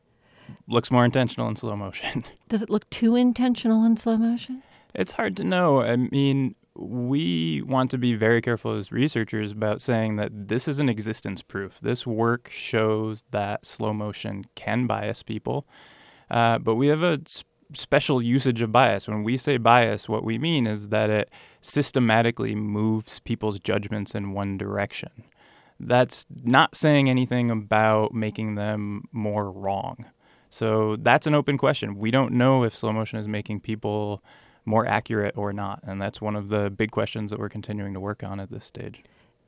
looks 0.68 0.91
more 0.91 1.05
intentional 1.05 1.49
in 1.49 1.57
slow 1.57 1.76
motion. 1.76 2.24
Does 2.49 2.62
it 2.62 2.70
look 2.70 2.89
too 2.91 3.16
intentional 3.16 3.84
in 3.84 3.97
slow 3.97 4.16
motion? 4.16 4.62
It's 4.95 5.12
hard 5.12 5.37
to 5.37 5.45
know. 5.45 5.82
I 5.82 5.97
mean, 5.97 6.55
we 6.74 7.62
want 7.62 7.91
to 7.93 7.99
be 7.99 8.14
very 8.14 8.41
careful 8.41 8.72
as 8.72 8.93
researchers 8.93 9.53
about 9.53 9.82
saying 9.82 10.16
that 10.16 10.49
this 10.49 10.68
is 10.68 10.78
an 10.78 10.89
existence 10.89 11.43
proof. 11.43 11.78
This 11.80 12.07
work 12.07 12.51
shows 12.51 13.24
that 13.30 13.66
slow 13.66 13.93
motion 13.93 14.47
can 14.55 14.87
bias 14.87 15.22
people, 15.22 15.66
uh, 16.30 16.59
but 16.59 16.74
we 16.74 16.89
have 16.89 17.03
a 17.03 17.20
special 17.73 18.23
usage 18.23 18.62
of 18.62 18.73
bias. 18.73 19.09
When 19.09 19.23
we 19.23 19.37
say 19.37 19.57
bias, 19.57 20.09
what 20.09 20.25
we 20.25 20.39
mean 20.39 20.67
is 20.67 20.89
that 20.89 21.11
it 21.11 21.31
systematically 21.61 22.55
moves 22.55 23.21
people's 23.21 23.59
judgments 23.61 24.14
in 24.14 24.33
one 24.33 24.57
direction. 24.57 25.11
That's 25.79 26.25
not 26.45 26.75
saying 26.75 27.11
anything 27.11 27.51
about 27.51 28.14
making 28.14 28.55
them 28.55 29.05
more 29.12 29.51
wrong. 29.51 30.07
So 30.49 30.97
that's 30.97 31.27
an 31.27 31.35
open 31.35 31.59
question. 31.59 31.99
We 31.99 32.11
don't 32.11 32.33
know 32.33 32.64
if 32.64 32.75
slow 32.75 32.93
motion 32.93 33.19
is 33.19 33.29
making 33.29 33.61
people 33.61 34.23
more 34.64 34.87
accurate 34.87 35.37
or 35.37 35.53
not. 35.53 35.81
And 35.83 36.01
that's 36.01 36.21
one 36.21 36.35
of 36.35 36.49
the 36.49 36.71
big 36.71 36.91
questions 36.91 37.31
that 37.31 37.39
we're 37.39 37.49
continuing 37.49 37.95
to 37.95 38.01
work 38.01 38.23
on 38.25 38.41
at 38.41 38.51
this 38.51 38.64
stage. 38.64 39.03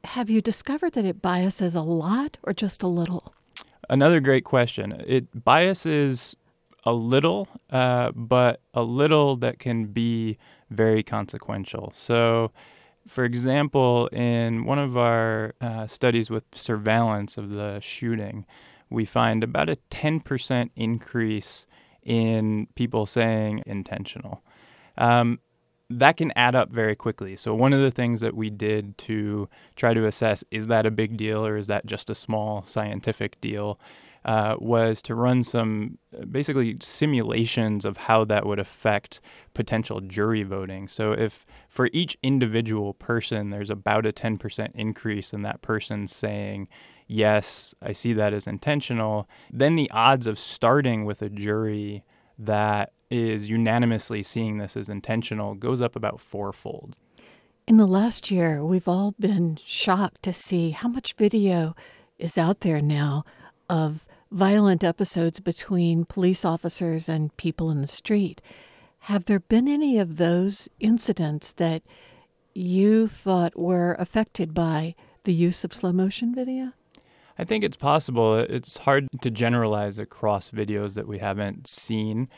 Have 0.04 0.30
you 0.30 0.40
discovered 0.40 0.92
that 0.92 1.04
it 1.04 1.20
biases 1.20 1.74
a 1.74 1.82
lot 1.82 2.38
or 2.42 2.52
just 2.52 2.82
a 2.82 2.86
little? 2.86 3.32
Another 3.90 4.20
great 4.20 4.44
question. 4.44 5.02
It 5.06 5.44
biases 5.44 6.36
a 6.88 6.94
little, 6.94 7.48
uh, 7.68 8.10
but 8.12 8.62
a 8.72 8.82
little 8.82 9.36
that 9.36 9.58
can 9.58 9.84
be 9.84 10.38
very 10.70 11.02
consequential. 11.02 11.92
So, 11.94 12.50
for 13.06 13.24
example, 13.24 14.06
in 14.06 14.64
one 14.64 14.78
of 14.78 14.96
our 14.96 15.54
uh, 15.60 15.86
studies 15.86 16.30
with 16.30 16.44
surveillance 16.52 17.36
of 17.36 17.50
the 17.50 17.80
shooting, 17.80 18.46
we 18.88 19.04
find 19.04 19.44
about 19.44 19.68
a 19.68 19.76
10% 19.90 20.70
increase 20.76 21.66
in 22.02 22.68
people 22.74 23.04
saying 23.04 23.62
intentional. 23.66 24.42
Um, 24.96 25.40
that 25.90 26.16
can 26.16 26.32
add 26.36 26.54
up 26.54 26.70
very 26.70 26.96
quickly. 26.96 27.36
So, 27.36 27.54
one 27.54 27.74
of 27.74 27.80
the 27.80 27.90
things 27.90 28.22
that 28.22 28.34
we 28.34 28.48
did 28.48 28.96
to 28.98 29.50
try 29.76 29.92
to 29.92 30.06
assess 30.06 30.42
is 30.50 30.68
that 30.68 30.86
a 30.86 30.90
big 30.90 31.18
deal 31.18 31.46
or 31.46 31.58
is 31.58 31.66
that 31.66 31.84
just 31.84 32.08
a 32.08 32.14
small 32.14 32.64
scientific 32.64 33.38
deal 33.42 33.78
uh, 34.28 34.56
was 34.58 35.00
to 35.00 35.14
run 35.14 35.42
some 35.42 35.96
basically 36.30 36.76
simulations 36.82 37.86
of 37.86 37.96
how 37.96 38.26
that 38.26 38.44
would 38.44 38.58
affect 38.58 39.22
potential 39.54 40.02
jury 40.02 40.42
voting. 40.42 40.86
So, 40.86 41.12
if 41.12 41.46
for 41.70 41.88
each 41.94 42.18
individual 42.22 42.92
person 42.92 43.48
there's 43.48 43.70
about 43.70 44.04
a 44.04 44.12
10% 44.12 44.68
increase 44.74 45.32
in 45.32 45.40
that 45.42 45.62
person 45.62 46.06
saying, 46.06 46.68
yes, 47.06 47.74
I 47.80 47.94
see 47.94 48.12
that 48.12 48.34
as 48.34 48.46
intentional, 48.46 49.26
then 49.50 49.76
the 49.76 49.90
odds 49.92 50.26
of 50.26 50.38
starting 50.38 51.06
with 51.06 51.22
a 51.22 51.30
jury 51.30 52.04
that 52.38 52.92
is 53.10 53.48
unanimously 53.48 54.22
seeing 54.22 54.58
this 54.58 54.76
as 54.76 54.90
intentional 54.90 55.54
goes 55.54 55.80
up 55.80 55.96
about 55.96 56.20
fourfold. 56.20 56.98
In 57.66 57.78
the 57.78 57.86
last 57.86 58.30
year, 58.30 58.62
we've 58.62 58.88
all 58.88 59.14
been 59.18 59.58
shocked 59.64 60.22
to 60.24 60.34
see 60.34 60.72
how 60.72 60.90
much 60.90 61.14
video 61.14 61.74
is 62.18 62.36
out 62.36 62.60
there 62.60 62.82
now 62.82 63.24
of 63.70 64.06
violent 64.30 64.84
episodes 64.84 65.40
between 65.40 66.04
police 66.04 66.44
officers 66.44 67.08
and 67.08 67.36
people 67.36 67.70
in 67.70 67.80
the 67.80 67.88
street. 67.88 68.40
Have 69.00 69.24
there 69.24 69.40
been 69.40 69.68
any 69.68 69.98
of 69.98 70.16
those 70.16 70.68
incidents 70.80 71.52
that 71.52 71.82
you 72.54 73.06
thought 73.06 73.56
were 73.56 73.94
affected 73.98 74.52
by 74.52 74.94
the 75.24 75.32
use 75.32 75.64
of 75.64 75.72
slow 75.72 75.92
motion 75.92 76.34
video? 76.34 76.72
I 77.38 77.44
think 77.44 77.62
it's 77.62 77.76
possible. 77.76 78.36
It's 78.36 78.78
hard 78.78 79.06
to 79.22 79.30
generalize 79.30 79.98
across 79.98 80.50
videos 80.50 80.94
that 80.94 81.06
we 81.06 81.18
haven't 81.18 81.68
seen. 81.68 82.28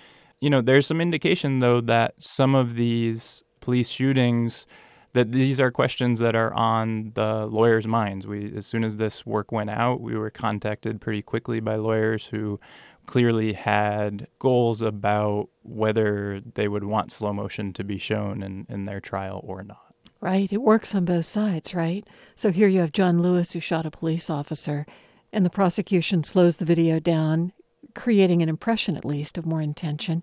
You 0.41 0.51
know, 0.51 0.61
there's 0.61 0.86
some 0.86 1.01
indication 1.01 1.61
though 1.61 1.80
that 1.80 2.14
some 2.18 2.55
of 2.55 2.76
these 2.76 3.43
police 3.61 3.88
shootings 3.88 4.66
that 5.12 5.32
these 5.32 5.58
are 5.58 5.70
questions 5.70 6.18
that 6.20 6.36
are 6.36 6.52
on 6.54 7.12
the 7.14 7.46
lawyers' 7.46 7.86
minds. 7.86 8.26
We 8.26 8.56
as 8.56 8.66
soon 8.66 8.84
as 8.84 8.96
this 8.96 9.26
work 9.26 9.50
went 9.50 9.70
out, 9.70 10.00
we 10.00 10.16
were 10.16 10.30
contacted 10.30 11.00
pretty 11.00 11.22
quickly 11.22 11.61
by 11.61 11.76
lawyers 11.76 12.26
who 12.26 12.61
clearly 13.06 13.54
had 13.54 14.28
goals 14.38 14.80
about 14.80 15.48
whether 15.62 16.40
they 16.54 16.68
would 16.68 16.84
want 16.84 17.11
slow 17.11 17.32
motion 17.32 17.72
to 17.72 17.82
be 17.82 17.98
shown 17.98 18.42
in, 18.42 18.66
in 18.68 18.84
their 18.84 19.00
trial 19.00 19.40
or 19.44 19.64
not. 19.64 19.94
Right. 20.20 20.52
It 20.52 20.58
works 20.62 20.94
on 20.94 21.06
both 21.06 21.24
sides, 21.24 21.74
right? 21.74 22.06
So 22.36 22.52
here 22.52 22.68
you 22.68 22.80
have 22.80 22.92
John 22.92 23.20
Lewis 23.20 23.52
who 23.52 23.61
shot 23.61 23.86
a 23.86 23.90
police 23.90 24.28
officer, 24.30 24.86
and 25.32 25.44
the 25.44 25.50
prosecution 25.50 26.22
slows 26.22 26.58
the 26.58 26.64
video 26.64 27.00
down, 27.00 27.52
creating 27.94 28.42
an 28.42 28.48
impression 28.48 28.96
at 28.96 29.04
least 29.04 29.38
of 29.38 29.46
more 29.46 29.62
intention. 29.62 30.22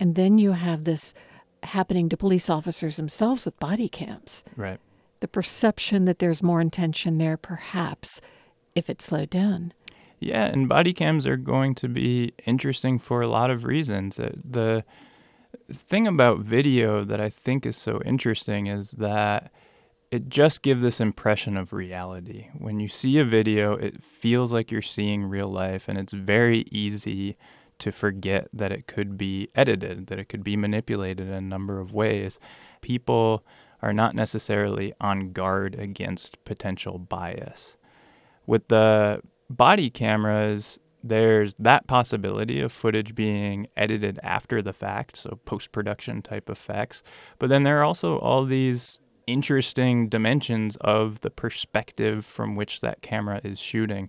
And 0.00 0.14
then 0.14 0.38
you 0.38 0.52
have 0.52 0.84
this 0.84 1.14
happening 1.66 2.08
to 2.08 2.16
police 2.16 2.48
officers 2.48 2.96
themselves 2.96 3.44
with 3.44 3.58
body 3.58 3.88
cams. 3.88 4.44
Right. 4.56 4.78
The 5.20 5.28
perception 5.28 6.04
that 6.04 6.18
there's 6.18 6.42
more 6.42 6.60
intention 6.60 7.18
there, 7.18 7.36
perhaps, 7.36 8.20
if 8.74 8.90
it's 8.90 9.04
slowed 9.04 9.30
down. 9.30 9.72
Yeah, 10.18 10.46
and 10.46 10.68
body 10.68 10.92
cams 10.92 11.26
are 11.26 11.36
going 11.36 11.74
to 11.76 11.88
be 11.88 12.32
interesting 12.46 12.98
for 12.98 13.20
a 13.20 13.28
lot 13.28 13.50
of 13.50 13.64
reasons. 13.64 14.18
Uh, 14.18 14.32
the 14.42 14.84
thing 15.72 16.06
about 16.06 16.38
video 16.40 17.04
that 17.04 17.20
I 17.20 17.28
think 17.28 17.66
is 17.66 17.76
so 17.76 18.00
interesting 18.04 18.66
is 18.66 18.92
that 18.92 19.52
it 20.10 20.28
just 20.28 20.62
gives 20.62 20.82
this 20.82 21.00
impression 21.00 21.56
of 21.56 21.72
reality. 21.72 22.48
When 22.56 22.80
you 22.80 22.88
see 22.88 23.18
a 23.18 23.24
video, 23.24 23.74
it 23.74 24.02
feels 24.02 24.52
like 24.52 24.70
you're 24.70 24.82
seeing 24.82 25.24
real 25.24 25.48
life, 25.48 25.88
and 25.88 25.98
it's 25.98 26.12
very 26.12 26.64
easy 26.70 27.36
to 27.78 27.92
forget 27.92 28.48
that 28.52 28.72
it 28.72 28.86
could 28.86 29.18
be 29.18 29.48
edited, 29.54 30.06
that 30.06 30.18
it 30.18 30.28
could 30.28 30.44
be 30.44 30.56
manipulated 30.56 31.28
in 31.28 31.34
a 31.34 31.40
number 31.40 31.78
of 31.78 31.92
ways. 31.92 32.38
People 32.80 33.44
are 33.82 33.92
not 33.92 34.14
necessarily 34.14 34.92
on 35.00 35.32
guard 35.32 35.74
against 35.74 36.42
potential 36.44 36.98
bias. 36.98 37.76
With 38.46 38.68
the 38.68 39.20
body 39.50 39.90
cameras, 39.90 40.78
there's 41.02 41.54
that 41.58 41.86
possibility 41.86 42.60
of 42.60 42.72
footage 42.72 43.14
being 43.14 43.68
edited 43.76 44.18
after 44.22 44.62
the 44.62 44.72
fact, 44.72 45.16
so 45.16 45.38
post 45.44 45.72
production 45.72 46.22
type 46.22 46.50
effects. 46.50 47.02
But 47.38 47.48
then 47.48 47.62
there 47.62 47.78
are 47.80 47.84
also 47.84 48.18
all 48.18 48.44
these 48.44 48.98
interesting 49.26 50.08
dimensions 50.08 50.76
of 50.76 51.20
the 51.20 51.30
perspective 51.30 52.24
from 52.24 52.54
which 52.56 52.80
that 52.80 53.02
camera 53.02 53.40
is 53.44 53.58
shooting. 53.58 54.08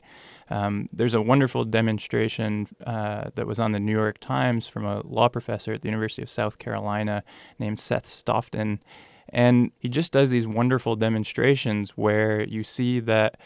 Um, 0.50 0.90
there's 0.94 1.14
a 1.14 1.22
wonderful 1.22 1.66
demonstration 1.66 2.68
uh, 2.86 3.30
that 3.36 3.48
was 3.48 3.60
on 3.60 3.72
the 3.72 3.80
New 3.80 3.92
York 3.92 4.20
Times 4.20 4.68
from 4.68 4.86
a 4.86 5.02
law 5.06 5.28
professor 5.28 5.74
at 5.74 5.82
the 5.82 5.88
University 5.88 6.22
of 6.22 6.30
South 6.30 6.58
Carolina 6.58 7.24
named 7.60 7.80
Seth 7.80 8.06
Stoughton. 8.06 8.82
And 9.30 9.72
he 9.78 9.90
just 9.90 10.12
does 10.12 10.30
these 10.30 10.48
wonderful 10.48 10.96
demonstrations 10.96 11.92
where 11.92 12.44
you 12.44 12.64
see 12.64 13.00
that 13.02 13.38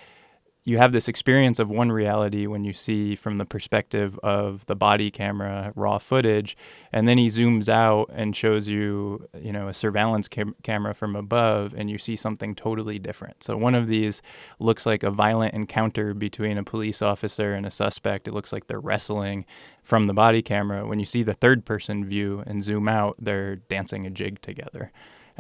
you 0.64 0.78
have 0.78 0.91
this 0.91 1.07
experience 1.07 1.57
of 1.57 1.72
one 1.72 1.91
reality 1.91 2.45
when 2.45 2.64
you 2.64 2.72
see 2.74 3.16
from 3.16 3.39
the 3.39 3.45
perspective 3.45 4.20
of 4.22 4.64
the 4.68 4.76
body 4.76 5.09
camera 5.09 5.74
raw 5.76 5.97
footage 5.97 6.55
and 6.91 7.07
then 7.07 7.18
he 7.18 7.28
zooms 7.30 7.68
out 7.68 8.09
and 8.14 8.36
shows 8.36 8.68
you 8.68 9.28
you 9.39 9.51
know 9.51 9.68
a 9.68 9.74
surveillance 9.74 10.28
cam- 10.28 10.55
camera 10.62 10.93
from 10.93 11.16
above 11.16 11.74
and 11.76 11.89
you 11.89 11.97
see 11.97 12.16
something 12.16 12.53
totally 12.53 12.99
different. 12.99 13.43
So 13.43 13.57
one 13.57 13.74
of 13.74 13.88
these 13.88 14.22
looks 14.59 14.86
like 14.86 15.01
a 15.03 15.12
violent 15.12 15.53
encounter 15.53 16.14
between 16.14 16.57
a 16.57 16.64
police 16.64 17.01
officer 17.01 17.53
and 17.53 17.66
a 17.66 17.72
suspect. 17.72 18.28
It 18.28 18.34
looks 18.34 18.53
like 18.53 18.68
they're 18.68 18.80
wrestling 18.80 19.45
from 19.82 20.05
the 20.05 20.14
body 20.14 20.43
camera. 20.43 20.86
When 20.86 20.99
you 20.99 21.05
see 21.05 21.24
the 21.24 21.34
third 21.34 21.66
person 21.66 22.05
view 22.05 22.43
and 22.45 22.64
zoom 22.64 22.88
out 22.88 23.16
they're 23.20 23.55
dancing 23.55 24.05
a 24.05 24.09
jig 24.12 24.41
together 24.41 24.91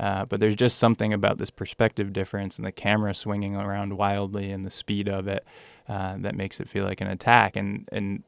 uh, 0.01 0.25
but 0.25 0.39
there's 0.39 0.55
just 0.55 0.79
something 0.79 1.13
about 1.13 1.37
this 1.37 1.51
perspective 1.51 2.11
difference 2.11 2.57
and 2.57 2.65
the 2.65 2.71
camera 2.71 3.13
swinging 3.13 3.55
around 3.55 3.95
wildly 3.95 4.51
and 4.51 4.65
the 4.65 4.71
speed 4.71 5.07
of 5.07 5.27
it 5.27 5.45
uh, 5.87 6.15
that 6.17 6.33
makes 6.33 6.59
it 6.59 6.67
feel 6.67 6.85
like 6.85 6.99
an 7.01 7.07
attack. 7.07 7.55
And 7.55 7.87
and 7.91 8.23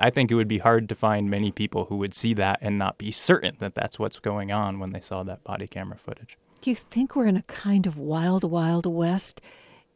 I 0.00 0.08
think 0.08 0.30
it 0.30 0.34
would 0.34 0.48
be 0.48 0.58
hard 0.58 0.88
to 0.88 0.94
find 0.94 1.30
many 1.30 1.52
people 1.52 1.84
who 1.84 1.96
would 1.96 2.14
see 2.14 2.32
that 2.34 2.58
and 2.62 2.78
not 2.78 2.96
be 2.96 3.10
certain 3.10 3.56
that 3.58 3.74
that's 3.74 3.98
what's 3.98 4.18
going 4.18 4.50
on 4.50 4.80
when 4.80 4.90
they 4.92 5.02
saw 5.02 5.22
that 5.24 5.44
body 5.44 5.66
camera 5.66 5.98
footage. 5.98 6.38
Do 6.62 6.70
you 6.70 6.76
think 6.76 7.14
we're 7.14 7.26
in 7.26 7.36
a 7.36 7.42
kind 7.42 7.86
of 7.86 7.98
wild, 7.98 8.42
wild 8.42 8.86
west 8.86 9.42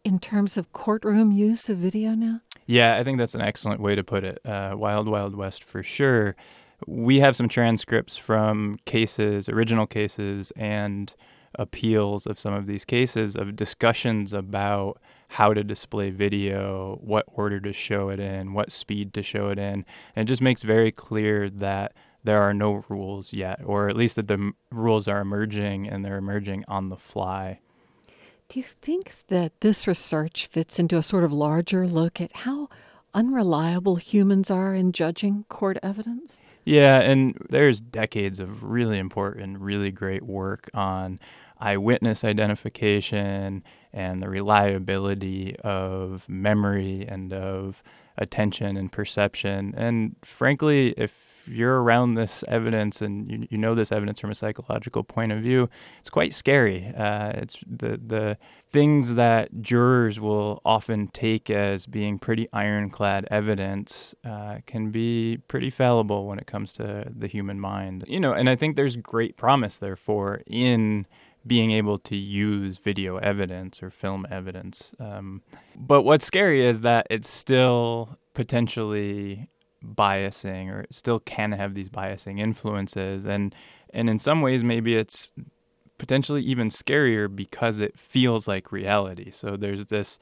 in 0.04 0.18
terms 0.18 0.58
of 0.58 0.70
courtroom 0.74 1.32
use 1.32 1.70
of 1.70 1.78
video 1.78 2.10
now? 2.10 2.42
Yeah, 2.66 2.96
I 2.96 3.02
think 3.02 3.16
that's 3.16 3.34
an 3.34 3.40
excellent 3.40 3.80
way 3.80 3.94
to 3.94 4.04
put 4.04 4.22
it. 4.22 4.38
Uh, 4.44 4.74
wild, 4.76 5.08
Wild 5.08 5.34
West 5.34 5.64
for 5.64 5.82
sure. 5.82 6.36
We 6.86 7.20
have 7.20 7.36
some 7.36 7.48
transcripts 7.48 8.16
from 8.16 8.78
cases, 8.84 9.48
original 9.48 9.86
cases, 9.86 10.52
and 10.56 11.14
appeals 11.54 12.26
of 12.26 12.40
some 12.40 12.54
of 12.54 12.66
these 12.66 12.84
cases 12.84 13.36
of 13.36 13.56
discussions 13.56 14.32
about 14.32 15.00
how 15.28 15.54
to 15.54 15.64
display 15.64 16.10
video, 16.10 16.98
what 17.02 17.24
order 17.26 17.60
to 17.60 17.72
show 17.72 18.08
it 18.08 18.20
in, 18.20 18.52
what 18.52 18.72
speed 18.72 19.12
to 19.14 19.22
show 19.22 19.48
it 19.48 19.58
in. 19.58 19.84
And 20.14 20.28
it 20.28 20.32
just 20.32 20.42
makes 20.42 20.62
very 20.62 20.92
clear 20.92 21.48
that 21.50 21.94
there 22.24 22.42
are 22.42 22.54
no 22.54 22.84
rules 22.88 23.32
yet, 23.32 23.60
or 23.64 23.88
at 23.88 23.96
least 23.96 24.16
that 24.16 24.28
the 24.28 24.34
m- 24.34 24.54
rules 24.70 25.08
are 25.08 25.20
emerging 25.20 25.88
and 25.88 26.04
they're 26.04 26.18
emerging 26.18 26.64
on 26.68 26.88
the 26.88 26.96
fly. 26.96 27.60
Do 28.48 28.60
you 28.60 28.66
think 28.66 29.14
that 29.28 29.60
this 29.60 29.86
research 29.86 30.46
fits 30.46 30.78
into 30.78 30.98
a 30.98 31.02
sort 31.02 31.24
of 31.24 31.32
larger 31.32 31.86
look 31.86 32.20
at 32.20 32.36
how 32.36 32.68
unreliable 33.14 33.96
humans 33.96 34.50
are 34.50 34.74
in 34.74 34.92
judging 34.92 35.44
court 35.48 35.78
evidence? 35.82 36.38
Yeah, 36.64 37.00
and 37.00 37.36
there's 37.50 37.80
decades 37.80 38.38
of 38.38 38.62
really 38.62 38.98
important, 38.98 39.58
really 39.60 39.90
great 39.90 40.22
work 40.22 40.70
on 40.74 41.18
eyewitness 41.60 42.24
identification 42.24 43.64
and 43.92 44.22
the 44.22 44.28
reliability 44.28 45.56
of 45.60 46.28
memory 46.28 47.04
and 47.08 47.32
of 47.32 47.82
attention 48.16 48.76
and 48.76 48.92
perception. 48.92 49.74
And 49.76 50.16
frankly, 50.22 50.94
if 50.96 51.42
you're 51.46 51.82
around 51.82 52.14
this 52.14 52.44
evidence 52.46 53.02
and 53.02 53.28
you, 53.30 53.48
you 53.50 53.58
know 53.58 53.74
this 53.74 53.90
evidence 53.90 54.20
from 54.20 54.30
a 54.30 54.34
psychological 54.34 55.02
point 55.02 55.32
of 55.32 55.40
view, 55.42 55.68
it's 56.00 56.10
quite 56.10 56.32
scary. 56.32 56.92
Uh, 56.96 57.30
it's 57.34 57.58
the 57.66 57.98
the 58.04 58.38
things 58.72 59.16
that 59.16 59.60
jurors 59.60 60.18
will 60.18 60.60
often 60.64 61.08
take 61.08 61.50
as 61.50 61.86
being 61.86 62.18
pretty 62.18 62.48
ironclad 62.52 63.26
evidence 63.30 64.14
uh, 64.24 64.58
can 64.66 64.90
be 64.90 65.38
pretty 65.46 65.70
fallible 65.70 66.26
when 66.26 66.38
it 66.38 66.46
comes 66.46 66.72
to 66.72 67.12
the 67.14 67.26
human 67.26 67.60
mind. 67.60 68.04
You 68.08 68.18
know, 68.18 68.32
and 68.32 68.48
I 68.48 68.56
think 68.56 68.76
there's 68.76 68.96
great 68.96 69.36
promise, 69.36 69.76
therefore, 69.76 70.40
in 70.46 71.06
being 71.46 71.70
able 71.72 71.98
to 71.98 72.16
use 72.16 72.78
video 72.78 73.18
evidence 73.18 73.82
or 73.82 73.90
film 73.90 74.26
evidence. 74.30 74.94
Um, 74.98 75.42
but 75.76 76.02
what's 76.02 76.24
scary 76.24 76.64
is 76.64 76.80
that 76.80 77.06
it's 77.10 77.28
still 77.28 78.16
potentially 78.32 79.48
biasing 79.84 80.70
or 80.70 80.80
it 80.80 80.94
still 80.94 81.18
can 81.20 81.52
have 81.52 81.74
these 81.74 81.88
biasing 81.88 82.38
influences 82.38 83.24
and 83.24 83.52
and 83.92 84.08
in 84.08 84.16
some 84.16 84.40
ways 84.40 84.62
maybe 84.62 84.94
it's 84.94 85.32
potentially 86.02 86.42
even 86.42 86.68
scarier 86.68 87.32
because 87.32 87.78
it 87.78 87.96
feels 87.96 88.48
like 88.48 88.72
reality. 88.72 89.30
So 89.30 89.56
there's 89.56 89.86
this 89.86 90.18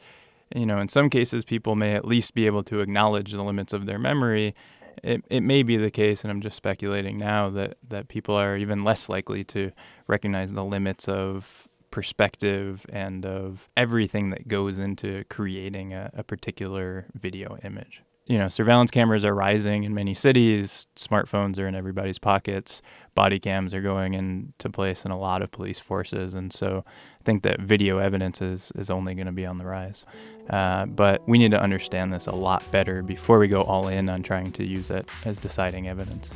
you 0.55 0.66
know 0.66 0.78
in 0.78 0.91
some 0.91 1.09
cases 1.09 1.43
people 1.43 1.74
may 1.74 1.95
at 1.95 2.05
least 2.05 2.35
be 2.35 2.45
able 2.45 2.62
to 2.64 2.81
acknowledge 2.81 3.33
the 3.33 3.43
limits 3.43 3.72
of 3.72 3.87
their 3.87 3.99
memory. 3.99 4.55
It, 5.03 5.24
it 5.31 5.41
may 5.41 5.62
be 5.62 5.78
the 5.78 5.91
case 5.91 6.22
and 6.22 6.31
i'm 6.31 6.43
just 6.43 6.57
speculating 6.57 7.16
now 7.16 7.49
that 7.51 7.78
that 7.89 8.09
people 8.09 8.35
are 8.35 8.57
even 8.59 8.85
less 8.85 9.09
likely 9.09 9.45
to 9.45 9.72
recognize 10.07 10.53
the 10.53 10.64
limits 10.64 11.09
of 11.09 11.68
perspective 11.91 12.85
and 12.91 13.24
of 13.24 13.70
everything 13.76 14.28
that 14.31 14.49
goes 14.49 14.78
into 14.78 15.24
creating 15.31 15.95
a, 15.95 16.11
a 16.12 16.22
particular 16.22 17.07
video 17.14 17.57
image 17.62 18.03
you 18.31 18.39
know, 18.39 18.49
surveillance 18.49 18.93
cameras 18.93 19.24
are 19.24 19.35
rising 19.35 19.83
in 19.83 19.93
many 19.93 20.14
cities. 20.14 20.87
Smartphones 20.95 21.59
are 21.59 21.66
in 21.66 21.74
everybody's 21.74 22.20
pockets. 22.20 22.81
Body 23.16 23.41
cams 23.41 23.74
are 23.74 23.81
going 23.81 24.14
into 24.14 24.70
place 24.70 25.05
in 25.05 25.11
a 25.11 25.18
lot 25.18 25.43
of 25.43 25.51
police 25.51 25.81
forces, 25.81 26.33
and 26.33 26.53
so 26.53 26.85
I 26.87 27.24
think 27.24 27.43
that 27.43 27.59
video 27.59 27.99
evidence 27.99 28.41
is 28.41 28.70
is 28.76 28.89
only 28.89 29.16
going 29.16 29.26
to 29.26 29.33
be 29.33 29.45
on 29.45 29.59
the 29.59 29.66
rise. 29.66 30.05
Uh, 30.49 30.87
but 30.87 31.26
we 31.28 31.39
need 31.39 31.51
to 31.51 31.61
understand 31.61 32.12
this 32.12 32.28
a 32.28 32.35
lot 32.35 32.62
better 32.70 33.03
before 33.03 33.41
we 33.41 33.49
go 33.49 33.62
all 33.62 33.89
in 33.89 34.09
on 34.09 34.22
trying 34.22 34.53
to 34.53 34.64
use 34.64 34.91
it 34.91 35.07
as 35.24 35.37
deciding 35.37 35.89
evidence. 35.89 36.33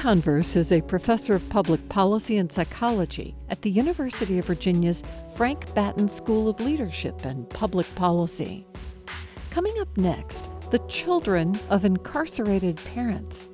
Converse 0.00 0.56
is 0.56 0.72
a 0.72 0.80
professor 0.80 1.34
of 1.34 1.46
public 1.50 1.86
policy 1.90 2.38
and 2.38 2.50
psychology 2.50 3.36
at 3.50 3.60
the 3.60 3.70
University 3.70 4.38
of 4.38 4.46
Virginia's 4.46 5.04
Frank 5.36 5.74
Batten 5.74 6.08
School 6.08 6.48
of 6.48 6.58
Leadership 6.58 7.22
and 7.26 7.46
Public 7.50 7.86
Policy. 7.96 8.66
Coming 9.50 9.78
up 9.78 9.94
next, 9.98 10.48
the 10.70 10.78
children 10.88 11.60
of 11.68 11.84
incarcerated 11.84 12.76
parents. 12.76 13.50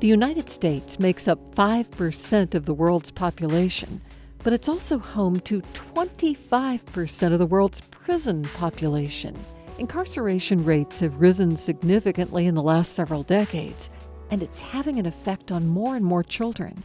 The 0.00 0.08
United 0.08 0.50
States 0.50 0.98
makes 0.98 1.28
up 1.28 1.54
5% 1.54 2.54
of 2.54 2.66
the 2.66 2.74
world's 2.74 3.10
population, 3.10 4.02
but 4.44 4.52
it's 4.52 4.68
also 4.68 4.98
home 4.98 5.40
to 5.40 5.62
25% 5.72 7.32
of 7.32 7.38
the 7.38 7.46
world's 7.46 7.80
prison 7.80 8.46
population. 8.52 9.46
Incarceration 9.78 10.62
rates 10.62 11.00
have 11.00 11.22
risen 11.22 11.56
significantly 11.56 12.46
in 12.46 12.54
the 12.54 12.62
last 12.62 12.92
several 12.92 13.22
decades, 13.22 13.88
and 14.32 14.42
it's 14.42 14.60
having 14.60 14.98
an 14.98 15.04
effect 15.04 15.52
on 15.52 15.68
more 15.68 15.94
and 15.94 16.06
more 16.06 16.22
children. 16.22 16.82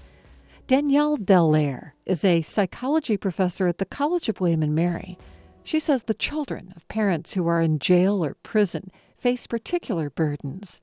Danielle 0.68 1.18
Dallaire 1.18 1.94
is 2.06 2.26
a 2.26 2.42
psychology 2.42 3.16
professor 3.16 3.68
at 3.68 3.78
the 3.78 3.86
College 3.86 4.28
of 4.28 4.42
William 4.42 4.62
and 4.62 4.76
Mary. 4.76 5.18
She 5.64 5.80
says 5.80 6.04
the 6.04 6.14
children 6.14 6.74
of 6.76 6.86
parents 6.90 7.34
who 7.36 7.48
are 7.48 7.62
in 7.62 7.80
jail 7.80 8.24
or 8.24 8.34
prison 8.44 8.92
face 9.18 9.48
particular 9.48 10.10
burdens. 10.10 10.82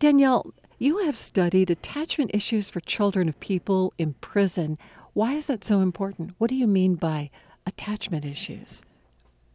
Danielle, 0.00 0.52
you 0.80 0.98
have 0.98 1.16
studied 1.16 1.70
attachment 1.70 2.34
issues 2.34 2.68
for 2.68 2.80
children 2.80 3.28
of 3.28 3.38
people 3.38 3.94
in 3.98 4.14
prison. 4.14 4.76
Why 5.12 5.34
is 5.34 5.46
that 5.46 5.62
so 5.62 5.78
important? 5.78 6.34
What 6.38 6.50
do 6.50 6.56
you 6.56 6.66
mean 6.66 6.96
by 6.96 7.30
attachment 7.64 8.24
issues? 8.24 8.84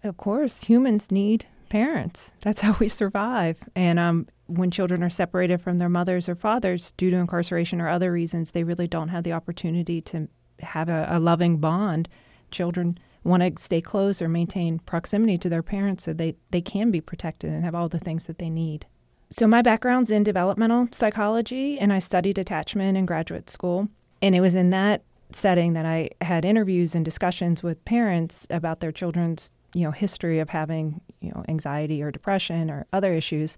Of 0.06 0.16
course, 0.16 0.64
humans 0.64 1.12
need 1.12 1.48
parents. 1.68 2.32
That's 2.40 2.62
how 2.62 2.78
we 2.80 2.88
survive. 2.88 3.68
And 3.76 4.00
um, 4.00 4.28
when 4.58 4.72
children 4.72 5.04
are 5.04 5.10
separated 5.10 5.62
from 5.62 5.78
their 5.78 5.90
mothers 5.90 6.28
or 6.28 6.36
fathers 6.36 6.92
due 6.94 7.10
to 7.10 7.18
incarceration 7.18 7.82
or 7.82 7.90
other 7.90 8.12
reasons, 8.12 8.52
they 8.52 8.64
really 8.64 8.88
don't 8.88 9.10
have 9.10 9.24
the 9.24 9.34
opportunity 9.34 10.02
to 10.02 10.28
have 10.60 10.90
a, 10.90 11.08
a 11.10 11.20
loving 11.20 11.58
bond. 11.58 12.08
Children 12.52 12.98
want 13.24 13.44
to 13.44 13.62
stay 13.62 13.82
close 13.82 14.22
or 14.22 14.28
maintain 14.28 14.80
proximity 14.80 15.38
to 15.38 15.50
their 15.50 15.64
parents 15.64 16.04
so 16.04 16.14
they, 16.14 16.36
they 16.50 16.62
can 16.62 16.92
be 16.92 17.02
protected 17.02 17.52
and 17.52 17.64
have 17.64 17.76
all 17.76 17.88
the 17.88 18.00
things 18.00 18.26
that 18.26 18.40
they 18.40 18.50
need. 18.50 18.86
So, 19.30 19.48
my 19.48 19.62
background's 19.62 20.12
in 20.12 20.24
developmental 20.24 20.90
psychology, 20.92 21.80
and 21.80 21.94
I 21.94 22.00
studied 22.00 22.38
attachment 22.38 22.98
in 22.98 23.06
graduate 23.06 23.50
school. 23.50 23.88
And 24.22 24.36
it 24.36 24.42
was 24.42 24.56
in 24.56 24.72
that 24.72 25.04
setting 25.32 25.72
that 25.74 25.86
I 25.86 26.10
had 26.20 26.44
interviews 26.44 26.96
and 26.96 27.06
discussions 27.06 27.64
with 27.64 27.84
parents 27.86 28.46
about 28.50 28.82
their 28.82 28.92
children's 28.92 29.52
you 29.74 29.84
know 29.84 29.92
history 29.92 30.40
of 30.40 30.50
having 30.50 31.02
you 31.22 31.30
know 31.30 31.46
anxiety 31.48 32.04
or 32.04 32.12
depression 32.12 32.70
or 32.70 32.86
other 32.92 33.14
issues 33.14 33.58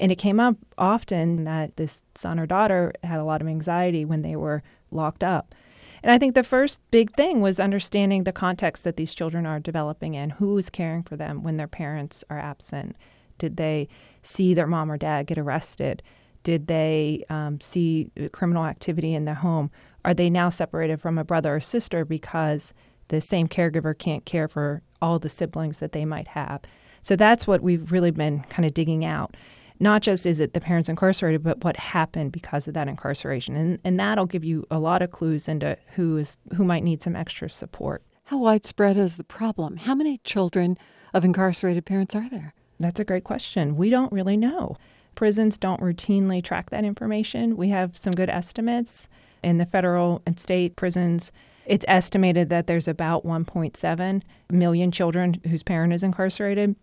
and 0.00 0.10
it 0.10 0.16
came 0.16 0.40
up 0.40 0.56
often 0.76 1.44
that 1.44 1.76
this 1.76 2.02
son 2.14 2.38
or 2.40 2.46
daughter 2.46 2.92
had 3.02 3.20
a 3.20 3.24
lot 3.24 3.40
of 3.40 3.48
anxiety 3.48 4.04
when 4.04 4.22
they 4.22 4.36
were 4.36 4.62
locked 4.90 5.22
up. 5.22 5.54
And 6.02 6.12
I 6.12 6.18
think 6.18 6.34
the 6.34 6.44
first 6.44 6.82
big 6.90 7.14
thing 7.14 7.40
was 7.40 7.58
understanding 7.58 8.24
the 8.24 8.32
context 8.32 8.84
that 8.84 8.96
these 8.96 9.14
children 9.14 9.46
are 9.46 9.58
developing 9.58 10.14
in. 10.14 10.30
Who 10.30 10.58
is 10.58 10.68
caring 10.68 11.02
for 11.02 11.16
them 11.16 11.42
when 11.42 11.56
their 11.56 11.68
parents 11.68 12.22
are 12.28 12.38
absent? 12.38 12.96
Did 13.38 13.56
they 13.56 13.88
see 14.22 14.52
their 14.52 14.66
mom 14.66 14.92
or 14.92 14.98
dad 14.98 15.26
get 15.26 15.38
arrested? 15.38 16.02
Did 16.42 16.66
they 16.66 17.24
um, 17.30 17.58
see 17.60 18.10
criminal 18.32 18.66
activity 18.66 19.14
in 19.14 19.24
their 19.24 19.34
home? 19.34 19.70
Are 20.04 20.12
they 20.12 20.28
now 20.28 20.50
separated 20.50 21.00
from 21.00 21.16
a 21.16 21.24
brother 21.24 21.54
or 21.56 21.60
sister 21.60 22.04
because 22.04 22.74
the 23.08 23.22
same 23.22 23.48
caregiver 23.48 23.96
can't 23.96 24.26
care 24.26 24.48
for 24.48 24.82
all 25.00 25.18
the 25.18 25.30
siblings 25.30 25.78
that 25.78 25.92
they 25.92 26.04
might 26.04 26.28
have? 26.28 26.62
So 27.00 27.16
that's 27.16 27.46
what 27.46 27.62
we've 27.62 27.90
really 27.90 28.10
been 28.10 28.40
kind 28.50 28.66
of 28.66 28.74
digging 28.74 29.06
out 29.06 29.34
not 29.80 30.02
just 30.02 30.24
is 30.24 30.40
it 30.40 30.52
the 30.52 30.60
parents 30.60 30.88
incarcerated, 30.88 31.42
but 31.42 31.64
what 31.64 31.76
happened 31.76 32.32
because 32.32 32.68
of 32.68 32.74
that 32.74 32.88
incarceration. 32.88 33.56
And, 33.56 33.78
and 33.84 33.98
that'll 33.98 34.26
give 34.26 34.44
you 34.44 34.66
a 34.70 34.78
lot 34.78 35.02
of 35.02 35.10
clues 35.10 35.48
into 35.48 35.76
who 35.94 36.16
is 36.16 36.38
who 36.56 36.64
might 36.64 36.84
need 36.84 37.02
some 37.02 37.16
extra 37.16 37.50
support. 37.50 38.02
How 38.24 38.38
widespread 38.38 38.96
is 38.96 39.16
the 39.16 39.24
problem? 39.24 39.78
How 39.78 39.94
many 39.94 40.18
children 40.24 40.78
of 41.12 41.24
incarcerated 41.24 41.84
parents 41.84 42.14
are 42.14 42.28
there? 42.30 42.54
That's 42.78 43.00
a 43.00 43.04
great 43.04 43.24
question. 43.24 43.76
We 43.76 43.90
don't 43.90 44.12
really 44.12 44.36
know. 44.36 44.76
Prisons 45.14 45.58
don't 45.58 45.80
routinely 45.80 46.42
track 46.42 46.70
that 46.70 46.84
information. 46.84 47.56
We 47.56 47.68
have 47.68 47.96
some 47.96 48.12
good 48.12 48.30
estimates 48.30 49.08
in 49.42 49.58
the 49.58 49.66
federal 49.66 50.22
and 50.26 50.40
state 50.40 50.74
prisons. 50.74 51.30
It's 51.66 51.84
estimated 51.86 52.48
that 52.50 52.66
there's 52.66 52.88
about 52.88 53.24
1.7 53.24 54.22
million 54.50 54.90
children 54.90 55.40
whose 55.48 55.62
parent 55.62 55.92
is 55.92 56.02
incarcerated 56.02 56.76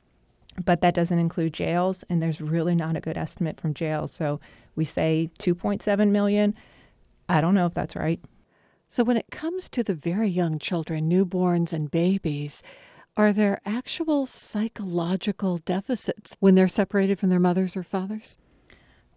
but 0.66 0.82
that 0.82 0.94
doesn't 0.94 1.20
include 1.20 1.54
jails, 1.54 2.04
and 2.10 2.22
there's 2.22 2.42
really 2.42 2.76
not 2.76 2.96
a 2.96 3.02
good 3.02 3.18
estimate 3.18 3.60
from 3.60 3.74
jails. 3.74 4.12
So 4.12 4.40
we 4.76 4.86
say 4.86 5.30
2.7 5.40 6.12
million. 6.12 6.56
I 7.28 7.42
don't 7.42 7.56
know 7.56 7.66
if 7.66 7.74
that's 7.74 7.96
right. 7.96 8.20
So 8.88 9.04
when 9.04 9.18
it 9.18 9.32
comes 9.32 9.70
to 9.70 9.84
the 9.84 9.96
very 9.96 10.28
young 10.28 10.60
children, 10.60 11.10
newborns 11.10 11.72
and 11.72 11.90
babies, 11.90 12.62
are 13.18 13.34
there 13.34 13.62
actual 13.66 14.26
psychological 14.26 15.58
deficits 15.60 16.36
when 16.40 16.56
they're 16.56 16.68
separated 16.68 17.20
from 17.20 17.30
their 17.30 17.40
mothers 17.40 17.76
or 17.76 17.84
fathers? 17.84 18.38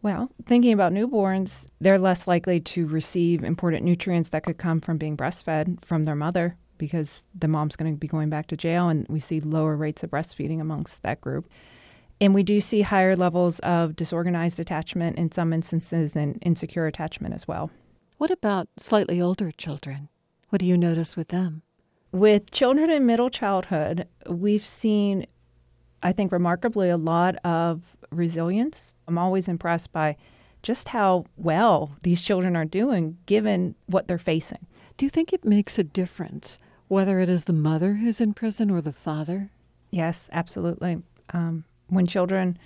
Well, 0.03 0.30
thinking 0.45 0.72
about 0.72 0.92
newborns, 0.92 1.66
they're 1.80 1.99
less 1.99 2.26
likely 2.26 2.61
to 2.61 2.86
receive 2.86 3.42
important 3.42 3.84
nutrients 3.84 4.28
that 4.30 4.45
could 4.45 4.59
come 4.59 4.80
from 4.80 4.99
being 4.99 5.16
breastfed 5.16 5.84
from 5.84 6.05
their 6.05 6.14
mother 6.14 6.57
because 6.79 7.25
the 7.35 7.49
mom's 7.49 7.77
going 7.77 7.95
to 7.95 7.99
be 7.99 8.09
going 8.09 8.31
back 8.31 8.47
to 8.49 8.57
jail, 8.57 8.89
and 8.89 9.07
we 9.09 9.20
see 9.20 9.41
lower 9.41 9.77
rates 9.77 10.03
of 10.03 10.11
breastfeeding 10.11 10.61
amongst 10.61 11.03
that 11.03 11.20
group. 11.20 11.49
And 12.20 12.35
we 12.35 12.43
do 12.43 12.61
see 12.61 12.83
higher 12.83 13.16
levels 13.16 13.59
of 13.61 13.97
disorganized 13.97 14.61
attachment 14.61 15.18
in 15.18 15.33
some 15.33 15.53
instances 15.53 16.14
and 16.14 16.39
insecure 16.43 16.87
attachment 16.87 17.35
as 17.35 17.49
well. 17.49 17.70
What 18.18 18.31
about 18.31 18.68
slightly 18.79 19.20
older 19.20 19.51
children? 19.51 20.09
What 20.51 20.61
do 20.61 20.66
you 20.66 20.77
notice 20.77 21.16
with 21.16 21.29
them? 21.29 21.62
With 22.12 22.53
children 22.53 22.91
in 22.91 23.07
middle 23.07 23.31
childhood, 23.31 24.07
we've 24.29 24.66
seen, 24.66 25.27
I 26.03 26.12
think, 26.12 26.31
remarkably 26.31 26.89
a 26.89 26.97
lot 26.97 27.37
of 27.45 27.83
resilience. 28.11 28.95
I'm 29.09 29.18
always 29.18 29.49
impressed 29.49 29.93
by 29.93 30.16
just 30.62 30.89
how 30.89 31.27
well 31.37 31.97
these 32.03 32.22
children 32.22 32.57
are 32.57 32.64
doing 32.64 33.18
given 33.27 33.75
what 33.87 34.07
they're 34.07 34.16
facing. 34.16 34.66
Do 34.97 35.07
you 35.07 35.11
think 35.11 35.32
it 35.32 35.45
makes 35.45 35.78
a 35.78 35.84
difference 35.84 36.59
whether 36.88 37.18
it 37.18 37.28
is 37.28 37.45
the 37.45 37.53
mother 37.53 37.95
who's 37.95 38.20
in 38.20 38.34
prison 38.34 38.70
or 38.70 38.80
the 38.80 38.92
father? 38.92 39.51
Yes, 39.90 40.28
absolutely. 40.32 41.03
Um, 41.32 41.64
when 41.88 42.07
children's 42.07 42.57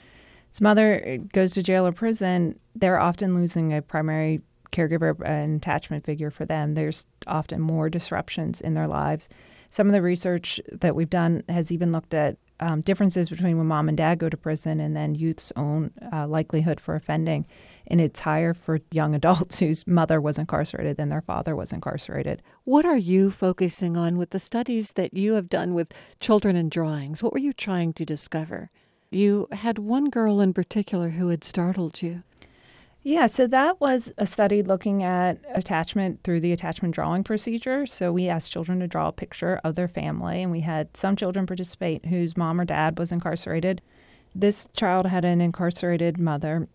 mother 0.60 1.18
goes 1.32 1.54
to 1.54 1.62
jail 1.62 1.86
or 1.86 1.92
prison, 1.92 2.58
they're 2.74 3.00
often 3.00 3.34
losing 3.34 3.72
a 3.72 3.80
primary 3.80 4.42
caregiver 4.72 5.18
and 5.24 5.56
attachment 5.56 6.04
figure 6.04 6.30
for 6.30 6.44
them. 6.44 6.74
There's 6.74 7.06
often 7.26 7.60
more 7.60 7.88
disruptions 7.88 8.60
in 8.60 8.74
their 8.74 8.88
lives. 8.88 9.28
Some 9.70 9.86
of 9.86 9.92
the 9.92 10.02
research 10.02 10.60
that 10.70 10.94
we've 10.94 11.10
done 11.10 11.44
has 11.48 11.72
even 11.72 11.92
looked 11.92 12.14
at 12.14 12.36
um, 12.60 12.80
differences 12.80 13.28
between 13.28 13.58
when 13.58 13.66
mom 13.66 13.88
and 13.88 13.96
dad 13.96 14.18
go 14.18 14.28
to 14.28 14.36
prison 14.36 14.80
and 14.80 14.96
then 14.96 15.14
youth's 15.14 15.52
own 15.56 15.90
uh, 16.12 16.26
likelihood 16.26 16.80
for 16.80 16.94
offending. 16.94 17.46
And 17.86 18.00
it's 18.00 18.20
higher 18.20 18.54
for 18.54 18.80
young 18.90 19.14
adults 19.14 19.58
whose 19.58 19.86
mother 19.86 20.20
was 20.20 20.38
incarcerated 20.38 20.96
than 20.96 21.08
their 21.08 21.22
father 21.22 21.54
was 21.56 21.72
incarcerated. 21.72 22.42
What 22.64 22.84
are 22.84 22.96
you 22.96 23.30
focusing 23.30 23.96
on 23.96 24.18
with 24.18 24.30
the 24.30 24.40
studies 24.40 24.92
that 24.92 25.14
you 25.14 25.34
have 25.34 25.48
done 25.48 25.74
with 25.74 25.92
children 26.20 26.56
and 26.56 26.70
drawings? 26.70 27.22
What 27.22 27.32
were 27.32 27.38
you 27.38 27.52
trying 27.52 27.92
to 27.94 28.04
discover? 28.04 28.70
You 29.10 29.48
had 29.52 29.78
one 29.78 30.10
girl 30.10 30.40
in 30.40 30.52
particular 30.52 31.10
who 31.10 31.28
had 31.28 31.44
startled 31.44 32.02
you. 32.02 32.22
Yeah, 33.08 33.26
so 33.26 33.46
that 33.46 33.80
was 33.80 34.12
a 34.18 34.26
study 34.26 34.62
looking 34.62 35.02
at 35.02 35.38
attachment 35.54 36.20
through 36.24 36.40
the 36.40 36.52
attachment 36.52 36.94
drawing 36.94 37.24
procedure. 37.24 37.86
So 37.86 38.12
we 38.12 38.28
asked 38.28 38.52
children 38.52 38.80
to 38.80 38.86
draw 38.86 39.08
a 39.08 39.12
picture 39.12 39.58
of 39.64 39.76
their 39.76 39.88
family, 39.88 40.42
and 40.42 40.52
we 40.52 40.60
had 40.60 40.94
some 40.94 41.16
children 41.16 41.46
participate 41.46 42.04
whose 42.04 42.36
mom 42.36 42.60
or 42.60 42.66
dad 42.66 42.98
was 42.98 43.10
incarcerated. 43.10 43.80
This 44.34 44.68
child 44.76 45.06
had 45.06 45.24
an 45.24 45.40
incarcerated 45.40 46.20
mother, 46.20 46.68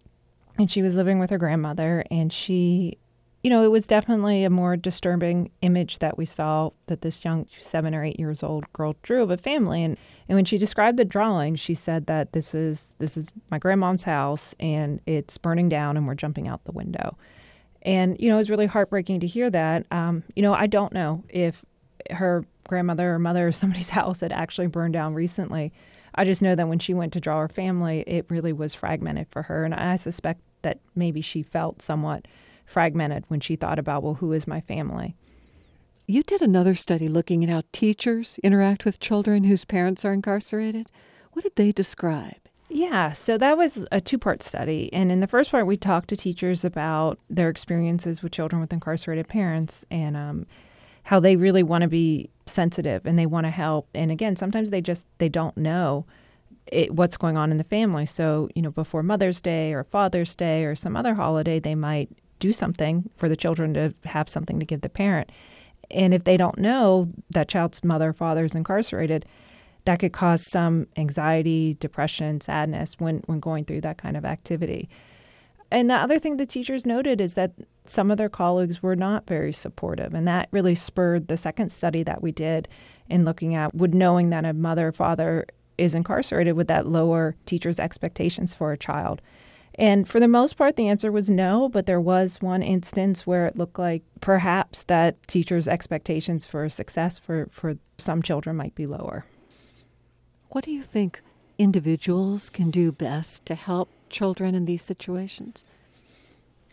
and 0.57 0.71
she 0.71 0.81
was 0.81 0.95
living 0.95 1.19
with 1.19 1.29
her 1.29 1.37
grandmother, 1.37 2.03
and 2.09 2.33
she 2.33 2.97
you 3.43 3.49
know, 3.49 3.63
it 3.63 3.71
was 3.71 3.85
definitely 3.85 4.45
a 4.45 4.49
more 4.49 4.77
disturbing 4.77 5.51
image 5.61 5.99
that 5.99 6.17
we 6.17 6.23
saw 6.23 6.69
that 6.87 7.01
this 7.01 7.25
young 7.25 7.45
seven 7.59 7.93
or 7.93 8.03
eight 8.03 8.17
years 8.17 8.41
old 8.41 8.71
girl 8.71 8.95
drew 9.03 9.21
of 9.21 9.29
a 9.29 9.37
family. 9.37 9.83
And, 9.83 9.97
and 10.29 10.37
when 10.37 10.45
she 10.45 10.57
described 10.57 10.97
the 10.97 11.03
drawing, 11.03 11.55
she 11.55 11.73
said 11.73 12.05
that 12.05 12.31
this 12.31 12.55
is 12.55 12.95
this 12.99 13.17
is 13.17 13.31
my 13.51 13.59
grandmom's 13.59 14.03
house 14.03 14.55
and 14.61 15.01
it's 15.05 15.37
burning 15.37 15.67
down 15.67 15.97
and 15.97 16.07
we're 16.07 16.15
jumping 16.15 16.47
out 16.47 16.63
the 16.63 16.71
window. 16.71 17.17
And 17.81 18.15
you 18.17 18.29
know, 18.29 18.35
it 18.35 18.37
was 18.37 18.49
really 18.49 18.65
heartbreaking 18.65 19.19
to 19.19 19.27
hear 19.27 19.49
that. 19.49 19.85
Um, 19.91 20.23
you 20.37 20.41
know, 20.41 20.53
I 20.53 20.67
don't 20.67 20.93
know 20.93 21.25
if 21.27 21.65
her 22.11 22.45
grandmother 22.69 23.13
or 23.13 23.19
mother 23.19 23.47
or 23.47 23.51
somebody's 23.51 23.89
house 23.99 24.21
had 24.21 24.31
actually 24.31 24.67
burned 24.67 24.93
down 24.93 25.13
recently. 25.13 25.73
I 26.15 26.23
just 26.23 26.41
know 26.41 26.55
that 26.55 26.69
when 26.69 26.79
she 26.79 26.93
went 26.93 27.11
to 27.13 27.19
draw 27.19 27.41
her 27.41 27.49
family, 27.49 28.05
it 28.07 28.25
really 28.29 28.53
was 28.53 28.73
fragmented 28.73 29.27
for 29.31 29.41
her, 29.41 29.65
and 29.65 29.73
I 29.73 29.95
suspect 29.95 30.41
that 30.61 30.79
maybe 30.95 31.21
she 31.21 31.41
felt 31.41 31.81
somewhat 31.81 32.27
fragmented 32.73 33.23
when 33.27 33.39
she 33.39 33.55
thought 33.55 33.79
about, 33.79 34.03
well, 34.03 34.15
who 34.15 34.33
is 34.33 34.47
my 34.47 34.59
family? 34.59 35.15
You 36.07 36.23
did 36.23 36.41
another 36.41 36.75
study 36.75 37.07
looking 37.07 37.43
at 37.43 37.49
how 37.49 37.61
teachers 37.71 38.39
interact 38.43 38.83
with 38.83 38.99
children 38.99 39.45
whose 39.45 39.63
parents 39.63 40.03
are 40.03 40.11
incarcerated. 40.11 40.89
What 41.31 41.43
did 41.43 41.55
they 41.55 41.71
describe? 41.71 42.35
Yeah, 42.69 43.11
so 43.11 43.37
that 43.37 43.57
was 43.57 43.85
a 43.91 44.01
two 44.01 44.17
part 44.17 44.41
study. 44.41 44.91
And 44.91 45.11
in 45.11 45.19
the 45.19 45.27
first 45.27 45.51
part, 45.51 45.67
we 45.67 45.77
talked 45.77 46.09
to 46.09 46.17
teachers 46.17 46.65
about 46.65 47.19
their 47.29 47.49
experiences 47.49 48.23
with 48.23 48.31
children 48.31 48.59
with 48.59 48.73
incarcerated 48.73 49.27
parents 49.27 49.85
and 49.91 50.17
um, 50.17 50.47
how 51.03 51.19
they 51.19 51.35
really 51.35 51.63
want 51.63 51.83
to 51.83 51.87
be 51.87 52.31
sensitive 52.47 53.05
and 53.05 53.17
they 53.17 53.27
want 53.27 53.45
to 53.45 53.51
help. 53.51 53.87
And 53.93 54.11
again, 54.11 54.35
sometimes 54.35 54.71
they 54.71 54.81
just 54.81 55.05
they 55.19 55.29
don't 55.29 55.55
know 55.55 56.05
it, 56.67 56.95
what's 56.95 57.17
going 57.17 57.37
on 57.37 57.51
in 57.51 57.57
the 57.57 57.63
family. 57.63 58.05
So, 58.05 58.49
you 58.55 58.61
know, 58.61 58.71
before 58.71 59.03
Mother's 59.03 59.39
Day 59.39 59.73
or 59.73 59.83
Father's 59.83 60.35
Day 60.35 60.65
or 60.65 60.75
some 60.75 60.95
other 60.95 61.13
holiday, 61.13 61.59
they 61.59 61.75
might 61.75 62.09
do 62.39 62.53
something 62.53 63.09
for 63.15 63.29
the 63.29 63.35
children 63.35 63.73
to 63.73 63.93
have 64.05 64.29
something 64.29 64.59
to 64.59 64.65
give 64.65 64.81
the 64.81 64.89
parent. 64.89 65.31
And 65.91 66.13
if 66.13 66.23
they 66.23 66.37
don't 66.37 66.57
know 66.57 67.09
that 67.29 67.47
child's 67.47 67.83
mother 67.83 68.09
or 68.09 68.13
father 68.13 68.45
is 68.45 68.55
incarcerated, 68.55 69.25
that 69.85 69.99
could 69.99 70.13
cause 70.13 70.49
some 70.49 70.87
anxiety, 70.95 71.75
depression, 71.75 72.41
sadness 72.41 72.95
when, 72.99 73.23
when 73.25 73.39
going 73.39 73.65
through 73.65 73.81
that 73.81 73.97
kind 73.97 74.15
of 74.15 74.25
activity. 74.25 74.89
And 75.71 75.89
the 75.89 75.95
other 75.95 76.19
thing 76.19 76.37
the 76.37 76.45
teachers 76.45 76.85
noted 76.85 77.19
is 77.19 77.33
that 77.33 77.53
some 77.85 78.11
of 78.11 78.17
their 78.17 78.29
colleagues 78.29 78.81
were 78.81 78.95
not 78.95 79.27
very 79.27 79.51
supportive. 79.51 80.13
And 80.13 80.27
that 80.27 80.47
really 80.51 80.75
spurred 80.75 81.27
the 81.27 81.37
second 81.37 81.71
study 81.71 82.03
that 82.03 82.21
we 82.21 82.31
did 82.31 82.67
in 83.09 83.25
looking 83.25 83.55
at 83.55 83.73
would 83.73 83.93
knowing 83.93 84.29
that 84.29 84.45
a 84.45 84.53
mother 84.53 84.89
or 84.89 84.91
father 84.91 85.45
is 85.77 85.95
incarcerated, 85.95 86.55
would 86.55 86.67
that 86.67 86.87
lower 86.87 87.35
teachers' 87.45 87.79
expectations 87.79 88.53
for 88.53 88.71
a 88.71 88.77
child? 88.77 89.21
And 89.75 90.07
for 90.07 90.19
the 90.19 90.27
most 90.27 90.55
part, 90.55 90.75
the 90.75 90.87
answer 90.87 91.11
was 91.11 91.29
no, 91.29 91.67
but 91.67 91.85
there 91.85 92.01
was 92.01 92.41
one 92.41 92.61
instance 92.61 93.25
where 93.25 93.47
it 93.47 93.57
looked 93.57 93.79
like 93.79 94.03
perhaps 94.21 94.83
that 94.83 95.27
teachers' 95.27 95.67
expectations 95.67 96.45
for 96.45 96.69
success 96.69 97.17
for, 97.17 97.47
for 97.51 97.77
some 97.97 98.21
children 98.21 98.55
might 98.55 98.75
be 98.75 98.85
lower. 98.85 99.25
What 100.49 100.63
do 100.63 100.71
you 100.71 100.83
think 100.83 101.21
individuals 101.57 102.49
can 102.49 102.69
do 102.69 102.91
best 102.91 103.45
to 103.47 103.55
help 103.55 103.89
children 104.09 104.53
in 104.53 104.65
these 104.65 104.83
situations? 104.83 105.65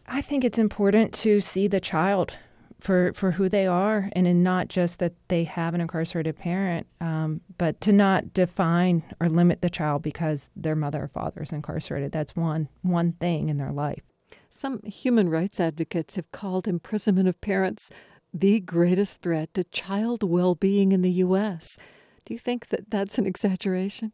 I 0.07 0.21
think 0.21 0.45
it's 0.45 0.59
important 0.59 1.15
to 1.15 1.41
see 1.41 1.69
the 1.69 1.81
child 1.81 2.37
for 2.81 3.13
for 3.15 3.33
who 3.33 3.49
they 3.49 3.67
are, 3.67 4.11
and 4.13 4.27
in 4.27 4.43
not 4.43 4.69
just 4.69 4.99
that 4.99 5.15
they 5.29 5.45
have 5.45 5.75
an 5.75 5.81
incarcerated 5.81 6.37
parent, 6.37 6.87
um, 7.01 7.41
but 7.59 7.81
to 7.83 7.93
not 7.93 8.33
define 8.33 9.03
or 9.21 9.29
limit 9.29 9.61
the 9.61 9.71
child 9.71 10.03
because 10.03 10.51
their 10.57 10.77
mother 10.77 11.05
or 11.05 11.09
father 11.09 11.43
is 11.43 11.53
incarcerated. 11.53 12.13
That's 12.13 12.35
one 12.35 12.69
one 12.83 13.13
thing 13.13 13.49
in 13.49 13.57
their 13.57 13.73
life. 13.73 14.03
Some 14.49 14.83
human 14.83 15.29
rights 15.29 15.61
advocates 15.61 16.17
have 16.17 16.33
called 16.33 16.67
imprisonment 16.67 17.29
of 17.29 17.41
parents 17.41 17.91
the 18.33 18.61
greatest 18.61 19.23
threat 19.23 19.53
to 19.55 19.65
child 19.65 20.23
well-being 20.23 20.93
in 20.93 21.03
the 21.03 21.11
U.S. 21.11 21.79
Do 22.25 22.35
you 22.35 22.39
think 22.39 22.69
that 22.69 22.91
that's 22.91 23.19
an 23.19 23.27
exaggeration? 23.27 24.13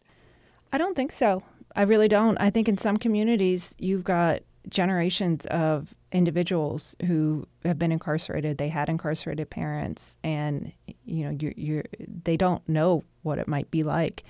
I 0.72 0.78
don't 0.78 0.96
think 0.96 1.12
so. 1.12 1.42
I 1.74 1.82
really 1.82 2.08
don't. 2.08 2.38
I 2.38 2.48
think 2.50 2.68
in 2.68 2.78
some 2.78 2.96
communities 2.96 3.74
you've 3.78 4.04
got 4.04 4.40
generations 4.68 5.46
of 5.46 5.94
individuals 6.12 6.96
who 7.06 7.46
have 7.64 7.78
been 7.78 7.92
incarcerated. 7.92 8.58
They 8.58 8.68
had 8.68 8.88
incarcerated 8.88 9.50
parents, 9.50 10.16
and 10.24 10.72
you 11.04 11.24
know, 11.24 11.36
you 11.38 11.52
you 11.56 11.82
they 12.24 12.36
don't 12.36 12.66
know 12.68 13.04
what 13.22 13.38
it 13.38 13.48
might 13.48 13.70
be 13.70 13.82
like 13.82 14.24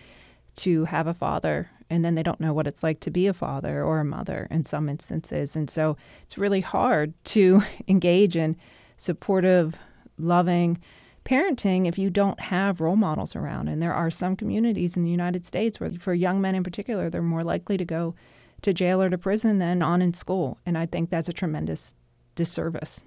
to 0.56 0.84
have 0.86 1.06
a 1.06 1.14
father, 1.14 1.70
and 1.90 2.04
then 2.04 2.14
they 2.14 2.22
don't 2.22 2.40
know 2.40 2.52
what 2.52 2.66
it's 2.66 2.82
like 2.82 3.00
to 3.00 3.10
be 3.10 3.26
a 3.26 3.34
father 3.34 3.82
or 3.82 4.00
a 4.00 4.04
mother 4.04 4.46
in 4.50 4.64
some 4.64 4.88
instances, 4.88 5.56
and 5.56 5.70
so 5.70 5.96
it's 6.24 6.38
really 6.38 6.60
hard 6.60 7.12
to 7.24 7.62
engage 7.88 8.36
in 8.36 8.56
supportive, 8.96 9.78
loving 10.18 10.78
parenting 11.26 11.88
if 11.88 11.98
you 11.98 12.08
don't 12.08 12.38
have 12.38 12.80
role 12.80 12.96
models 12.96 13.34
around. 13.34 13.68
And 13.68 13.82
there 13.82 13.92
are 13.92 14.10
some 14.10 14.36
communities 14.36 14.96
in 14.96 15.02
the 15.02 15.10
United 15.10 15.44
States 15.44 15.80
where, 15.80 15.90
for 15.90 16.14
young 16.14 16.40
men 16.40 16.54
in 16.54 16.62
particular, 16.62 17.10
they're 17.10 17.20
more 17.20 17.42
likely 17.42 17.76
to 17.76 17.84
go 17.84 18.14
to 18.66 18.74
jail 18.74 19.00
or 19.00 19.08
to 19.08 19.16
prison 19.16 19.58
than 19.58 19.80
on 19.80 20.02
in 20.02 20.12
school. 20.12 20.58
And 20.66 20.76
I 20.76 20.86
think 20.86 21.08
that's 21.08 21.28
a 21.28 21.32
tremendous 21.32 21.94
disservice. 22.34 23.04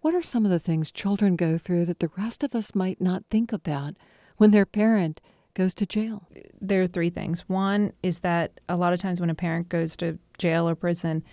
What 0.00 0.14
are 0.14 0.22
some 0.22 0.44
of 0.44 0.52
the 0.52 0.60
things 0.60 0.92
children 0.92 1.34
go 1.34 1.58
through 1.58 1.86
that 1.86 1.98
the 1.98 2.10
rest 2.16 2.44
of 2.44 2.54
us 2.54 2.72
might 2.72 3.00
not 3.00 3.24
think 3.30 3.52
about 3.52 3.94
when 4.36 4.52
their 4.52 4.64
parent 4.64 5.20
goes 5.54 5.74
to 5.74 5.86
jail? 5.86 6.28
There 6.60 6.82
are 6.82 6.86
three 6.86 7.10
things. 7.10 7.40
One 7.48 7.94
is 8.04 8.20
that 8.20 8.60
a 8.68 8.76
lot 8.76 8.92
of 8.92 9.00
times 9.00 9.20
when 9.20 9.28
a 9.28 9.34
parent 9.34 9.68
goes 9.68 9.96
to 9.96 10.20
jail 10.38 10.68
or 10.68 10.76
prison, 10.76 11.24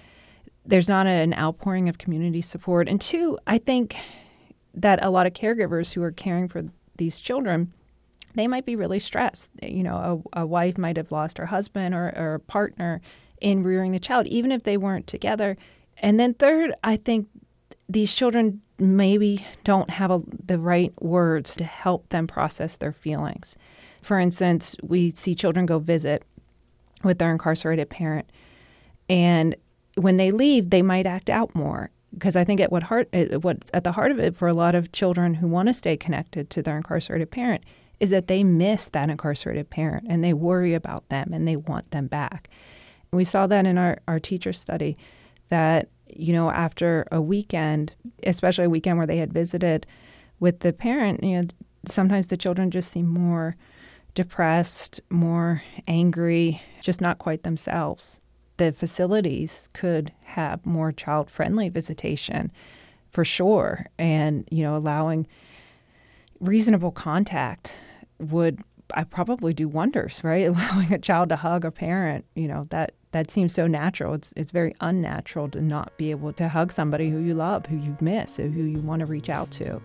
there's 0.65 0.89
not 0.89 1.05
an 1.05 1.35
outpouring 1.35 1.89
of 1.89 1.99
community 1.99 2.41
support. 2.41 2.89
And 2.89 2.99
two, 2.99 3.37
I 3.45 3.59
think 3.59 3.95
that 4.73 5.05
a 5.05 5.11
lot 5.11 5.27
of 5.27 5.33
caregivers 5.33 5.93
who 5.93 6.01
are 6.01 6.11
caring 6.11 6.47
for 6.47 6.63
these 6.97 7.21
children 7.21 7.71
they 8.35 8.47
might 8.47 8.65
be 8.65 8.75
really 8.75 8.99
stressed. 8.99 9.51
You 9.61 9.83
know, 9.83 10.23
a, 10.33 10.41
a 10.41 10.45
wife 10.45 10.77
might 10.77 10.97
have 10.97 11.11
lost 11.11 11.37
her 11.37 11.47
husband 11.47 11.93
or, 11.93 12.13
or 12.15 12.35
a 12.35 12.39
partner 12.39 13.01
in 13.39 13.63
rearing 13.63 13.91
the 13.91 13.99
child, 13.99 14.27
even 14.27 14.51
if 14.51 14.63
they 14.63 14.77
weren't 14.77 15.07
together. 15.07 15.57
And 15.97 16.19
then, 16.19 16.33
third, 16.33 16.73
I 16.83 16.95
think 16.95 17.27
these 17.89 18.15
children 18.15 18.61
maybe 18.79 19.45
don't 19.63 19.89
have 19.89 20.11
a, 20.11 20.21
the 20.45 20.57
right 20.57 20.93
words 21.01 21.55
to 21.57 21.63
help 21.63 22.09
them 22.09 22.27
process 22.27 22.75
their 22.75 22.93
feelings. 22.93 23.55
For 24.01 24.19
instance, 24.19 24.75
we 24.81 25.11
see 25.11 25.35
children 25.35 25.65
go 25.65 25.79
visit 25.79 26.23
with 27.03 27.19
their 27.19 27.31
incarcerated 27.31 27.89
parent, 27.89 28.29
and 29.09 29.55
when 29.95 30.17
they 30.17 30.31
leave, 30.31 30.69
they 30.69 30.81
might 30.81 31.05
act 31.05 31.29
out 31.29 31.53
more 31.53 31.91
because 32.13 32.35
I 32.35 32.43
think 32.43 32.59
at 32.59 32.71
what 32.71 32.83
heart, 32.83 33.09
what's 33.41 33.71
at 33.73 33.83
the 33.83 33.91
heart 33.93 34.11
of 34.11 34.19
it 34.19 34.35
for 34.35 34.47
a 34.47 34.53
lot 34.53 34.75
of 34.75 34.91
children 34.91 35.35
who 35.35 35.47
want 35.47 35.67
to 35.67 35.73
stay 35.73 35.95
connected 35.97 36.49
to 36.51 36.61
their 36.61 36.77
incarcerated 36.77 37.31
parent 37.31 37.63
is 38.01 38.09
that 38.09 38.27
they 38.27 38.43
miss 38.43 38.89
that 38.89 39.09
incarcerated 39.09 39.69
parent 39.69 40.05
and 40.09 40.23
they 40.23 40.33
worry 40.33 40.73
about 40.73 41.07
them 41.09 41.31
and 41.33 41.47
they 41.47 41.55
want 41.55 41.89
them 41.91 42.07
back. 42.07 42.49
We 43.11 43.23
saw 43.23 43.47
that 43.47 43.65
in 43.65 43.77
our, 43.77 43.99
our 44.07 44.19
teacher 44.19 44.51
study 44.51 44.97
that, 45.49 45.89
you 46.07 46.33
know, 46.33 46.49
after 46.51 47.07
a 47.11 47.21
weekend, 47.21 47.93
especially 48.23 48.65
a 48.65 48.69
weekend 48.69 48.97
where 48.97 49.07
they 49.07 49.17
had 49.17 49.31
visited 49.31 49.85
with 50.39 50.59
the 50.59 50.73
parent, 50.73 51.23
you 51.23 51.41
know, 51.41 51.47
sometimes 51.87 52.27
the 52.27 52.37
children 52.37 52.71
just 52.71 52.91
seem 52.91 53.07
more 53.07 53.55
depressed, 54.15 54.99
more 55.09 55.63
angry, 55.87 56.61
just 56.81 56.99
not 56.99 57.19
quite 57.19 57.43
themselves 57.43 58.19
the 58.61 58.71
facilities 58.71 59.69
could 59.73 60.11
have 60.23 60.63
more 60.67 60.91
child 60.91 61.31
friendly 61.31 61.67
visitation 61.67 62.51
for 63.09 63.25
sure. 63.25 63.87
And, 63.97 64.47
you 64.51 64.61
know, 64.61 64.75
allowing 64.75 65.25
reasonable 66.39 66.91
contact 66.91 67.79
would 68.29 68.61
I 68.93 69.03
probably 69.03 69.53
do 69.53 69.67
wonders, 69.67 70.23
right? 70.23 70.47
Allowing 70.47 70.93
a 70.93 70.99
child 70.99 71.29
to 71.29 71.35
hug 71.35 71.65
a 71.65 71.71
parent, 71.71 72.25
you 72.35 72.47
know, 72.47 72.67
that 72.69 72.93
that 73.11 73.29
seems 73.29 73.53
so 73.53 73.67
natural. 73.67 74.13
It's 74.13 74.33
it's 74.35 74.51
very 74.51 74.73
unnatural 74.81 75.49
to 75.49 75.61
not 75.61 75.97
be 75.97 76.11
able 76.11 76.33
to 76.33 76.49
hug 76.49 76.71
somebody 76.71 77.09
who 77.09 77.19
you 77.19 77.33
love, 77.33 77.65
who 77.65 77.77
you've 77.77 78.01
missed, 78.01 78.37
who 78.37 78.63
you 78.63 78.79
want 78.79 79.01
to 79.01 79.05
reach 79.05 79.29
out 79.29 79.51
to. 79.51 79.81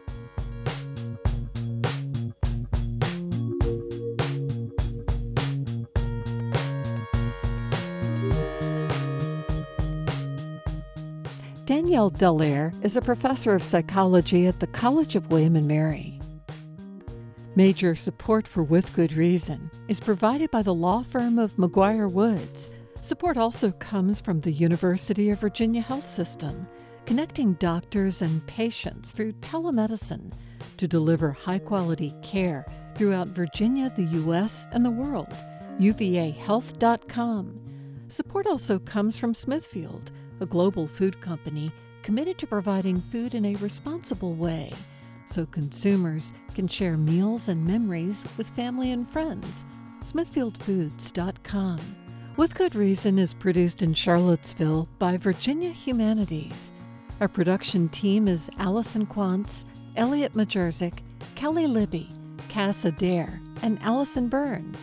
Danielle 11.67 12.13
Dallaire 12.13 12.73
is 12.85 12.97
a 12.97 13.03
professor 13.03 13.53
of 13.53 13.65
psychology 13.65 14.47
at 14.47 14.61
the 14.61 14.69
College 14.69 15.17
of 15.17 15.33
William 15.33 15.57
and 15.57 15.67
Mary. 15.67 16.16
Major 17.57 17.95
support 17.95 18.47
for 18.47 18.63
With 18.63 18.95
Good 18.95 19.15
Reason 19.15 19.71
is 19.89 19.99
provided 19.99 20.51
by 20.51 20.61
the 20.61 20.75
law 20.75 21.03
firm 21.03 21.39
of 21.39 21.57
McGuire 21.57 22.13
Woods. 22.13 22.71
Support 23.01 23.39
also 23.39 23.71
comes 23.73 24.21
from 24.21 24.41
the 24.41 24.53
University 24.53 25.31
of 25.31 25.41
Virginia 25.41 25.81
Health 25.81 26.07
System, 26.07 26.69
connecting 27.07 27.55
doctors 27.55 28.21
and 28.21 28.47
patients 28.47 29.11
through 29.11 29.33
telemedicine 29.41 30.35
to 30.77 30.87
deliver 30.87 31.31
high 31.31 31.59
quality 31.59 32.13
care 32.23 32.67
throughout 32.95 33.29
Virginia, 33.29 33.91
the 33.97 34.05
U.S., 34.05 34.67
and 34.73 34.85
the 34.85 34.91
world. 34.91 35.35
UVAHealth.com. 35.81 37.61
Support 38.09 38.47
also 38.49 38.79
comes 38.81 39.19
from 39.19 39.33
Smithfield 39.33 40.13
a 40.41 40.47
global 40.47 40.87
food 40.87 41.23
company 41.23 41.73
committed 42.03 42.37
to 42.37 42.47
providing 42.47 43.01
food 43.01 43.35
in 43.35 43.47
a 43.47 43.55
responsible 43.55 44.35
way 44.35 44.75
so 45.27 45.47
consumers 45.47 46.33
can 46.55 46.69
share 46.69 46.97
meals 46.97 47.49
and 47.49 47.65
memories 47.65 48.25
with 48.37 48.49
family 48.51 48.93
and 48.93 49.09
friends. 49.09 49.67
SmithfieldFoods.com. 50.03 51.81
With 52.37 52.55
Good 52.55 52.75
Reason 52.75 53.19
is 53.19 53.35
produced 53.35 53.83
in 53.83 53.95
Charlottesville 53.95 54.89
by 54.99 55.17
Virginia 55.17 55.71
Humanities. 55.71 56.73
Our 57.21 57.29
production 57.29 57.89
team 57.89 58.29
is 58.29 58.51
Allison 58.59 59.07
Quantz, 59.07 59.65
Elliot 59.97 60.35
Majerczyk, 60.35 60.99
Kelly 61.35 61.67
Libby, 61.67 62.09
Cass 62.49 62.85
Adair, 62.85 63.41
and 63.63 63.79
Allison 63.83 64.29
Byrne. 64.29 64.75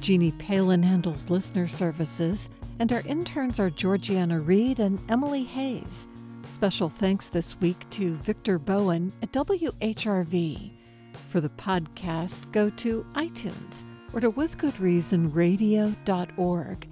Jeannie 0.00 0.32
Palin 0.32 0.82
handles 0.82 1.30
listener 1.30 1.68
services 1.68 2.48
and 2.80 2.92
our 2.94 3.02
interns 3.02 3.60
are 3.60 3.68
Georgiana 3.68 4.40
Reed 4.40 4.80
and 4.80 4.98
Emily 5.10 5.44
Hayes. 5.44 6.08
Special 6.50 6.88
thanks 6.88 7.28
this 7.28 7.60
week 7.60 7.88
to 7.90 8.14
Victor 8.16 8.58
Bowen 8.58 9.12
at 9.22 9.30
WHRV. 9.32 10.72
For 11.28 11.40
the 11.40 11.50
podcast, 11.50 12.50
go 12.52 12.70
to 12.70 13.04
iTunes 13.14 13.84
or 14.12 14.20
to 14.20 14.32
withgoodreasonradio.org. 14.32 16.88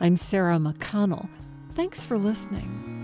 I'm 0.00 0.16
Sarah 0.16 0.56
McConnell. 0.56 1.28
Thanks 1.74 2.04
for 2.04 2.16
listening. 2.16 2.99